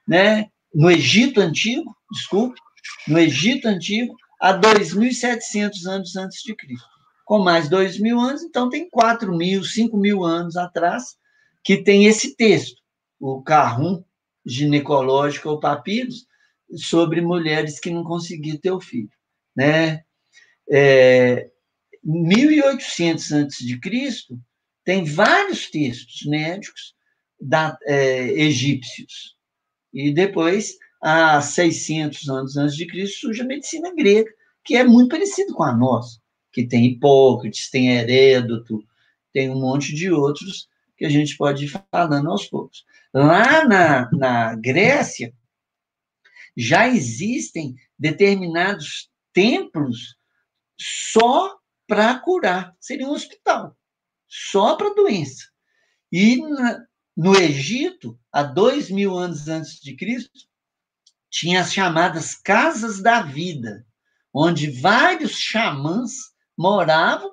né? 0.06 0.46
no 0.74 0.90
Egito 0.90 1.40
Antigo, 1.40 1.94
desculpe, 2.10 2.58
no 3.06 3.18
Egito 3.18 3.68
Antigo, 3.68 4.14
há 4.40 4.58
2.700 4.58 5.86
anos 5.86 6.16
antes 6.16 6.42
de 6.42 6.54
Cristo. 6.54 6.88
Com 7.24 7.38
mais 7.38 7.68
2.000 7.68 8.18
anos, 8.18 8.42
então 8.42 8.68
tem 8.68 8.88
4.000, 8.90 9.60
5.000 9.60 10.26
anos 10.26 10.56
atrás, 10.56 11.16
que 11.62 11.82
tem 11.82 12.06
esse 12.06 12.34
texto, 12.34 12.80
o 13.20 13.42
Carrum 13.42 14.02
ginecológico 14.44 15.50
ou 15.50 15.60
papiros, 15.60 16.26
sobre 16.74 17.20
mulheres 17.20 17.78
que 17.78 17.90
não 17.90 18.02
conseguiam 18.02 18.56
ter 18.56 18.72
o 18.72 18.80
filho. 18.80 19.10
Né? 19.56 20.04
É, 20.70 21.50
1800 22.04 23.32
antes 23.32 23.66
de 23.66 23.78
Cristo 23.78 24.38
tem 24.84 25.04
vários 25.04 25.70
textos 25.70 26.26
médicos 26.26 26.94
da, 27.40 27.76
é, 27.84 28.28
egípcios 28.32 29.36
e 29.92 30.12
depois 30.12 30.76
há 31.00 31.40
600 31.40 32.28
anos 32.28 32.56
antes 32.56 32.76
de 32.76 32.86
Cristo 32.86 33.20
surge 33.20 33.42
a 33.42 33.46
medicina 33.46 33.94
grega 33.94 34.30
que 34.64 34.76
é 34.76 34.84
muito 34.84 35.10
parecido 35.10 35.54
com 35.54 35.62
a 35.62 35.74
nossa 35.74 36.20
que 36.52 36.66
tem 36.66 36.86
Hipócrates 36.86 37.70
tem 37.70 37.96
Herédoto 37.96 38.84
tem 39.32 39.50
um 39.50 39.60
monte 39.60 39.94
de 39.94 40.10
outros 40.10 40.68
que 40.96 41.04
a 41.04 41.08
gente 41.08 41.36
pode 41.36 41.66
ir 41.66 41.80
falando 41.90 42.30
aos 42.30 42.46
poucos 42.46 42.84
lá 43.14 43.64
na, 43.66 44.10
na 44.12 44.56
Grécia 44.56 45.32
já 46.56 46.88
existem 46.88 47.74
determinados 47.98 49.11
templos 49.32 50.16
só 50.78 51.56
para 51.86 52.18
curar. 52.18 52.74
Seria 52.80 53.06
um 53.06 53.12
hospital, 53.12 53.76
só 54.28 54.76
para 54.76 54.94
doença. 54.94 55.44
E 56.10 56.36
na, 56.36 56.84
no 57.16 57.36
Egito, 57.36 58.18
há 58.32 58.42
dois 58.42 58.90
mil 58.90 59.16
anos 59.16 59.48
antes 59.48 59.80
de 59.80 59.94
Cristo, 59.94 60.40
tinha 61.30 61.60
as 61.60 61.72
chamadas 61.72 62.34
casas 62.34 63.00
da 63.00 63.22
vida, 63.22 63.86
onde 64.32 64.70
vários 64.70 65.32
xamãs 65.32 66.12
moravam 66.56 67.32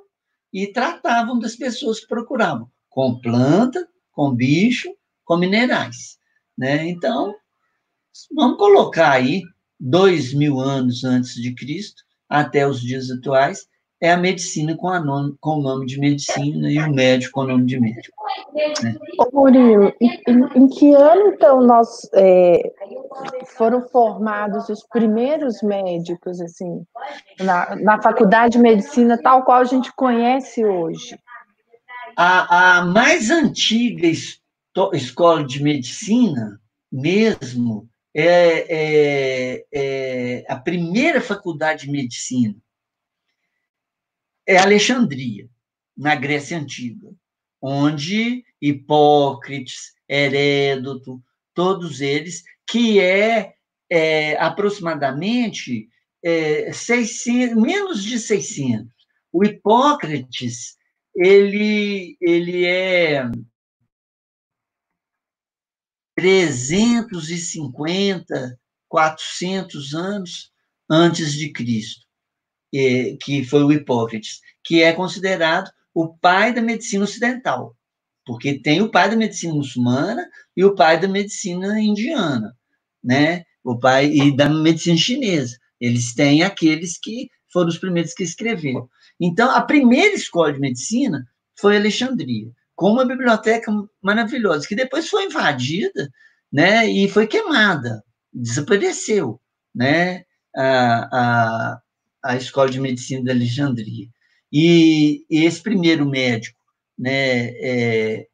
e 0.53 0.67
tratavam 0.67 1.37
das 1.37 1.55
pessoas 1.55 1.99
que 1.99 2.07
procuravam, 2.07 2.71
com 2.89 3.19
planta, 3.19 3.87
com 4.11 4.33
bicho, 4.33 4.89
com 5.25 5.37
minerais. 5.37 6.17
Né? 6.57 6.87
Então, 6.87 7.35
vamos 8.33 8.57
colocar 8.57 9.11
aí 9.11 9.43
dois 9.79 10.33
mil 10.33 10.59
anos 10.59 11.03
antes 11.03 11.35
de 11.35 11.53
Cristo 11.53 12.03
até 12.27 12.67
os 12.67 12.81
dias 12.81 13.09
atuais, 13.09 13.67
é 14.01 14.11
a 14.11 14.17
medicina 14.17 14.75
com, 14.77 14.87
a 14.87 14.99
nome, 14.99 15.35
com 15.41 15.57
o 15.57 15.61
nome 15.61 15.85
de 15.85 15.99
medicina 15.99 16.71
e 16.71 16.79
o 16.79 16.89
médico 16.89 17.33
com 17.33 17.41
o 17.41 17.47
nome 17.47 17.65
de 17.65 17.79
médico. 17.79 18.15
Né? 18.81 18.95
Ô, 19.17 19.29
Murilo, 19.33 19.93
em, 19.99 20.21
em, 20.55 20.67
que 20.69 20.93
ano, 20.93 21.33
então, 21.33 21.61
nós 21.61 22.07
é, 22.13 22.71
foram 23.57 23.81
formados 23.89 24.69
os 24.69 24.85
primeiros 24.87 25.61
médicos, 25.61 26.39
assim, 26.39 26.85
na, 27.41 27.75
na 27.75 28.01
faculdade 28.01 28.53
de 28.53 28.59
medicina 28.59 29.21
tal 29.21 29.43
qual 29.43 29.59
a 29.59 29.65
gente 29.65 29.91
conhece 29.93 30.63
hoje? 30.63 31.19
A, 32.15 32.77
a 32.79 32.85
mais 32.85 33.29
antiga 33.29 34.07
escola 34.93 35.43
de 35.43 35.61
medicina, 35.61 36.59
mesmo, 36.89 37.87
é, 38.13 38.65
é, 38.69 39.65
é 39.71 40.45
a 40.47 40.57
primeira 40.57 41.21
faculdade 41.21 41.85
de 41.85 41.91
medicina 41.91 42.55
é 44.49 44.57
Alexandria, 44.57 45.47
na 45.95 46.15
Grécia 46.15 46.57
Antiga, 46.57 47.13
onde 47.61 48.43
Hipócrates, 48.59 49.93
Herédoto, 50.09 51.21
todos 51.53 52.01
eles, 52.01 52.43
que 52.67 52.99
é, 52.99 53.53
é 53.87 54.35
aproximadamente 54.37 55.87
é, 56.23 56.73
600, 56.73 57.61
menos 57.61 58.03
de 58.03 58.17
600. 58.17 58.91
O 59.31 59.43
Hipócrates, 59.43 60.77
ele, 61.15 62.17
ele 62.19 62.65
é 62.65 63.29
350, 66.19 68.59
400 68.87 69.93
anos 69.93 70.51
antes 70.89 71.33
de 71.33 71.51
Cristo 71.51 72.09
que 73.21 73.43
foi 73.43 73.63
o 73.63 73.71
Hipócrates, 73.71 74.41
que 74.63 74.81
é 74.81 74.93
considerado 74.93 75.71
o 75.93 76.07
pai 76.07 76.53
da 76.53 76.61
medicina 76.61 77.03
ocidental, 77.03 77.75
porque 78.25 78.59
tem 78.59 78.81
o 78.81 78.91
pai 78.91 79.09
da 79.09 79.15
medicina 79.15 79.53
muçulmana 79.53 80.29
e 80.55 80.63
o 80.63 80.75
pai 80.75 80.99
da 80.99 81.07
medicina 81.07 81.81
indiana, 81.81 82.55
né? 83.03 83.43
O 83.63 83.77
pai 83.77 84.11
e 84.11 84.35
da 84.35 84.47
medicina 84.47 84.97
chinesa. 84.97 85.57
Eles 85.81 86.13
têm 86.13 86.43
aqueles 86.43 86.99
que 86.99 87.29
foram 87.51 87.69
os 87.69 87.77
primeiros 87.77 88.13
que 88.13 88.23
escreveram. 88.23 88.87
Então, 89.19 89.49
a 89.49 89.61
primeira 89.61 90.13
escola 90.13 90.53
de 90.53 90.59
medicina 90.59 91.25
foi 91.59 91.75
Alexandria, 91.75 92.51
com 92.79 92.93
uma 92.93 93.05
biblioteca 93.05 93.69
maravilhosa, 94.01 94.65
que 94.65 94.73
depois 94.73 95.09
foi 95.09 95.25
invadida, 95.25 96.09
né? 96.49 96.87
E 96.87 97.09
foi 97.09 97.27
queimada, 97.27 98.01
desapareceu, 98.31 99.37
né? 99.75 100.23
A, 100.55 101.09
a, 101.11 101.81
a 102.23 102.37
Escola 102.37 102.69
de 102.69 102.79
Medicina 102.79 103.21
de 103.21 103.31
Alexandria. 103.31 104.07
E, 104.49 105.25
e 105.29 105.43
esse 105.43 105.61
primeiro 105.61 106.05
médico, 106.05 106.57
né, 106.97 107.49
é, 107.59 108.27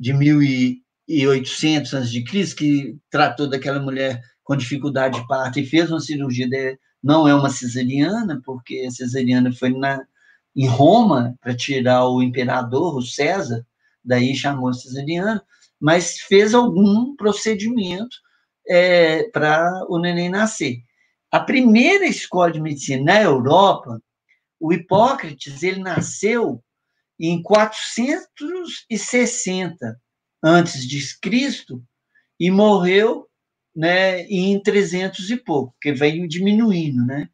de 0.00 0.14
1800 0.14 1.92
a.C., 1.92 2.54
que 2.56 2.96
tratou 3.10 3.50
daquela 3.50 3.80
mulher 3.80 4.22
com 4.42 4.56
dificuldade 4.56 5.20
de 5.20 5.28
parto 5.28 5.60
e 5.60 5.66
fez 5.66 5.90
uma 5.90 6.00
cirurgia, 6.00 6.48
de, 6.48 6.78
não 7.02 7.28
é 7.28 7.34
uma 7.34 7.50
cesariana, 7.50 8.40
porque 8.46 8.86
a 8.88 8.90
cesariana 8.90 9.52
foi 9.52 9.68
na, 9.78 10.02
em 10.54 10.66
Roma 10.66 11.34
para 11.40 11.56
tirar 11.56 12.08
o 12.08 12.22
imperador, 12.22 12.96
o 12.96 13.02
César, 13.02 13.66
daí 14.04 14.34
chamou 14.34 14.72
cesariana, 14.72 15.42
mas 15.80 16.18
fez 16.20 16.54
algum 16.54 17.14
procedimento 17.14 18.16
é, 18.68 19.28
para 19.30 19.86
o 19.88 19.98
neném 19.98 20.28
nascer. 20.28 20.78
A 21.30 21.40
primeira 21.40 22.06
escola 22.06 22.50
de 22.50 22.60
medicina 22.60 23.04
na 23.04 23.22
Europa, 23.22 24.02
o 24.58 24.72
Hipócrates, 24.72 25.62
ele 25.62 25.80
nasceu 25.80 26.60
em 27.20 27.42
460 27.42 30.00
antes 30.42 30.86
de 30.86 31.00
Cristo 31.20 31.82
e 32.38 32.50
morreu 32.50 33.26
né, 33.74 34.22
em 34.22 34.58
300 34.60 35.30
e 35.30 35.36
pouco, 35.36 35.74
que 35.80 35.92
veio 35.92 36.26
diminuindo, 36.26 37.04
né? 37.04 37.28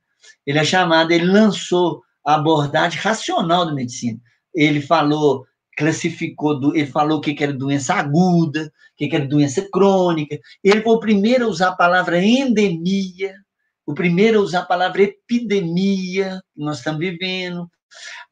Ele 0.46 0.58
é 0.58 0.64
chamado, 0.64 1.10
ele 1.10 1.26
lançou 1.26 2.02
a 2.24 2.34
abordagem 2.34 3.00
racional 3.00 3.66
da 3.66 3.74
medicina. 3.74 4.18
Ele 4.54 4.80
falou, 4.80 5.44
classificou, 5.76 6.74
ele 6.74 6.86
falou 6.86 7.18
o 7.18 7.20
que 7.20 7.42
era 7.42 7.52
doença 7.52 7.94
aguda, 7.94 8.66
o 8.66 8.96
que 8.96 9.14
era 9.14 9.26
doença 9.26 9.66
crônica. 9.70 10.38
Ele 10.62 10.82
foi 10.82 10.92
o 10.92 11.00
primeiro 11.00 11.46
a 11.46 11.48
usar 11.48 11.68
a 11.68 11.76
palavra 11.76 12.22
endemia, 12.22 13.34
o 13.86 13.92
primeiro 13.92 14.38
a 14.38 14.42
usar 14.42 14.60
a 14.60 14.66
palavra 14.66 15.02
epidemia, 15.02 16.40
que 16.54 16.62
nós 16.62 16.78
estamos 16.78 17.00
vivendo, 17.00 17.68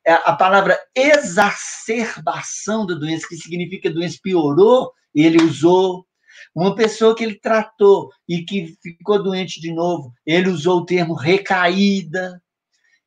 é, 0.06 0.12
a 0.12 0.32
palavra 0.34 0.78
exacerbação 0.94 2.86
da 2.86 2.94
doença, 2.94 3.26
que 3.28 3.36
significa 3.36 3.90
doença 3.90 4.18
piorou, 4.22 4.90
ele 5.14 5.42
usou. 5.42 6.06
Uma 6.54 6.74
pessoa 6.74 7.14
que 7.14 7.22
ele 7.24 7.38
tratou 7.38 8.10
e 8.28 8.44
que 8.44 8.76
ficou 8.82 9.22
doente 9.22 9.60
de 9.60 9.72
novo, 9.72 10.12
ele 10.26 10.48
usou 10.50 10.80
o 10.80 10.84
termo 10.84 11.14
recaída, 11.14 12.41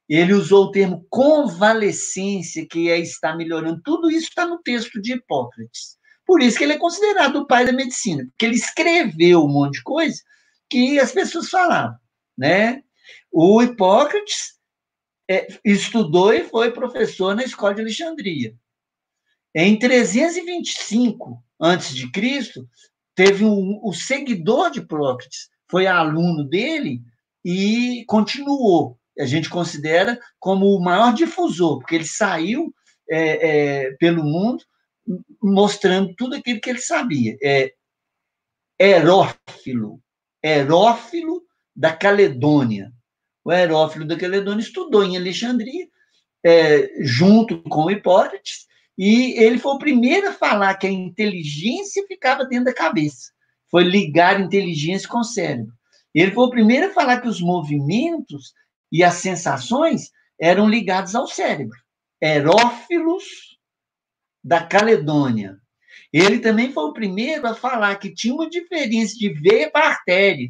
ele 0.07 0.33
usou 0.33 0.65
o 0.65 0.71
termo 0.71 1.05
convalescência, 1.09 2.65
que 2.69 2.89
é 2.89 2.99
estar 2.99 3.35
melhorando. 3.35 3.81
Tudo 3.83 4.09
isso 4.09 4.27
está 4.29 4.45
no 4.45 4.61
texto 4.61 5.01
de 5.01 5.13
Hipócrates. 5.13 5.97
Por 6.25 6.41
isso 6.41 6.57
que 6.57 6.63
ele 6.63 6.73
é 6.73 6.77
considerado 6.77 7.37
o 7.37 7.47
pai 7.47 7.65
da 7.65 7.71
medicina, 7.71 8.25
porque 8.29 8.45
ele 8.45 8.55
escreveu 8.55 9.43
um 9.43 9.51
monte 9.51 9.75
de 9.75 9.83
coisa 9.83 10.21
que 10.69 10.99
as 10.99 11.11
pessoas 11.11 11.49
falavam 11.49 11.95
né? 12.37 12.83
O 13.31 13.61
Hipócrates 13.61 14.55
é, 15.29 15.47
estudou 15.63 16.33
e 16.33 16.43
foi 16.43 16.71
professor 16.71 17.35
na 17.35 17.43
escola 17.43 17.75
de 17.75 17.81
Alexandria. 17.81 18.55
Em 19.53 19.77
325 19.79 21.43
a.C., 21.59 22.09
teve 23.15 23.45
um, 23.45 23.79
o 23.81 23.93
seguidor 23.93 24.69
de 24.69 24.81
Prócrates, 24.81 25.49
foi 25.69 25.87
aluno 25.87 26.43
dele 26.43 27.01
e 27.43 28.03
continuou. 28.07 28.99
A 29.19 29.25
gente 29.25 29.49
considera 29.49 30.19
como 30.39 30.67
o 30.67 30.83
maior 30.83 31.13
difusor, 31.13 31.79
porque 31.79 31.95
ele 31.95 32.05
saiu 32.05 32.73
é, 33.09 33.85
é, 33.87 33.91
pelo 33.93 34.23
mundo 34.23 34.63
mostrando 35.41 36.13
tudo 36.15 36.35
aquilo 36.35 36.59
que 36.59 36.69
ele 36.69 36.79
sabia. 36.79 37.37
É 37.41 37.71
Herófilo, 38.79 40.01
Herófilo 40.43 41.43
da 41.75 41.93
Caledônia. 41.93 42.91
O 43.43 43.51
Herófilo 43.51 44.05
da 44.05 44.17
Caledônia 44.17 44.61
estudou 44.61 45.03
em 45.03 45.15
Alexandria, 45.15 45.87
é, 46.43 46.89
junto 47.01 47.61
com 47.63 47.89
Hipócrates, 47.89 48.65
e 48.97 49.33
ele 49.41 49.57
foi 49.57 49.73
o 49.73 49.79
primeiro 49.79 50.29
a 50.29 50.33
falar 50.33 50.75
que 50.75 50.87
a 50.87 50.91
inteligência 50.91 52.03
ficava 52.07 52.45
dentro 52.45 52.65
da 52.65 52.73
cabeça. 52.73 53.31
Foi 53.69 53.83
ligar 53.83 54.39
inteligência 54.39 55.07
com 55.07 55.19
o 55.19 55.23
cérebro. 55.23 55.73
Ele 56.13 56.31
foi 56.31 56.45
o 56.45 56.49
primeiro 56.49 56.87
a 56.87 56.93
falar 56.93 57.19
que 57.19 57.27
os 57.27 57.41
movimentos 57.41 58.53
e 58.91 59.03
as 59.03 59.15
sensações 59.15 60.11
eram 60.39 60.69
ligados 60.69 61.15
ao 61.15 61.27
cérebro. 61.27 61.77
Herófilos 62.21 63.57
da 64.43 64.65
Caledônia. 64.65 65.59
Ele 66.13 66.39
também 66.39 66.71
foi 66.71 66.83
o 66.83 66.93
primeiro 66.93 67.47
a 67.47 67.55
falar 67.55 67.95
que 67.97 68.13
tinha 68.13 68.33
uma 68.33 68.49
diferença 68.49 69.15
de 69.15 69.33
veia 69.33 69.69
para 69.69 69.89
artéria, 69.89 70.49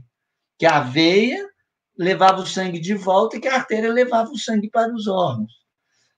que 0.60 0.66
a 0.66 0.82
veia 0.82 1.50
levava 1.98 2.42
o 2.42 2.46
sangue 2.46 2.80
de 2.80 2.94
volta 2.94 3.38
e 3.38 3.40
que 3.40 3.48
a 3.48 3.56
artéria 3.56 3.92
levava 3.92 4.30
o 4.30 4.38
sangue 4.38 4.70
para 4.70 4.94
os 4.94 5.08
órgãos. 5.08 5.52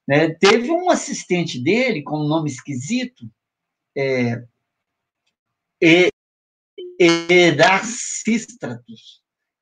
Né? 0.07 0.33
Teve 0.33 0.71
um 0.71 0.89
assistente 0.89 1.61
dele, 1.61 2.01
com 2.01 2.19
um 2.19 2.27
nome 2.27 2.49
esquisito, 2.49 3.29
é, 3.95 4.43
Eracístratus, 6.99 9.21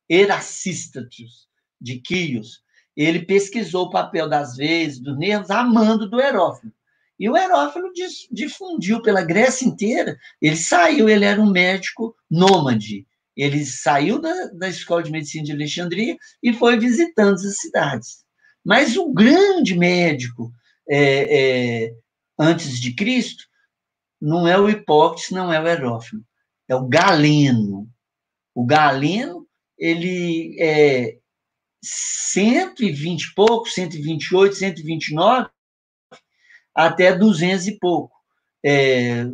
Eracístratus, 0.10 1.49
de 1.86 2.00
Quios. 2.00 2.64
Ele 2.98 3.26
pesquisou 3.26 3.86
o 3.86 3.90
papel 3.90 4.28
das 4.28 4.56
veias, 4.56 5.00
dos 5.00 5.18
nervos, 5.18 5.52
amando 5.52 6.10
do 6.10 6.20
Herófilo. 6.20 6.74
E 7.20 7.30
o 7.30 7.38
Herófilo 7.38 7.92
difundiu 8.32 9.02
pela 9.02 9.24
Grécia 9.24 9.66
inteira. 9.66 10.18
Ele 10.42 10.58
saiu, 10.58 11.08
ele 11.08 11.24
era 11.24 11.40
um 11.40 11.50
médico 11.50 12.16
nômade. 12.30 13.06
Ele 13.38 13.66
saiu 13.66 14.20
da, 14.20 14.34
da 14.48 14.68
Escola 14.68 15.04
de 15.04 15.12
Medicina 15.12 15.46
de 15.46 15.52
Alexandria 15.52 16.18
e 16.42 16.54
foi 16.54 16.78
visitando 16.78 17.36
as 17.36 17.58
cidades. 17.58 18.26
Mas 18.64 18.98
o 18.98 19.14
grande 19.14 19.78
médico 19.78 20.52
é, 20.90 21.86
é, 21.86 21.94
antes 22.40 22.80
de 22.80 22.94
Cristo 22.94 23.44
não 24.20 24.48
é 24.48 24.58
o 24.58 24.70
Hipócrates, 24.70 25.32
não 25.32 25.54
é 25.54 25.62
o 25.62 25.68
Herófilo, 25.68 26.22
é 26.68 26.76
o 26.76 26.88
Galeno. 26.88 27.88
O 28.54 28.66
Galeno, 28.66 29.46
ele 29.78 30.56
é 30.60 31.18
120 31.86 33.22
e 33.22 33.36
pouco, 33.36 33.70
128, 33.70 34.56
129, 34.56 35.50
até 36.74 37.16
200 37.16 37.68
e 37.68 37.80
pouco. 37.80 38.16
É, 38.66 39.26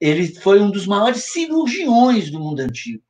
ele 0.00 0.34
foi 0.40 0.60
um 0.60 0.70
dos 0.70 0.86
maiores 0.86 1.24
cirurgiões 1.32 2.30
do 2.30 2.40
mundo 2.40 2.60
antigo. 2.60 3.02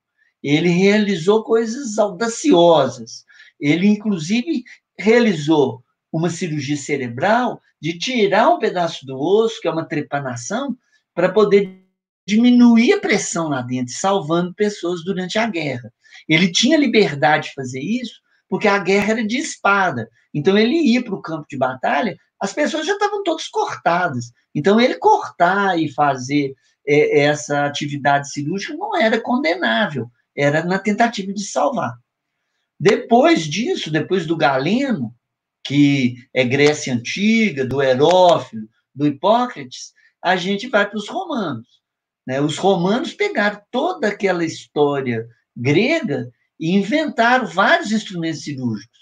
Ele 0.43 0.68
realizou 0.68 1.43
coisas 1.43 1.99
audaciosas. 1.99 3.24
Ele, 3.59 3.87
inclusive, 3.87 4.62
realizou 4.99 5.83
uma 6.12 6.31
cirurgia 6.31 6.77
cerebral 6.77 7.61
de 7.81 7.99
tirar 7.99 8.51
um 8.51 8.59
pedaço 8.59 9.05
do 9.07 9.18
osso, 9.18 9.61
que 9.61 9.68
é 9.68 9.70
uma 9.70 9.89
trepanação, 9.89 10.77
para 11.14 11.33
poder 11.33 11.85
diminuir 12.27 12.93
a 12.93 13.01
pressão 13.01 13.49
lá 13.49 13.62
dentro, 13.62 13.95
salvando 13.95 14.55
pessoas 14.55 15.05
durante 15.05 15.39
a 15.39 15.47
guerra. 15.47 15.93
Ele 16.29 16.51
tinha 16.51 16.77
liberdade 16.77 17.49
de 17.49 17.55
fazer 17.55 17.81
isso, 17.81 18.20
porque 18.49 18.68
a 18.68 18.78
guerra 18.78 19.12
era 19.12 19.26
de 19.26 19.38
espada. 19.38 20.09
Então 20.32 20.57
ele 20.57 20.76
ia 20.76 21.03
para 21.03 21.14
o 21.14 21.22
campo 21.22 21.47
de 21.49 21.57
batalha, 21.57 22.16
as 22.40 22.53
pessoas 22.53 22.86
já 22.86 22.92
estavam 22.92 23.22
todas 23.22 23.49
cortadas. 23.49 24.30
Então 24.55 24.80
ele 24.80 24.97
cortar 24.97 25.78
e 25.78 25.92
fazer 25.92 26.55
é, 26.86 27.20
essa 27.20 27.64
atividade 27.64 28.30
cirúrgica 28.30 28.74
não 28.74 28.97
era 28.97 29.20
condenável, 29.20 30.11
era 30.36 30.64
na 30.64 30.78
tentativa 30.78 31.32
de 31.32 31.44
salvar. 31.44 31.94
Depois 32.78 33.44
disso, 33.44 33.90
depois 33.90 34.26
do 34.26 34.36
Galeno, 34.36 35.14
que 35.64 36.16
é 36.32 36.44
Grécia 36.44 36.94
Antiga, 36.94 37.64
do 37.64 37.82
Herófilo, 37.82 38.68
do 38.94 39.07
Hipócrates, 39.07 39.92
a 40.22 40.36
gente 40.36 40.68
vai 40.68 40.88
para 40.88 40.99
os 40.99 41.09
romanos. 41.09 41.66
Né? 42.26 42.40
Os 42.40 42.59
romanos 42.59 43.14
pegaram 43.14 43.61
toda 43.70 44.09
aquela 44.09 44.44
história 44.44 45.26
grega 45.57 46.30
e 46.59 46.74
inventaram 46.74 47.46
vários 47.46 47.92
instrumentos 47.92 48.42
cirúrgicos. 48.42 48.98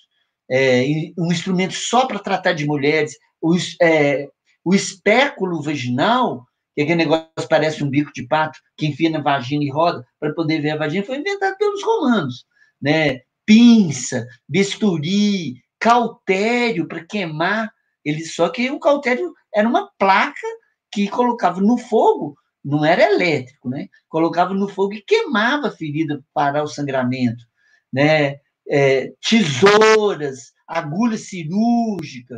É, 0.50 0.84
um 1.16 1.32
instrumento 1.32 1.74
só 1.74 2.06
para 2.06 2.18
tratar 2.18 2.52
de 2.52 2.66
mulheres, 2.66 3.14
o, 3.40 3.56
é, 3.80 4.28
o 4.64 4.74
espéculo 4.74 5.62
vaginal, 5.62 6.44
que 6.74 6.82
é 6.82 6.84
aquele 6.84 7.04
negócio 7.04 7.48
parece 7.48 7.82
um 7.82 7.88
bico 7.90 8.12
de 8.12 8.26
pato, 8.26 8.58
que 8.76 8.86
enfia 8.86 9.10
na 9.10 9.20
vagina 9.20 9.64
e 9.64 9.70
roda 9.70 10.04
para 10.20 10.34
poder 10.34 10.60
ver 10.60 10.72
a 10.72 10.76
vagina, 10.76 11.04
foi 11.04 11.18
inventado 11.18 11.56
pelos 11.56 11.82
romanos. 11.82 12.44
Né? 12.82 13.20
pinça, 13.46 14.26
bisturi, 14.48 15.62
cautério 15.78 16.86
para 16.86 17.04
queimar. 17.04 17.70
Ele 18.04 18.24
só 18.24 18.48
que 18.48 18.70
o 18.70 18.78
cautério 18.78 19.32
era 19.54 19.68
uma 19.68 19.90
placa 19.98 20.46
que 20.92 21.08
colocava 21.08 21.60
no 21.60 21.78
fogo, 21.78 22.36
não 22.64 22.84
era 22.84 23.12
elétrico, 23.12 23.68
né? 23.68 23.88
Colocava 24.08 24.54
no 24.54 24.68
fogo 24.68 24.94
e 24.94 25.02
queimava 25.02 25.68
a 25.68 25.70
ferida 25.70 26.24
para 26.32 26.62
o 26.62 26.66
sangramento, 26.66 27.44
né? 27.92 28.40
É, 28.66 29.12
tesouras, 29.20 30.52
agulha 30.66 31.18
cirúrgica, 31.18 32.34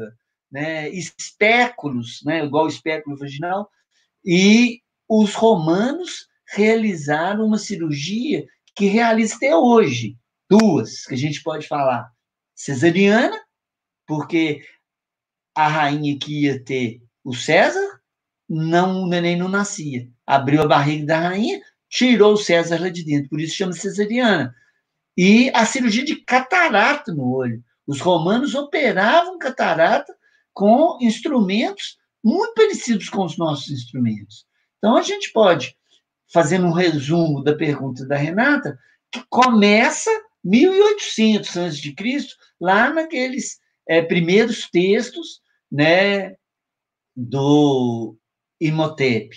né? 0.51 0.89
Espéculos, 0.91 2.21
né? 2.25 2.45
Igual 2.45 2.65
o 2.65 2.69
espéculo 2.69 3.17
vaginal. 3.17 3.71
E 4.25 4.81
os 5.09 5.35
romanos 5.35 6.27
realizaram 6.49 7.47
uma 7.47 7.59
cirurgia 7.59 8.45
que 8.75 8.87
realiza 8.87 9.37
até 9.37 9.57
hoje, 9.57 10.17
duas 10.51 11.07
que 11.07 11.15
a 11.15 11.17
gente 11.19 11.43
pode 11.43 11.67
falar. 11.67 12.11
Cesariana, 12.55 13.41
porque 14.07 14.63
a 15.55 15.69
rainha 15.69 16.19
que 16.19 16.43
ia 16.43 16.63
ter 16.63 17.01
o 17.25 17.35
César, 17.35 17.96
não, 18.49 19.03
o 19.03 19.09
neném 19.09 19.37
não 19.37 19.49
nascia. 19.49 20.09
Abriu 20.27 20.63
a 20.63 20.67
barriga 20.69 21.07
da 21.07 21.21
rainha, 21.21 21.61
tirou 21.89 22.35
o 22.35 22.39
César 22.39 22.81
lá 22.81 22.89
de 22.89 23.05
dentro, 23.05 23.29
por 23.29 23.41
isso 23.41 23.57
chama 23.57 23.73
cesariana. 23.73 24.55
E 25.17 25.51
a 25.55 25.65
cirurgia 25.65 26.05
de 26.05 26.17
catarata 26.17 27.13
no 27.13 27.35
olho. 27.35 27.63
Os 27.87 28.01
romanos 28.01 28.55
operavam 28.55 29.39
catarata 29.39 30.15
com 30.53 30.99
instrumentos 31.01 31.99
muito 32.23 32.55
parecidos 32.55 33.09
com 33.09 33.25
os 33.25 33.39
nossos 33.39 33.71
instrumentos. 33.71 34.45
Então, 34.79 34.97
a 34.97 35.03
gente 35.03 35.33
pode, 35.33 35.77
fazendo 36.33 36.67
um 36.67 36.73
resumo 36.73 37.43
da 37.43 37.55
pergunta 37.55 38.05
da 38.07 38.17
Renata, 38.17 38.79
que 39.13 39.23
começa 39.29 40.11
1800 40.45 41.57
a.C., 41.57 41.95
lá 42.61 42.93
naqueles 42.93 43.61
é, 43.89 44.03
primeiros 44.03 44.69
textos 44.69 45.41
né, 45.71 46.35
do 47.15 48.17
Imhotep. 48.61 49.31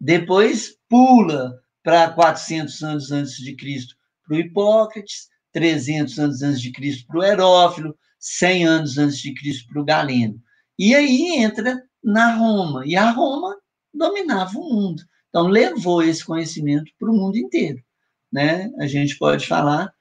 Depois 0.00 0.76
pula 0.88 1.60
para 1.82 2.10
400 2.10 2.82
anos 2.82 3.12
antes 3.12 3.36
de 3.36 3.54
Cristo 3.56 3.94
para 4.26 4.36
o 4.36 4.40
Hipócrates, 4.40 5.28
300 5.52 6.18
anos 6.18 6.42
antes 6.42 6.60
de 6.60 6.72
Cristo 6.72 7.06
para 7.06 7.18
o 7.18 7.24
Herófilo, 7.24 7.96
100 8.18 8.66
anos 8.66 8.98
antes 8.98 9.18
de 9.18 9.34
Cristo 9.34 9.66
para 9.72 9.82
o 9.82 9.84
Galeno. 9.84 10.40
E 10.78 10.94
aí 10.94 11.34
entra 11.36 11.82
na 12.02 12.34
Roma, 12.34 12.84
e 12.86 12.96
a 12.96 13.10
Roma 13.10 13.56
dominava 13.92 14.58
o 14.58 14.74
mundo. 14.74 15.02
Então 15.28 15.46
levou 15.46 16.02
esse 16.02 16.24
conhecimento 16.24 16.90
para 16.98 17.10
o 17.10 17.14
mundo 17.14 17.36
inteiro, 17.36 17.82
né? 18.32 18.70
A 18.78 18.86
gente 18.86 19.16
pode 19.18 19.46
falar 19.46 19.92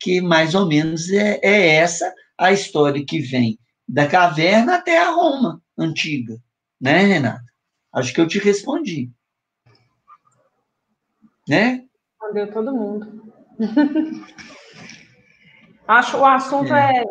que 0.00 0.20
mais 0.20 0.54
ou 0.54 0.66
menos 0.66 1.10
é, 1.10 1.38
é 1.42 1.76
essa 1.76 2.12
a 2.36 2.52
história 2.52 3.04
que 3.04 3.20
vem 3.20 3.58
da 3.88 4.06
caverna 4.06 4.76
até 4.76 4.98
a 4.98 5.10
Roma 5.10 5.62
antiga, 5.78 6.36
né, 6.80 7.04
Renata? 7.04 7.51
Acho 7.92 8.14
que 8.14 8.20
eu 8.20 8.26
te 8.26 8.38
respondi. 8.38 9.10
Né? 11.48 11.84
Respondeu 12.20 12.52
todo 12.52 12.72
mundo. 12.72 13.32
Acho 15.86 16.18
o 16.18 16.24
assunto 16.24 16.72
é. 16.72 17.02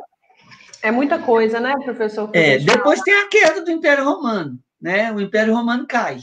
é. 0.84 0.88
é, 0.88 0.92
muita 0.92 1.20
coisa, 1.20 1.60
né, 1.60 1.74
professor? 1.84 2.32
É, 2.34 2.58
depois 2.58 3.02
tem 3.02 3.14
a 3.14 3.28
queda 3.28 3.64
do 3.64 3.70
Império 3.70 4.06
Romano, 4.06 4.58
né? 4.82 5.12
O 5.12 5.20
Império 5.20 5.54
Romano 5.54 5.86
cai. 5.86 6.20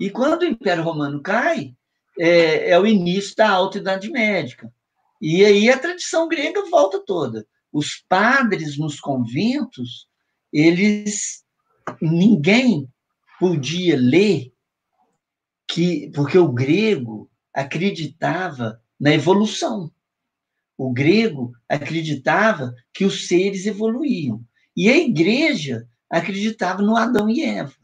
E 0.00 0.10
quando 0.10 0.42
o 0.42 0.46
Império 0.46 0.82
Romano 0.82 1.20
cai, 1.22 1.74
é, 2.18 2.70
é 2.70 2.80
o 2.80 2.86
início 2.86 3.36
da 3.36 3.50
Alta 3.50 3.78
Idade 3.78 4.10
Médica. 4.10 4.72
E 5.20 5.44
aí 5.44 5.68
a 5.68 5.78
tradição 5.78 6.26
grega 6.26 6.68
volta 6.70 6.98
toda. 7.04 7.46
os 7.72 8.04
padres 8.08 8.78
nos 8.78 8.98
conventos, 8.98 10.08
eles 10.52 11.44
ninguém 12.00 12.88
podia 13.38 13.96
ler 13.96 14.52
que 15.68 16.10
porque 16.14 16.38
o 16.38 16.50
grego 16.50 17.30
acreditava 17.52 18.80
na 18.98 19.12
evolução. 19.12 19.90
O 20.76 20.92
grego 20.92 21.52
acreditava 21.68 22.74
que 22.92 23.04
os 23.04 23.26
seres 23.26 23.66
evoluíam. 23.66 24.44
E 24.76 24.88
a 24.88 24.96
igreja 24.96 25.86
acreditava 26.08 26.82
no 26.82 26.96
Adão 26.96 27.28
e 27.28 27.42
Eva. 27.42 27.74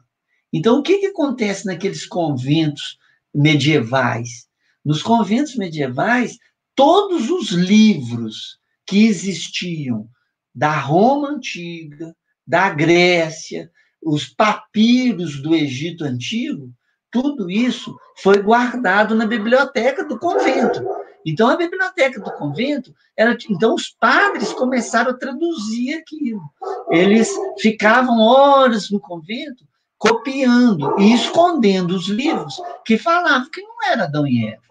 Então, 0.53 0.79
o 0.79 0.83
que, 0.83 0.99
que 0.99 1.07
acontece 1.07 1.67
naqueles 1.67 2.07
conventos 2.07 2.97
medievais? 3.35 4.47
Nos 4.85 5.03
conventos 5.03 5.57
medievais, 5.57 6.39
todos 6.75 7.31
os 7.31 7.51
livros 7.51 8.59
que 8.87 9.05
existiam 9.07 10.09
da 10.55 10.79
Roma 10.79 11.31
antiga, 11.31 12.15
da 12.47 12.71
Grécia, 12.71 13.71
os 14.05 14.27
papiros 14.29 15.41
do 15.41 15.55
Egito 15.55 16.05
antigo, 16.05 16.71
tudo 17.11 17.51
isso 17.51 17.97
foi 18.19 18.43
guardado 18.43 19.15
na 19.15 19.27
biblioteca 19.27 20.05
do 20.05 20.19
convento. 20.19 20.85
Então, 21.25 21.49
a 21.49 21.57
biblioteca 21.57 22.21
do 22.21 22.31
convento, 22.33 22.95
era, 23.17 23.37
então 23.49 23.75
os 23.75 23.89
padres 23.89 24.53
começaram 24.53 25.13
a 25.13 25.17
traduzir 25.17 25.95
aquilo. 25.95 26.43
Eles 26.91 27.31
ficavam 27.59 28.21
horas 28.21 28.91
no 28.91 29.01
convento 29.01 29.65
copiando 29.97 31.01
e 31.01 31.15
escondendo 31.15 31.97
os 31.97 32.09
livros 32.09 32.61
que 32.85 32.99
falavam 32.99 33.49
que 33.51 33.63
não 33.63 33.91
era 33.91 34.05
Adão 34.05 34.27
e 34.27 34.47
Eva. 34.49 34.63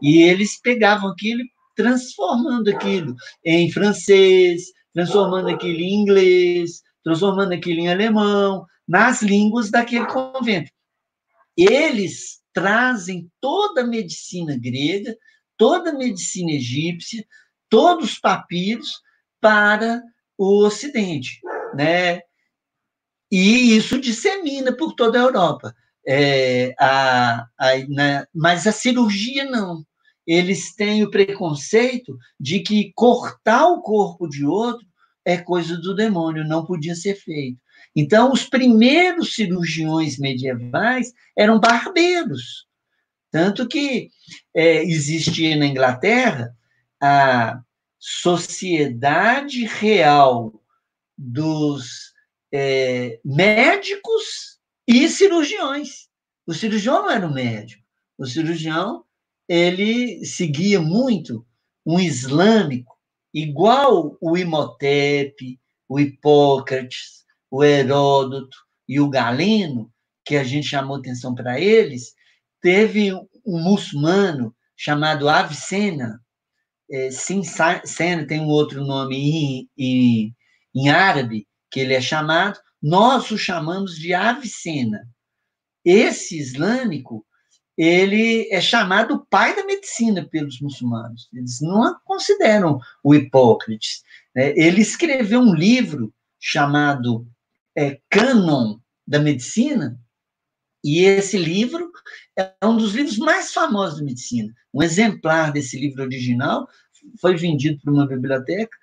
E 0.00 0.22
eles 0.22 0.60
pegavam 0.60 1.10
aquilo 1.10 1.42
transformando 1.74 2.70
aquilo 2.70 3.16
em 3.44 3.70
francês, 3.72 4.62
transformando 4.94 5.48
aquilo 5.48 5.80
em 5.80 5.94
inglês, 6.02 6.82
transformando 7.02 7.52
aquilo 7.52 7.80
em 7.80 7.88
alemão, 7.88 8.64
nas 8.86 9.22
línguas 9.22 9.70
daquele 9.70 10.06
convento. 10.06 10.70
Eles 11.56 12.40
trazem 12.52 13.30
toda 13.40 13.82
a 13.82 13.86
medicina 13.86 14.56
grega, 14.58 15.16
toda 15.56 15.90
a 15.90 15.94
medicina 15.94 16.52
egípcia, 16.52 17.24
todos 17.68 18.12
os 18.12 18.18
papiros 18.18 19.00
para 19.40 20.02
o 20.38 20.64
Ocidente, 20.64 21.40
né? 21.74 22.20
E 23.30 23.76
isso 23.76 24.00
dissemina 24.00 24.74
por 24.74 24.94
toda 24.94 25.18
a 25.18 25.22
Europa. 25.22 25.74
É, 26.06 26.74
a, 26.78 27.46
a, 27.58 27.78
né? 27.88 28.24
Mas 28.32 28.66
a 28.66 28.72
cirurgia 28.72 29.44
não. 29.44 29.84
Eles 30.26 30.74
têm 30.74 31.02
o 31.02 31.10
preconceito 31.10 32.16
de 32.38 32.60
que 32.60 32.92
cortar 32.94 33.66
o 33.66 33.80
corpo 33.80 34.28
de 34.28 34.44
outro 34.44 34.86
é 35.24 35.36
coisa 35.36 35.76
do 35.76 35.94
demônio, 35.94 36.46
não 36.46 36.64
podia 36.64 36.94
ser 36.94 37.14
feito. 37.14 37.58
Então, 37.96 38.30
os 38.30 38.44
primeiros 38.44 39.34
cirurgiões 39.34 40.18
medievais 40.18 41.14
eram 41.34 41.58
barbeiros. 41.58 42.66
Tanto 43.30 43.66
que 43.66 44.10
é, 44.54 44.82
existia 44.84 45.56
na 45.56 45.64
Inglaterra 45.64 46.54
a 47.02 47.58
Sociedade 47.98 49.64
Real 49.64 50.62
dos 51.16 52.12
é, 52.52 53.18
Médicos 53.24 54.58
e 54.86 55.08
Cirurgiões. 55.08 56.08
O 56.46 56.52
cirurgião 56.52 57.02
não 57.02 57.10
era 57.10 57.26
um 57.26 57.32
médico. 57.32 57.82
O 58.18 58.26
cirurgião 58.26 59.04
ele 59.48 60.24
seguia 60.24 60.80
muito 60.80 61.46
um 61.84 61.98
islâmico 61.98 62.96
igual 63.32 64.16
o 64.20 64.36
Imhotep, 64.36 65.58
o 65.88 66.00
Hipócrates, 66.00 67.25
o 67.50 67.64
Heródoto 67.64 68.56
e 68.88 69.00
o 69.00 69.08
Galeno, 69.08 69.90
que 70.24 70.36
a 70.36 70.44
gente 70.44 70.66
chamou 70.66 70.96
atenção 70.96 71.34
para 71.34 71.60
eles, 71.60 72.14
teve 72.60 73.12
um 73.12 73.62
muçulmano 73.62 74.54
chamado 74.76 75.28
Avicena, 75.28 76.20
é, 76.90 77.10
Sena 77.10 78.26
tem 78.26 78.40
um 78.40 78.48
outro 78.48 78.84
nome 78.84 79.16
em, 79.16 79.70
em, 79.76 80.36
em 80.74 80.88
árabe, 80.88 81.46
que 81.70 81.80
ele 81.80 81.94
é 81.94 82.00
chamado, 82.00 82.58
nós 82.82 83.30
o 83.30 83.38
chamamos 83.38 83.96
de 83.96 84.14
Avicena. 84.14 85.08
Esse 85.84 86.38
islâmico, 86.38 87.24
ele 87.76 88.48
é 88.50 88.60
chamado 88.60 89.26
pai 89.28 89.54
da 89.54 89.64
medicina 89.64 90.26
pelos 90.28 90.60
muçulmanos. 90.60 91.28
Eles 91.32 91.60
não 91.60 91.96
consideram 92.04 92.78
o 93.02 93.14
Hipócrates. 93.14 94.02
Né? 94.34 94.52
Ele 94.56 94.80
escreveu 94.80 95.40
um 95.40 95.54
livro 95.54 96.12
chamado 96.40 97.26
é, 97.76 98.00
Cânon 98.10 98.78
da 99.06 99.18
Medicina, 99.20 100.00
e 100.82 101.00
esse 101.00 101.36
livro 101.36 101.90
é 102.36 102.54
um 102.64 102.76
dos 102.76 102.94
livros 102.94 103.18
mais 103.18 103.52
famosos 103.52 103.98
da 103.98 104.04
medicina. 104.04 104.52
Um 104.72 104.82
exemplar 104.82 105.52
desse 105.52 105.78
livro 105.78 106.02
original 106.02 106.68
foi 107.20 107.36
vendido 107.36 107.80
para 107.82 107.92
uma 107.92 108.06
biblioteca 108.06 108.76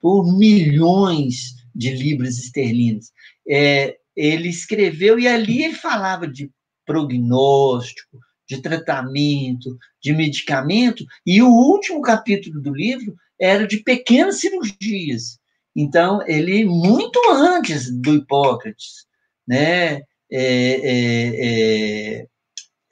por 0.00 0.24
milhões 0.36 1.56
de 1.74 1.90
libras 1.90 2.38
esterlinas. 2.38 3.12
É, 3.48 3.98
ele 4.16 4.48
escreveu 4.48 5.18
e 5.18 5.28
ali 5.28 5.62
ele 5.62 5.74
falava 5.74 6.26
de 6.26 6.50
prognóstico, 6.86 8.18
de 8.48 8.60
tratamento, 8.60 9.78
de 10.02 10.12
medicamento, 10.12 11.04
e 11.24 11.40
o 11.42 11.48
último 11.48 12.00
capítulo 12.02 12.60
do 12.60 12.74
livro 12.74 13.14
era 13.38 13.66
de 13.66 13.78
pequenas 13.78 14.40
cirurgias. 14.40 15.39
Então, 15.74 16.20
ele, 16.26 16.64
muito 16.64 17.20
antes 17.30 17.90
do 18.00 18.14
Hipócrates, 18.14 19.06
né, 19.46 19.96
é, 19.96 20.04
é, 20.32 22.22
é, 22.22 22.26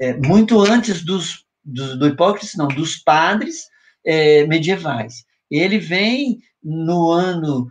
é 0.01 0.17
muito 0.17 0.61
antes 0.61 1.05
dos, 1.05 1.45
do, 1.65 1.99
do 1.99 2.07
Hipócrates, 2.09 2.55
não, 2.57 2.69
dos 2.69 2.97
padres 2.97 3.65
é, 4.05 4.47
medievais. 4.47 5.25
Ele 5.51 5.79
vem 5.79 6.39
no 6.63 7.11
ano 7.11 7.69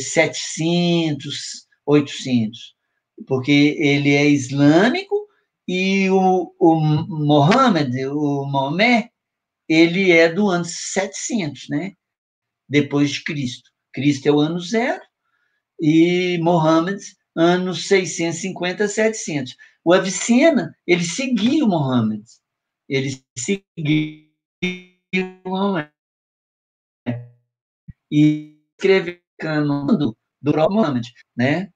700, 0.00 1.34
é, 1.34 1.68
800, 1.86 2.74
porque 3.26 3.76
ele 3.78 4.10
é 4.10 4.28
islâmico 4.28 5.26
e 5.66 6.08
o, 6.10 6.54
o 6.58 6.74
Mohammed, 6.76 8.06
o 8.06 8.46
Maomé, 8.46 9.10
ele 9.68 10.12
é 10.12 10.32
do 10.32 10.48
ano 10.48 10.64
700, 10.64 11.68
né? 11.68 11.92
Depois 12.68 13.10
de 13.10 13.24
Cristo. 13.24 13.67
Cristo 13.92 14.26
é 14.26 14.32
o 14.32 14.40
ano 14.40 14.60
zero 14.60 15.02
e 15.80 16.38
Mohammed, 16.42 17.00
anos 17.36 17.86
650, 17.86 18.88
700. 18.88 19.56
O 19.84 19.92
Avicena, 19.92 20.74
ele 20.86 21.04
seguia 21.04 21.64
o 21.64 21.68
Mohammed. 21.68 22.24
Ele 22.88 23.22
seguia 23.38 24.28
o 25.44 25.48
Mohammed. 25.48 25.90
E 28.10 28.58
escreveu 28.72 29.20
do 30.40 30.52
Mohammed, 30.70 31.12
né? 31.36 31.70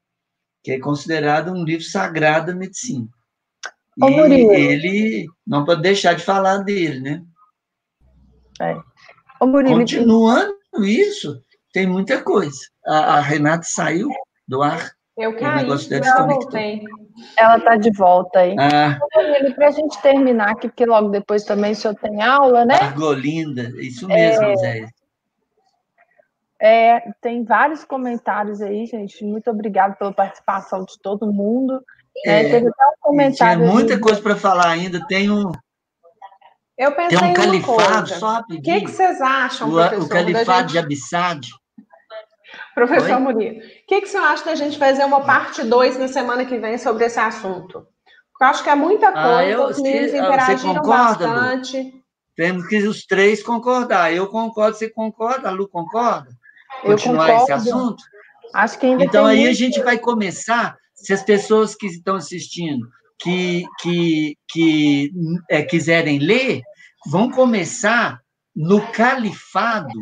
que 0.62 0.72
é 0.72 0.80
considerado 0.80 1.52
um 1.52 1.64
livro 1.64 1.84
sagrado 1.84 2.52
da 2.52 2.58
medicina. 2.58 3.08
Ô, 4.00 4.08
e 4.08 4.16
Murilo. 4.16 4.52
ele 4.52 5.26
não 5.46 5.64
pode 5.64 5.82
deixar 5.82 6.14
de 6.14 6.24
falar 6.24 6.58
dele, 6.58 7.00
né? 7.00 7.22
É. 8.60 8.76
Ô, 9.40 9.46
Murilo, 9.46 9.76
Continuando 9.76 10.54
isso, 10.84 11.42
tem 11.72 11.86
muita 11.86 12.22
coisa. 12.22 12.58
A, 12.86 13.16
a 13.16 13.20
Renata 13.20 13.64
saiu 13.64 14.08
do 14.46 14.62
ar. 14.62 14.90
Eu 15.16 15.36
caí, 15.36 15.66
ela 15.68 16.26
voltei. 16.26 16.82
Ela 17.36 17.58
está 17.58 17.76
de 17.76 17.90
volta 17.92 18.38
aí. 18.40 18.56
Ah. 18.58 18.98
Para 19.54 19.68
a 19.68 19.70
gente 19.70 20.00
terminar 20.00 20.52
aqui, 20.52 20.68
porque 20.68 20.86
logo 20.86 21.10
depois 21.10 21.44
também 21.44 21.72
o 21.72 21.76
senhor 21.76 21.94
tem 21.96 22.22
aula, 22.22 22.64
né? 22.64 22.76
Argolinda, 22.76 23.70
isso 23.76 24.06
mesmo, 24.06 24.44
é... 24.44 24.56
Zé. 24.56 24.88
É, 26.64 27.12
tem 27.20 27.44
vários 27.44 27.84
comentários 27.84 28.62
aí, 28.62 28.86
gente. 28.86 29.24
Muito 29.24 29.50
obrigada 29.50 29.96
pela 29.96 30.12
participação 30.12 30.84
de 30.84 30.96
todo 31.02 31.32
mundo. 31.32 31.82
É, 32.24 32.40
é, 32.40 32.42
teve 32.44 32.68
até 32.68 32.86
um 32.86 33.00
comentário. 33.00 33.64
Tem 33.64 33.72
muita 33.72 33.98
coisa 33.98 34.22
para 34.22 34.36
falar 34.36 34.68
ainda. 34.68 35.04
Tem 35.08 35.28
um. 35.28 35.50
Eu 36.78 36.94
pensei 36.94 37.18
tem 37.18 37.30
um 37.30 37.34
califado, 37.34 38.08
só 38.10 38.40
O 38.40 38.62
que, 38.62 38.80
que 38.80 38.90
vocês 38.90 39.20
acham, 39.20 39.68
o, 39.68 39.72
professor? 39.72 40.04
O 40.04 40.08
califado 40.08 40.60
gente... 40.60 40.72
de 40.72 40.78
Abissade. 40.78 41.50
Professor 42.74 43.16
Oi? 43.16 43.20
Murilo, 43.20 43.58
o 43.58 43.86
que, 43.86 44.00
que 44.00 44.08
você 44.08 44.16
acha 44.16 44.44
da 44.44 44.54
gente 44.54 44.78
fazer 44.78 45.04
uma 45.04 45.20
parte 45.22 45.62
2 45.62 45.98
na 45.98 46.08
semana 46.08 46.44
que 46.44 46.58
vem 46.58 46.78
sobre 46.78 47.04
esse 47.04 47.18
assunto? 47.18 47.86
Eu 48.40 48.46
acho 48.46 48.64
que 48.64 48.70
é 48.70 48.74
muita 48.74 49.08
ah, 49.08 49.12
coisa, 49.12 49.36
ah, 49.36 49.44
eu, 49.44 49.66
os 49.66 49.80
meninos 49.80 50.12
interagiram 50.12 50.74
concorda, 50.74 51.28
bastante. 51.28 51.80
Lu? 51.80 52.02
Temos 52.34 52.66
que 52.66 52.78
os 52.78 53.04
três 53.04 53.42
concordar. 53.42 54.12
Eu 54.12 54.26
concordo, 54.26 54.76
você 54.76 54.90
concorda, 54.90 55.48
a 55.48 55.52
Lu 55.52 55.68
concorda? 55.68 56.30
Continuar 56.82 57.28
eu 57.28 57.36
concordo. 57.36 57.52
esse 57.52 57.68
assunto? 57.68 58.02
Acho 58.54 58.78
que 58.78 58.86
ainda 58.86 59.04
Então 59.04 59.26
aí 59.26 59.46
a 59.46 59.52
gente 59.52 59.80
vai 59.82 59.98
começar, 59.98 60.76
se 60.94 61.12
as 61.12 61.22
pessoas 61.22 61.74
que 61.74 61.86
estão 61.86 62.16
assistindo 62.16 62.88
que, 63.20 63.64
que, 63.80 64.36
que 64.48 65.12
é, 65.48 65.62
quiserem 65.62 66.18
ler, 66.18 66.62
vão 67.06 67.30
começar 67.30 68.20
no 68.54 68.80
califado 68.88 69.92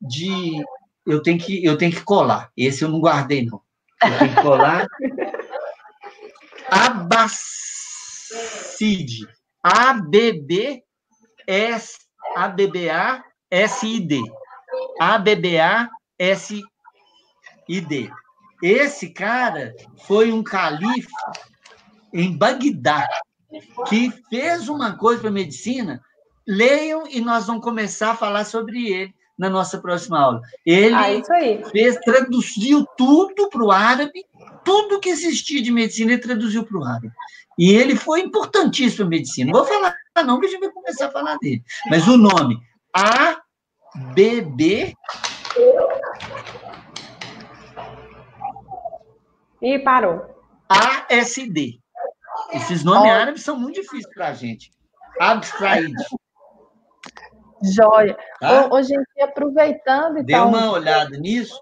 de 0.00 0.62
eu 1.10 1.22
tenho 1.22 1.38
que, 1.38 1.64
eu 1.64 1.76
tenho 1.76 1.92
que 1.92 2.02
colar. 2.02 2.50
Esse 2.56 2.82
eu 2.84 2.88
não 2.88 3.00
guardei, 3.00 3.44
não. 3.44 3.60
Eu 4.02 4.18
tenho 4.18 4.34
que 4.34 4.42
colar. 4.42 4.86
Abacide. 6.70 7.40
A-B-B-S, 9.62 10.84
A-B-B-A-S-I-D. 12.36 14.22
A-B-B-A-S-I-D. 15.00 15.90
Esse 18.62 19.10
cara 19.10 19.74
foi 20.06 20.30
um 20.32 20.42
califa 20.42 21.32
em 22.12 22.36
Bagdá 22.36 23.08
que 23.88 24.10
fez 24.28 24.68
uma 24.68 24.96
coisa 24.96 25.20
para 25.20 25.30
a 25.30 25.32
medicina. 25.32 26.02
Leiam 26.46 27.06
e 27.08 27.20
nós 27.20 27.46
vamos 27.46 27.62
começar 27.62 28.12
a 28.12 28.16
falar 28.16 28.44
sobre 28.44 28.86
ele 28.88 29.14
na 29.40 29.48
nossa 29.48 29.78
próxima 29.78 30.20
aula. 30.20 30.42
Ele 30.66 30.94
ah, 30.94 31.22
fez, 31.72 31.96
traduziu 32.04 32.86
tudo 32.98 33.48
para 33.48 33.64
o 33.64 33.72
árabe, 33.72 34.26
tudo 34.62 35.00
que 35.00 35.08
existia 35.08 35.62
de 35.62 35.72
medicina 35.72 36.12
ele 36.12 36.20
traduziu 36.20 36.62
para 36.62 36.78
o 36.78 36.84
árabe. 36.84 37.10
E 37.58 37.70
ele 37.70 37.96
foi 37.96 38.20
importantíssimo 38.20 38.98
para 38.98 39.06
a 39.06 39.08
medicina. 39.08 39.50
Não 39.50 39.60
vou 39.60 39.66
falar 39.66 39.96
não, 40.22 40.38
que 40.38 40.44
a 40.44 40.50
gente 40.50 40.60
vai 40.60 40.68
começar 40.70 41.06
a 41.06 41.10
falar 41.10 41.38
dele. 41.38 41.64
Mas 41.88 42.06
o 42.06 42.18
nome, 42.18 42.60
A-B-B... 42.94 43.24
E 49.62 49.78
parou. 49.78 50.22
A-S-D. 50.68 51.80
Esses 52.52 52.84
nomes 52.84 53.10
oh. 53.10 53.14
árabes 53.14 53.42
são 53.42 53.58
muito 53.58 53.80
difíceis 53.80 54.14
para 54.14 54.28
a 54.28 54.34
gente. 54.34 54.70
Abstraid. 55.18 55.94
Joia. 57.62 58.16
Tá? 58.40 58.68
Ô, 58.70 58.82
gente, 58.82 59.20
aproveitando 59.20 60.18
então. 60.18 60.24
Dê 60.24 60.56
uma 60.56 60.72
olhada 60.72 61.16
nisso. 61.18 61.60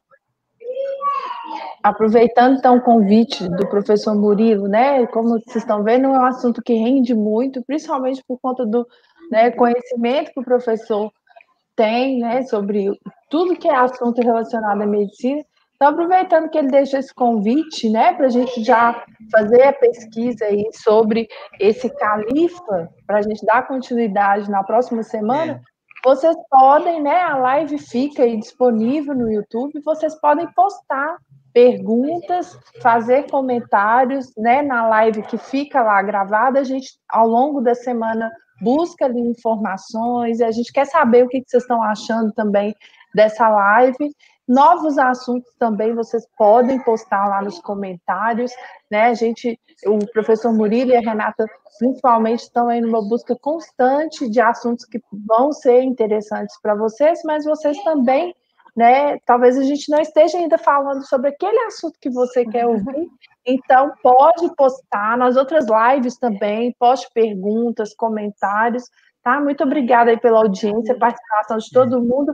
Aproveitando 1.82 2.58
então 2.58 2.76
o 2.76 2.82
convite 2.82 3.48
do 3.48 3.66
professor 3.68 4.14
Murilo, 4.14 4.68
né? 4.68 5.06
Como 5.06 5.30
vocês 5.40 5.56
estão 5.56 5.82
vendo, 5.82 6.06
é 6.06 6.08
um 6.08 6.24
assunto 6.24 6.62
que 6.62 6.74
rende 6.74 7.14
muito, 7.14 7.62
principalmente 7.64 8.22
por 8.26 8.38
conta 8.40 8.66
do 8.66 8.86
né, 9.30 9.50
conhecimento 9.50 10.32
que 10.32 10.40
o 10.40 10.44
professor 10.44 11.10
tem, 11.76 12.18
né, 12.18 12.42
sobre 12.42 12.90
tudo 13.30 13.56
que 13.56 13.68
é 13.68 13.76
assunto 13.76 14.20
relacionado 14.20 14.82
à 14.82 14.86
medicina. 14.86 15.42
Então, 15.76 15.90
aproveitando 15.90 16.50
que 16.50 16.58
ele 16.58 16.68
deixa 16.68 16.98
esse 16.98 17.14
convite, 17.14 17.88
né, 17.88 18.12
para 18.14 18.26
a 18.26 18.30
gente 18.30 18.64
já 18.64 19.04
fazer 19.30 19.62
a 19.62 19.72
pesquisa 19.72 20.44
aí 20.44 20.68
sobre 20.72 21.28
esse 21.60 21.88
califa, 21.88 22.88
para 23.06 23.18
a 23.18 23.22
gente 23.22 23.46
dar 23.46 23.68
continuidade 23.68 24.50
na 24.50 24.64
próxima 24.64 25.04
semana, 25.04 25.52
é. 25.52 25.60
Vocês 26.04 26.36
podem, 26.50 27.02
né, 27.02 27.22
a 27.22 27.36
live 27.36 27.78
fica 27.78 28.22
aí 28.22 28.36
disponível 28.36 29.14
no 29.14 29.30
YouTube, 29.30 29.80
vocês 29.84 30.14
podem 30.20 30.46
postar 30.52 31.16
perguntas, 31.52 32.58
fazer 32.80 33.28
comentários, 33.30 34.32
né, 34.36 34.62
na 34.62 34.86
live 34.88 35.22
que 35.22 35.36
fica 35.38 35.82
lá 35.82 36.00
gravada, 36.02 36.60
a 36.60 36.64
gente, 36.64 36.92
ao 37.08 37.26
longo 37.26 37.60
da 37.60 37.74
semana, 37.74 38.30
busca 38.60 39.06
ali 39.06 39.20
informações, 39.20 40.40
a 40.40 40.50
gente 40.50 40.72
quer 40.72 40.86
saber 40.86 41.24
o 41.24 41.28
que 41.28 41.42
vocês 41.46 41.62
estão 41.62 41.82
achando 41.82 42.32
também 42.32 42.74
dessa 43.14 43.48
live, 43.48 44.14
Novos 44.48 44.96
assuntos 44.96 45.52
também 45.58 45.94
vocês 45.94 46.26
podem 46.38 46.82
postar 46.82 47.28
lá 47.28 47.42
nos 47.42 47.58
comentários, 47.58 48.50
né? 48.90 49.08
A 49.08 49.14
gente, 49.14 49.60
o 49.84 49.98
professor 50.10 50.50
Murilo 50.54 50.90
e 50.92 50.96
a 50.96 51.00
Renata, 51.00 51.44
principalmente, 51.78 52.40
estão 52.40 52.68
aí 52.68 52.80
numa 52.80 53.06
busca 53.06 53.36
constante 53.36 54.26
de 54.30 54.40
assuntos 54.40 54.86
que 54.86 54.98
vão 55.12 55.52
ser 55.52 55.82
interessantes 55.82 56.58
para 56.62 56.74
vocês, 56.74 57.20
mas 57.26 57.44
vocês 57.44 57.76
também, 57.84 58.34
né? 58.74 59.18
Talvez 59.26 59.58
a 59.58 59.64
gente 59.64 59.90
não 59.90 60.00
esteja 60.00 60.38
ainda 60.38 60.56
falando 60.56 61.06
sobre 61.06 61.28
aquele 61.28 61.58
assunto 61.66 61.98
que 62.00 62.08
você 62.08 62.46
quer 62.46 62.66
ouvir, 62.66 63.06
então 63.44 63.92
pode 64.02 64.54
postar 64.56 65.18
nas 65.18 65.36
outras 65.36 65.66
lives 65.66 66.16
também, 66.16 66.74
poste 66.78 67.06
perguntas, 67.12 67.94
comentários. 67.94 68.84
Tá? 69.22 69.40
Muito 69.40 69.62
obrigada 69.62 70.10
aí 70.10 70.18
pela 70.18 70.38
audiência, 70.38 70.96
participação 70.96 71.58
de 71.58 71.70
todo 71.70 72.00
mundo. 72.00 72.32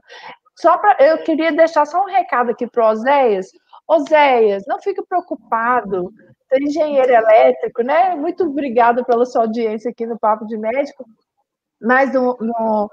Só 0.57 0.79
para 0.79 0.97
eu 1.05 1.19
queria 1.19 1.53
deixar 1.53 1.85
só 1.87 2.03
um 2.03 2.07
recado 2.07 2.51
aqui 2.51 2.67
para 2.67 2.87
o 2.87 2.91
Oséias. 2.91 3.49
Oséias, 3.89 4.65
não 4.67 4.81
fique 4.81 5.03
preocupado. 5.03 6.13
É 6.53 6.59
engenheiro 6.63 7.13
elétrico, 7.13 7.83
né? 7.83 8.15
Muito 8.15 8.45
obrigada 8.45 9.05
pela 9.05 9.27
sua 9.27 9.43
audiência 9.43 9.91
aqui 9.91 10.07
no 10.07 10.19
Papo 10.19 10.47
de 10.47 10.57
Médico. 10.57 11.05
Mas 11.81 12.13
no, 12.15 12.37
no, 12.41 12.91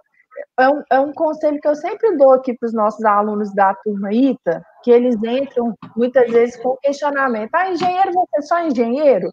é, 0.58 0.70
um, 0.70 0.84
é 0.90 1.00
um 1.00 1.14
conselho 1.14 1.60
que 1.62 1.68
eu 1.68 1.76
sempre 1.76 2.18
dou 2.18 2.34
aqui 2.34 2.54
para 2.58 2.68
os 2.68 2.74
nossos 2.74 3.04
alunos 3.06 3.54
da 3.54 3.74
turma 3.76 4.12
ITA, 4.14 4.64
que 4.84 4.92
eles 4.92 5.16
entram 5.24 5.76
muitas 5.96 6.30
vezes 6.32 6.58
com 6.58 6.78
questionamento. 6.78 7.54
Ah, 7.54 7.70
engenheiro, 7.70 8.12
você 8.14 8.38
é 8.38 8.42
só 8.42 8.60
engenheiro? 8.62 9.32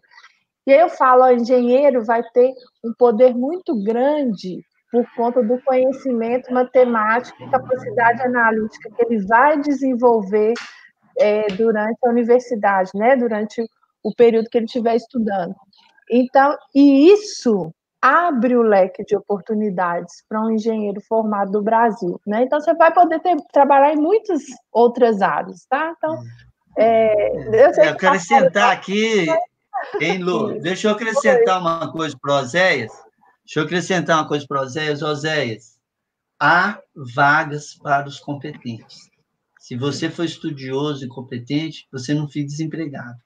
E 0.67 0.73
aí 0.73 0.79
eu 0.79 0.89
falo, 0.89 1.23
ó, 1.23 1.31
engenheiro 1.31 2.03
vai 2.05 2.21
ter 2.31 2.53
um 2.83 2.93
poder 2.93 3.33
muito 3.33 3.75
grande 3.83 4.63
por 4.91 5.05
conta 5.15 5.43
do 5.43 5.61
conhecimento 5.61 6.51
matemático 6.53 7.41
e 7.43 7.49
capacidade 7.49 8.21
analítica 8.23 8.89
que 8.95 9.05
ele 9.05 9.25
vai 9.25 9.59
desenvolver 9.59 10.53
é, 11.17 11.47
durante 11.53 11.97
a 12.03 12.09
universidade, 12.09 12.91
né? 12.95 13.15
Durante 13.15 13.63
o 14.03 14.13
período 14.15 14.49
que 14.49 14.57
ele 14.57 14.65
estiver 14.65 14.95
estudando. 14.95 15.55
Então, 16.09 16.57
e 16.73 17.11
isso 17.11 17.71
abre 18.01 18.55
o 18.55 18.61
leque 18.61 19.03
de 19.03 19.15
oportunidades 19.15 20.23
para 20.27 20.41
um 20.41 20.51
engenheiro 20.51 21.01
formado 21.01 21.51
do 21.51 21.61
Brasil, 21.61 22.19
né? 22.25 22.43
Então 22.43 22.59
você 22.59 22.73
vai 22.73 22.93
poder 22.93 23.19
ter, 23.19 23.35
trabalhar 23.51 23.93
em 23.93 23.97
muitas 23.97 24.41
outras 24.71 25.21
áreas, 25.21 25.65
tá? 25.69 25.93
Então, 25.97 26.17
é, 26.77 27.35
eu, 27.35 27.67
eu 27.67 27.73
quero 27.73 27.89
acrescentar 27.89 28.71
aqui, 28.71 29.25
hein, 29.99 30.17
Lu? 30.19 30.59
Deixa 30.61 30.87
eu 30.87 30.93
acrescentar 30.93 31.59
uma 31.59 31.91
coisa 31.91 32.17
para 32.19 32.35
o 32.35 32.39
Oséias 32.39 33.08
Deixa 33.49 33.61
eu 33.61 33.63
acrescentar 33.63 34.17
uma 34.19 34.27
coisa 34.27 34.45
para 34.47 34.61
Oséias. 34.61 35.01
Oséias, 35.01 35.79
há 36.39 36.79
vagas 37.15 37.73
para 37.73 38.07
os 38.07 38.19
competentes. 38.19 39.09
Se 39.59 39.75
você 39.75 40.07
for 40.07 40.23
estudioso 40.23 41.03
e 41.03 41.07
competente, 41.07 41.87
você 41.91 42.13
não 42.13 42.27
fica 42.27 42.45
desempregado. 42.45 43.19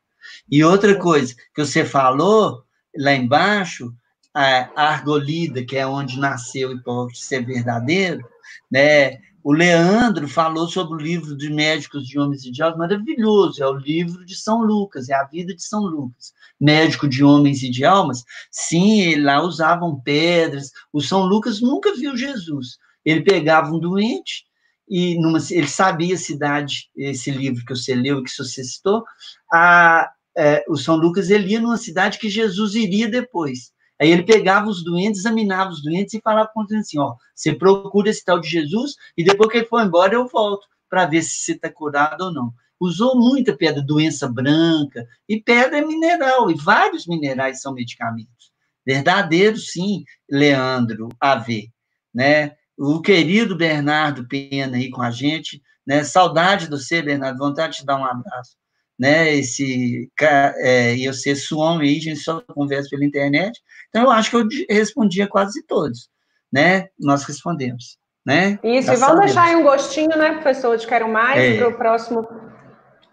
E 0.49 0.63
outra 0.63 0.97
coisa 0.97 1.35
que 1.53 1.65
você 1.65 1.83
falou 1.83 2.63
lá 2.95 3.13
embaixo, 3.13 3.93
a 4.33 4.69
Argolida, 4.91 5.65
que 5.65 5.75
é 5.75 5.85
onde 5.85 6.17
nasceu 6.17 6.71
Hipócrates 6.71 7.25
ser 7.25 7.45
verdadeiro, 7.45 8.25
né? 8.71 9.19
O 9.43 9.51
Leandro 9.51 10.25
falou 10.25 10.69
sobre 10.69 10.93
o 10.93 11.05
livro 11.05 11.35
de 11.35 11.49
médicos 11.49 12.07
de 12.07 12.17
homens 12.17 12.45
e 12.45 12.51
de 12.51 12.63
almas, 12.63 12.77
maravilhoso, 12.79 13.61
é 13.61 13.67
o 13.67 13.75
livro 13.75 14.25
de 14.25 14.37
São 14.37 14.61
Lucas, 14.63 15.09
é 15.09 15.13
a 15.13 15.25
vida 15.25 15.53
de 15.53 15.61
São 15.61 15.81
Lucas, 15.81 16.31
médico 16.57 17.09
de 17.09 17.25
homens 17.25 17.61
e 17.61 17.69
de 17.69 17.83
almas. 17.83 18.23
Sim, 18.49 19.15
lá 19.15 19.43
usavam 19.43 19.99
pedras. 19.99 20.71
O 20.93 21.01
São 21.01 21.25
Lucas 21.25 21.59
nunca 21.59 21.93
viu 21.93 22.15
Jesus. 22.15 22.77
Ele 23.03 23.21
pegava 23.21 23.69
um 23.69 23.79
doente 23.79 24.45
e 24.87 25.19
numa, 25.19 25.39
ele 25.51 25.67
sabia 25.67 26.15
a 26.15 26.17
cidade, 26.17 26.89
esse 26.95 27.29
livro 27.29 27.65
que 27.65 27.75
você 27.75 27.93
leu 27.93 28.23
que 28.23 28.31
você 28.31 28.63
citou, 28.63 29.03
a, 29.51 30.09
é, 30.37 30.63
o 30.69 30.77
São 30.77 30.95
Lucas 30.95 31.29
ele 31.29 31.51
ia 31.51 31.59
numa 31.59 31.77
cidade 31.77 32.17
que 32.17 32.29
Jesus 32.29 32.75
iria 32.75 33.09
depois. 33.09 33.72
Aí 34.01 34.11
ele 34.11 34.23
pegava 34.23 34.67
os 34.67 34.83
doentes, 34.83 35.19
examinava 35.19 35.71
os 35.71 35.81
doentes 35.81 36.13
e 36.13 36.21
falava 36.21 36.49
com 36.53 36.63
eles 36.63 36.87
assim: 36.87 36.99
ó, 36.99 37.15
você 37.35 37.53
procura 37.53 38.09
esse 38.09 38.23
tal 38.23 38.39
de 38.39 38.49
Jesus 38.49 38.95
e 39.17 39.23
depois 39.23 39.51
que 39.51 39.57
ele 39.57 39.67
for 39.67 39.81
embora 39.81 40.13
eu 40.13 40.27
volto 40.27 40.67
para 40.89 41.05
ver 41.05 41.21
se 41.21 41.37
você 41.37 41.51
está 41.53 41.69
curado 41.69 42.25
ou 42.25 42.33
não. 42.33 42.53
Usou 42.79 43.17
muita 43.17 43.55
pedra, 43.55 43.81
doença 43.81 44.27
branca, 44.27 45.07
e 45.29 45.41
pedra 45.41 45.77
é 45.77 45.85
mineral, 45.85 46.51
e 46.51 46.55
vários 46.55 47.07
minerais 47.07 47.61
são 47.61 47.73
medicamentos. 47.73 48.51
Verdadeiro, 48.85 49.57
sim, 49.57 50.03
Leandro 50.29 51.07
AV, 51.19 51.71
né? 52.13 52.55
O 52.77 52.99
querido 53.01 53.55
Bernardo 53.55 54.27
Pena 54.27 54.75
aí 54.75 54.89
com 54.89 55.01
a 55.01 55.11
gente, 55.11 55.61
né? 55.87 56.03
Saudade 56.03 56.67
do 56.67 56.77
você, 56.77 57.01
Bernardo, 57.01 57.37
vontade 57.37 57.73
de 57.73 57.79
te 57.79 57.85
dar 57.85 57.97
um 57.97 58.05
abraço 58.05 58.57
né, 58.97 59.35
esse, 59.35 60.09
é, 60.57 60.97
eu 60.97 61.13
ser 61.13 61.35
Swan 61.35 61.81
aí, 61.81 61.97
a 61.97 62.01
gente 62.01 62.19
só 62.19 62.41
conversa 62.41 62.89
pela 62.89 63.05
internet, 63.05 63.61
então 63.93 64.05
eu 64.05 64.11
acho 64.11 64.31
que 64.31 64.35
eu 64.35 64.47
respondi 64.67 65.21
a 65.21 65.27
quase 65.27 65.61
todos, 65.67 66.09
né, 66.51 66.87
nós 66.99 67.23
respondemos, 67.25 67.99
né. 68.25 68.57
Isso, 68.63 68.91
e 68.91 68.95
vamos 68.95 69.19
deixar 69.19 69.43
aí 69.43 69.55
um 69.55 69.61
gostinho, 69.61 70.17
né, 70.17 70.33
professor, 70.33 70.75
de 70.75 70.87
Quero 70.87 71.07
Mais, 71.07 71.39
é. 71.39 71.57
para 71.57 71.67
o 71.67 71.77
próximo, 71.77 72.27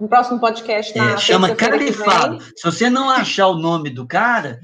no 0.01 0.09
próximo 0.09 0.41
podcast 0.41 0.97
na 0.97 1.12
é, 1.12 1.16
Chama 1.18 1.55
Califado, 1.55 2.41
se 2.41 2.64
você 2.64 2.89
não 2.89 3.11
achar 3.11 3.49
o 3.49 3.59
nome 3.59 3.91
do 3.91 4.07
cara, 4.07 4.59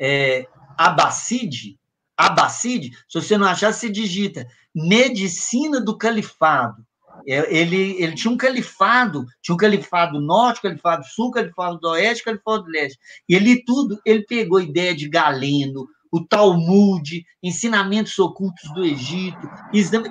é, 0.00 0.46
Abacide, 0.78 1.76
Abacide, 2.16 2.92
se 3.08 3.20
você 3.20 3.36
não 3.36 3.48
achar, 3.48 3.72
você 3.72 3.90
digita 3.90 4.46
Medicina 4.72 5.80
do 5.80 5.98
Califado, 5.98 6.76
é, 6.76 6.86
ele, 7.26 8.00
ele 8.00 8.14
tinha 8.14 8.32
um 8.32 8.36
califado, 8.36 9.26
tinha 9.42 9.54
um 9.54 9.58
califado 9.58 10.20
norte, 10.20 10.62
califado 10.62 11.04
sul, 11.04 11.30
califado 11.30 11.78
do 11.78 11.88
oeste, 11.88 12.24
califado 12.24 12.64
do 12.64 12.70
leste. 12.70 12.98
E 13.28 13.34
ele 13.34 13.64
tudo, 13.64 14.00
ele 14.04 14.24
pegou 14.24 14.60
ideia 14.60 14.94
de 14.94 15.08
Galeno, 15.08 15.86
o 16.12 16.24
Talmud, 16.24 17.24
ensinamentos 17.42 18.18
ocultos 18.18 18.72
do 18.72 18.84
Egito, 18.84 19.50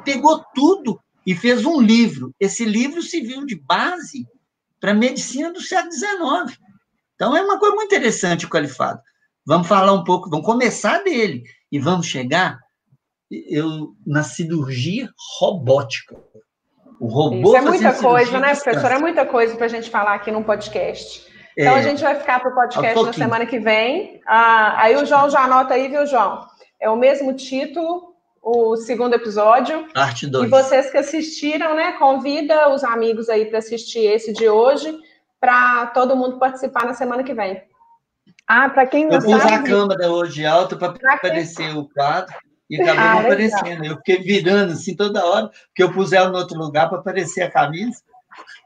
pegou 0.03 0.43
tudo 0.53 0.99
e 1.25 1.33
fez 1.33 1.65
um 1.65 1.81
livro. 1.81 2.33
Esse 2.39 2.65
livro 2.65 3.01
serviu 3.01 3.45
de 3.45 3.55
base 3.55 4.27
para 4.79 4.91
a 4.91 4.95
medicina 4.95 5.51
do 5.51 5.61
século 5.61 5.93
XIX. 5.93 6.59
Então, 7.15 7.35
é 7.35 7.41
uma 7.41 7.57
coisa 7.57 7.75
muito 7.75 7.95
interessante 7.95 8.45
o 8.45 8.49
califado. 8.49 9.01
Vamos 9.45 9.67
falar 9.67 9.93
um 9.93 10.03
pouco, 10.03 10.29
vamos 10.29 10.45
começar 10.45 11.03
dele 11.03 11.43
e 11.71 11.79
vamos 11.79 12.07
chegar 12.07 12.59
eu, 13.31 13.95
na 14.05 14.23
cirurgia 14.23 15.09
robótica. 15.39 16.15
O 16.99 17.07
robô 17.07 17.49
Isso 17.49 17.55
é 17.55 17.61
muita 17.61 17.93
coisa, 17.93 18.39
né, 18.39 18.55
professor? 18.55 18.91
É 18.91 18.99
muita 18.99 19.25
coisa 19.25 19.55
para 19.55 19.65
a 19.65 19.69
gente 19.69 19.89
falar 19.89 20.15
aqui 20.15 20.31
no 20.31 20.43
podcast. 20.43 21.25
Então, 21.57 21.75
é, 21.75 21.79
a 21.79 21.81
gente 21.81 22.03
vai 22.03 22.15
ficar 22.15 22.39
para 22.39 22.51
o 22.51 22.55
podcast 22.55 23.03
na 23.03 23.13
semana 23.13 23.45
que 23.45 23.59
vem. 23.59 24.21
Ah, 24.27 24.75
aí 24.81 24.95
o 24.95 25.05
João 25.05 25.29
já 25.29 25.41
anota 25.41 25.73
aí, 25.73 25.87
viu, 25.87 26.05
João? 26.05 26.45
É 26.81 26.89
o 26.89 26.97
mesmo 26.97 27.33
título, 27.33 28.13
o 28.41 28.75
segundo 28.75 29.13
episódio. 29.13 29.87
Parte 29.93 30.27
2. 30.27 30.45
E 30.45 30.49
vocês 30.49 30.91
que 30.91 30.97
assistiram, 30.97 31.75
né, 31.75 31.93
convida 31.93 32.69
os 32.69 32.83
amigos 32.83 33.29
aí 33.29 33.45
para 33.45 33.59
assistir 33.59 33.99
esse 33.99 34.33
de 34.33 34.49
hoje, 34.49 34.97
para 35.39 35.87
todo 35.87 36.15
mundo 36.15 36.37
participar 36.37 36.85
na 36.85 36.93
semana 36.93 37.23
que 37.23 37.33
vem. 37.33 37.61
Ah, 38.47 38.69
para 38.69 38.85
quem 38.85 39.05
não 39.05 39.13
Eu 39.13 39.21
pus 39.21 39.45
a 39.45 39.63
câmera 39.63 40.11
hoje 40.11 40.45
alta 40.45 40.75
para 40.75 40.93
aparecer 41.13 41.69
quem... 41.69 41.77
o 41.77 41.89
quadro 41.89 42.35
e 42.69 42.81
acabou 42.81 43.03
ah, 43.03 43.19
aparecendo. 43.19 43.85
Eu 43.85 43.95
fiquei 43.97 44.19
virando 44.19 44.73
assim 44.73 44.95
toda 44.95 45.25
hora, 45.25 45.49
porque 45.67 45.83
eu 45.83 45.93
pus 45.93 46.13
ela 46.13 46.29
no 46.29 46.37
outro 46.37 46.57
lugar 46.57 46.89
para 46.89 46.99
aparecer 46.99 47.43
a 47.43 47.51
camisa. 47.51 48.01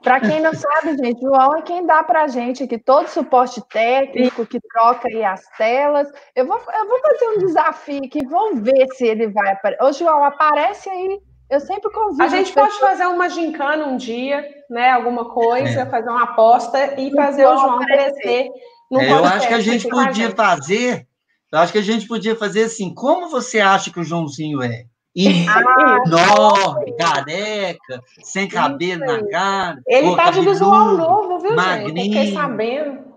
Para 0.04 0.20
quem 0.20 0.40
não 0.40 0.54
sabe, 0.54 0.98
gente, 0.98 1.24
o 1.26 1.30
João 1.30 1.58
é 1.58 1.62
quem 1.62 1.86
dá 1.86 2.02
para 2.04 2.24
a 2.24 2.28
gente 2.28 2.64
aqui 2.64 2.78
todo 2.78 3.06
o 3.06 3.10
suporte 3.10 3.62
técnico, 3.70 4.46
que 4.46 4.60
troca 4.60 5.08
aí 5.08 5.24
as 5.24 5.46
telas. 5.58 6.08
Eu 6.36 6.48
vou, 6.48 6.58
eu 6.58 6.88
vou 6.88 7.00
fazer 7.02 7.28
um 7.28 7.38
desafio 7.46 8.02
aqui, 8.04 8.26
vamos 8.26 8.64
ver 8.64 8.88
se 8.94 9.06
ele 9.06 9.28
vai 9.28 9.52
aparecer. 9.52 9.84
Ô, 9.84 9.92
João, 9.92 10.24
aparece 10.24 10.90
aí. 10.90 11.20
Eu 11.50 11.60
sempre 11.60 11.92
convido. 11.92 12.24
A 12.24 12.28
gente 12.28 12.54
pode 12.54 12.80
fazer 12.80 13.08
uma 13.08 13.28
gincana 13.28 13.86
um 13.86 13.98
dia, 13.98 14.48
né? 14.70 14.92
Alguma 14.92 15.26
coisa, 15.26 15.82
é. 15.82 15.86
fazer 15.86 16.10
uma 16.10 16.24
aposta 16.24 17.00
e 17.00 17.12
fazer 17.12 17.46
o 17.48 17.58
João 17.58 17.82
aparecer. 17.82 18.50
É, 18.92 19.12
eu 19.12 19.26
acho 19.26 19.48
que 19.48 19.54
a 19.54 19.60
gente 19.60 19.88
podia 19.88 20.32
fazer. 20.32 21.09
Eu 21.52 21.60
acho 21.60 21.72
que 21.72 21.80
a 21.80 21.84
gente 21.84 22.08
podia 22.08 22.36
fazer 22.36 22.64
assim. 22.64 22.94
Como 22.94 23.30
você 23.30 23.60
acha 23.60 23.92
que 23.92 24.00
o 24.00 24.04
Joãozinho 24.04 24.62
é? 24.62 24.86
enorme, 25.16 26.96
careca, 26.96 28.02
sem 28.24 28.48
cabelo 28.48 29.06
na 29.06 29.28
cara. 29.28 29.82
Ele 29.88 30.16
tá 30.16 30.32
de 30.32 30.42
visual 30.42 30.96
novo, 30.96 31.40
viu, 31.40 31.56
magrinho. 31.56 31.90
gente? 31.90 32.04
Fiquei 32.04 32.34
sabendo. 32.34 33.10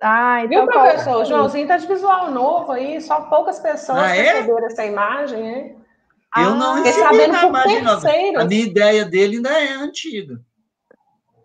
Ah, 0.00 0.44
então 0.44 0.64
Viu, 0.64 0.72
professor? 0.72 1.22
O 1.22 1.24
Joãozinho 1.24 1.66
tá 1.66 1.76
de 1.76 1.86
visual 1.86 2.30
novo 2.30 2.72
aí, 2.72 3.00
só 3.00 3.22
poucas 3.22 3.58
pessoas 3.58 3.98
ah, 3.98 4.16
é? 4.16 4.32
receberam 4.32 4.66
essa 4.66 4.84
imagem, 4.84 5.46
hein? 5.46 5.76
Eu 6.36 6.50
ah, 6.50 6.54
não 6.54 6.82
recebi 6.82 7.04
sabendo 7.04 7.36
a 7.36 7.46
imagem 7.46 7.82
nova. 7.82 8.08
A 8.38 8.44
minha 8.44 8.62
ideia 8.62 9.04
dele 9.04 9.36
ainda 9.36 9.50
é 9.50 9.72
antiga. 9.72 10.40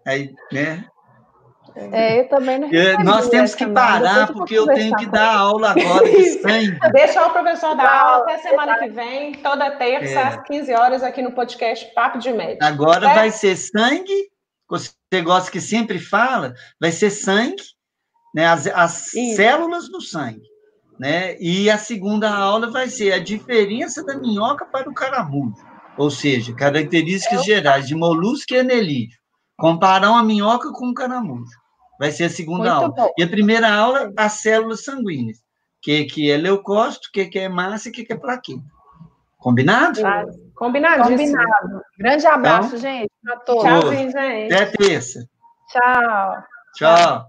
Aí, 0.05 0.33
né? 0.51 0.85
É, 1.75 2.19
eu 2.19 2.29
também 2.29 2.59
não 2.59 2.69
Nós 3.03 3.29
temos 3.29 3.55
que 3.55 3.65
parar, 3.65 4.31
porque 4.31 4.55
eu 4.55 4.65
tenho 4.67 4.95
que 4.95 5.07
dar 5.07 5.35
aula 5.35 5.71
agora 5.71 6.09
de 6.09 6.23
sangue. 6.39 6.77
Deixa 6.91 7.25
o 7.25 7.31
professor 7.31 7.75
dar 7.75 7.99
aula 7.99 8.23
até 8.23 8.37
semana 8.37 8.77
que 8.77 8.89
vem, 8.89 9.33
toda 9.33 9.71
terça, 9.71 10.19
é. 10.19 10.23
às 10.23 10.43
15 10.43 10.73
horas, 10.73 11.03
aqui 11.03 11.21
no 11.21 11.31
podcast 11.31 11.91
Papo 11.95 12.19
de 12.19 12.31
Médico. 12.31 12.63
Agora 12.63 13.13
vai 13.13 13.31
ser 13.31 13.55
sangue, 13.55 14.29
você 14.69 15.21
gosta 15.23 15.51
que 15.51 15.59
sempre 15.59 15.97
fala, 15.97 16.53
vai 16.79 16.91
ser 16.91 17.09
sangue, 17.09 17.63
né, 18.35 18.45
as, 18.45 18.67
as 18.67 19.11
células 19.35 19.89
do 19.89 19.99
sangue. 19.99 20.43
Né? 20.99 21.35
E 21.39 21.71
a 21.71 21.77
segunda 21.77 22.31
aula 22.31 22.71
vai 22.71 22.87
ser 22.87 23.13
a 23.13 23.19
diferença 23.19 24.03
da 24.05 24.15
minhoca 24.15 24.63
para 24.65 24.87
o 24.87 24.93
caramujo, 24.93 25.55
ou 25.97 26.11
seja, 26.11 26.53
características 26.53 27.41
é 27.41 27.43
gerais 27.43 27.87
de 27.87 27.95
molusco 27.95 28.53
e 28.53 28.59
anelídeo. 28.59 29.17
Comparar 29.57 30.11
uma 30.11 30.23
minhoca 30.23 30.71
com 30.71 30.87
um 30.87 30.93
caramujo. 30.93 31.62
Vai 31.99 32.11
ser 32.11 32.25
a 32.25 32.29
segunda 32.29 32.75
Muito 32.75 32.83
aula. 32.83 32.95
Bom. 32.95 33.13
E 33.17 33.23
a 33.23 33.27
primeira 33.27 33.71
aula, 33.71 34.11
as 34.17 34.33
células 34.33 34.83
sanguíneas. 34.83 35.37
O 35.37 35.41
que, 35.81 36.05
que 36.05 36.31
é 36.31 36.37
leucócito, 36.37 37.09
o 37.09 37.11
que, 37.11 37.25
que 37.25 37.39
é 37.39 37.49
massa 37.49 37.87
e 37.87 37.91
o 37.91 37.93
que, 37.93 38.05
que 38.05 38.13
é 38.13 38.17
plaqueta. 38.17 38.63
Combinado? 39.37 40.05
Ah, 40.05 40.23
combinado. 40.55 41.03
Combinado. 41.03 41.81
Grande 41.99 42.25
abraço, 42.25 42.67
então, 42.69 42.79
gente. 42.79 43.11
Tchau, 43.45 43.91
gente. 43.91 44.53
Até 44.53 44.65
terça. 44.67 45.27
Tchau. 45.69 46.43
Tchau. 46.75 47.27